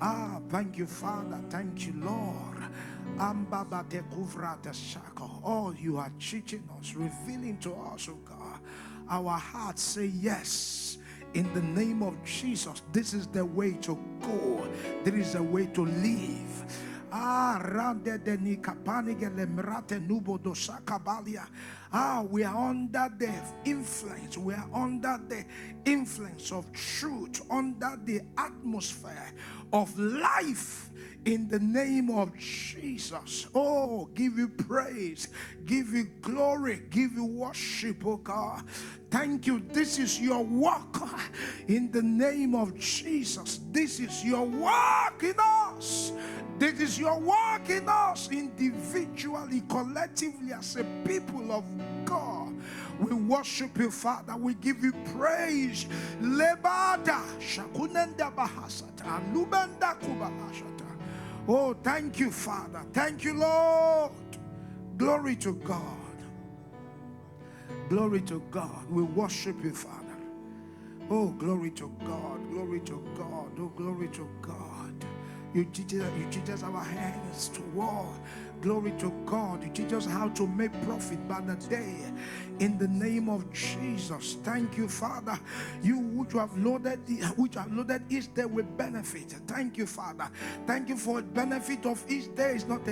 [0.00, 1.40] Ah, thank you, Father.
[1.50, 2.56] Thank you, Lord.
[3.18, 5.24] Kuvrata shaka.
[5.44, 8.60] All you are teaching us, revealing to us, oh God.
[9.10, 10.98] Our hearts say yes.
[11.34, 14.68] In the name of Jesus, this is the way to go.
[15.04, 16.64] There is a way to live.
[17.12, 18.36] Ah, rande de
[19.98, 20.38] nubo.
[21.92, 23.32] Ah, we are under the
[23.64, 24.36] influence.
[24.36, 25.44] We are under the
[25.84, 29.32] influence of truth, under the atmosphere
[29.72, 30.90] of life
[31.24, 33.48] in the name of Jesus.
[33.54, 35.28] Oh, give you praise,
[35.64, 38.64] give you glory, give you worship, oh God.
[39.10, 39.62] Thank you.
[39.72, 40.96] This is your work
[41.68, 43.60] in the name of Jesus.
[43.70, 46.12] This is your work in us.
[46.58, 51.64] This is your work in us individually, collectively, as a people of
[52.04, 52.54] God.
[53.00, 54.36] We worship you, Father.
[54.36, 55.86] We give you praise.
[56.20, 60.86] Lebada shakunenda bahasata lubenda kubalashata.
[61.48, 62.82] Oh, thank you, Father.
[62.92, 64.12] Thank you, Lord.
[64.96, 65.82] Glory to God.
[67.88, 68.90] Glory to God.
[68.90, 70.04] We worship you, Father.
[71.10, 72.50] Oh, glory to God.
[72.50, 73.50] Glory to God.
[73.58, 75.04] Oh, glory to God.
[75.54, 78.06] You teach, us- you teach us our hands to war.
[78.60, 79.62] Glory to God.
[79.62, 81.96] You teach us how to make profit by the day.
[82.58, 84.36] In the name of Jesus.
[84.42, 85.38] Thank you, Father.
[85.82, 87.00] You which have loaded
[87.36, 89.30] which have loaded each day with benefit.
[89.46, 90.28] Thank you, Father.
[90.66, 92.86] Thank you for the benefit of each day is not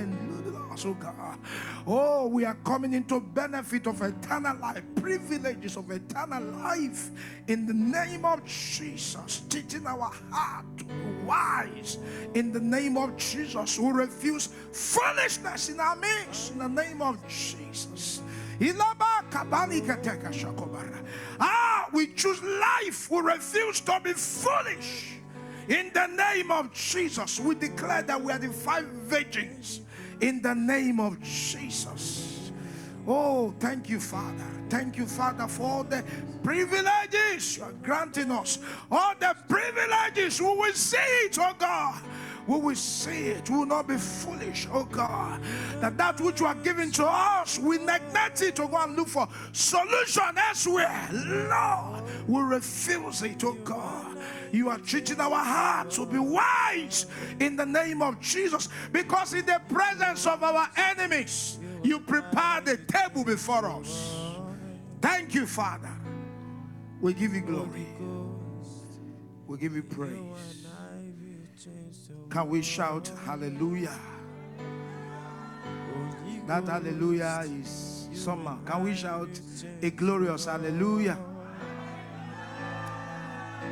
[0.76, 1.38] us, oh God.
[1.86, 7.10] Oh, we are coming into benefit of eternal life, privileges of eternal life
[7.48, 9.40] in the name of Jesus.
[9.48, 10.94] Teaching our heart to be
[11.24, 11.98] wise
[12.34, 13.76] in the name of Jesus.
[13.76, 18.20] who refuse foolishness in our midst in the name of Jesus.
[21.40, 23.10] Ah, we choose life.
[23.10, 25.14] We refuse to be foolish.
[25.68, 29.80] In the name of Jesus, we declare that we are the five virgins.
[30.20, 32.52] In the name of Jesus.
[33.06, 34.44] Oh, thank you, Father.
[34.68, 36.04] Thank you, Father, for all the
[36.42, 38.58] privileges you are granting us.
[38.90, 42.02] All the privileges we will see it, oh God
[42.46, 43.50] we will see it.
[43.50, 45.40] We will not be foolish, oh God.
[45.80, 49.08] That that which you are giving to us, we neglect it to go and look
[49.08, 51.08] for solution elsewhere.
[51.12, 54.16] Lord, we refuse it, oh God.
[54.52, 57.06] You are teaching our hearts to be wise
[57.40, 62.78] in the name of Jesus because in the presence of our enemies, you prepare the
[62.88, 64.14] table before us.
[65.00, 65.90] Thank you, Father.
[67.00, 67.86] We give you glory.
[69.46, 70.55] We give you praise.
[72.36, 73.98] Can we shout hallelujah?
[76.46, 78.58] That hallelujah is summer.
[78.66, 79.30] Can we shout
[79.80, 81.16] a glorious hallelujah?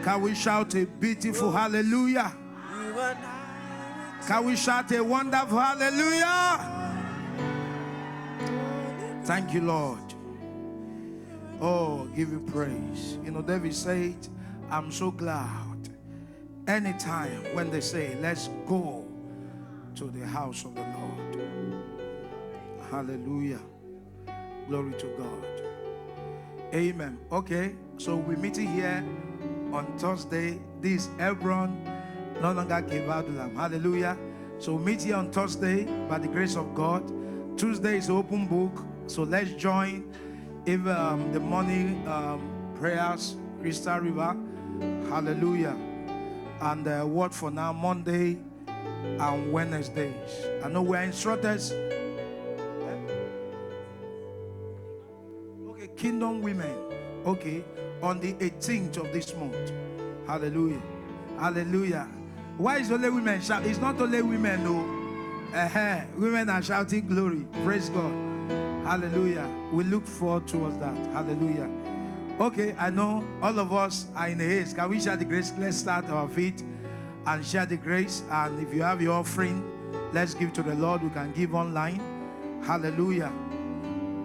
[0.03, 2.35] Can we shout a beautiful hallelujah?
[4.27, 6.97] Can we shout a wonderful hallelujah?
[9.25, 10.15] Thank you, Lord.
[11.61, 13.19] Oh, give you praise.
[13.23, 14.17] You know, David said,
[14.71, 15.64] I'm so glad
[16.67, 19.07] anytime when they say, Let's go
[19.97, 21.41] to the house of the Lord.
[22.91, 23.61] Hallelujah.
[24.69, 25.45] Glory to God.
[26.75, 27.19] Amen.
[27.31, 29.05] Okay, so we're meeting here
[29.73, 30.59] on Thursday.
[30.81, 31.77] This Hebron,
[32.41, 33.55] no longer Cave Adullam.
[33.55, 34.17] Hallelujah.
[34.59, 37.03] So we meet here on Thursday by the grace of God.
[37.59, 38.85] Tuesday is open book.
[39.07, 40.13] So let's join
[40.67, 42.41] even um, the morning um,
[42.75, 44.37] prayers, Crystal River.
[45.09, 45.94] Hallelujah
[46.61, 48.39] and uh, what for now Monday
[49.05, 50.15] and Wednesdays.
[50.63, 51.73] I know we're instructors.
[55.69, 56.77] Okay, Kingdom Women.
[57.27, 57.65] Okay,
[58.03, 59.73] on the 18th of this month.
[60.27, 60.83] Hallelujah.
[61.39, 62.09] Hallelujah.
[62.57, 63.67] Why is only women shout?
[63.67, 65.59] It's not only women, no.
[65.59, 66.01] Uh-huh.
[66.17, 67.47] Women are shouting glory.
[67.65, 68.13] Praise God.
[68.85, 69.49] Hallelujah.
[69.73, 70.97] We look forward towards that.
[71.13, 71.71] Hallelujah.
[72.41, 74.75] Okay, I know all of us are in the haste.
[74.75, 75.53] Can we share the grace?
[75.57, 76.65] Let's start our feet
[77.29, 78.25] and share the grace.
[78.29, 79.63] And if you have your offering,
[80.13, 81.05] let's give to the Lord.
[81.05, 82.01] We can give online.
[82.65, 83.33] Hallelujah.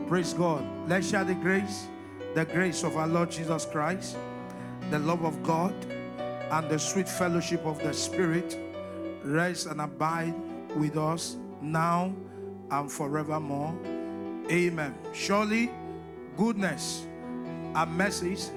[0.08, 0.66] Praise God.
[0.90, 1.86] Let's share the grace,
[2.34, 4.18] the grace of our Lord Jesus Christ,
[4.90, 5.76] the love of God,
[6.50, 8.58] and the sweet fellowship of the Spirit
[9.24, 10.34] rest and abide
[10.76, 12.16] with us now
[12.72, 13.78] and forevermore.
[14.50, 14.96] Amen.
[15.14, 15.70] Surely,
[16.36, 17.06] goodness
[17.76, 18.50] and message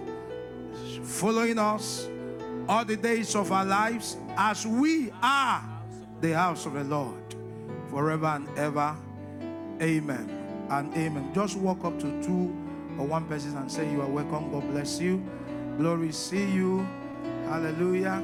[1.02, 2.08] following us
[2.68, 5.62] all the days of our lives as we are
[6.20, 7.34] the house of the Lord
[7.90, 8.96] forever and ever.
[9.80, 11.32] Amen and amen.
[11.34, 12.56] Just walk up to two
[12.98, 14.50] or one person and say, You are welcome.
[14.50, 15.22] God bless you.
[15.76, 16.86] Glory, see you.
[17.46, 18.22] Hallelujah.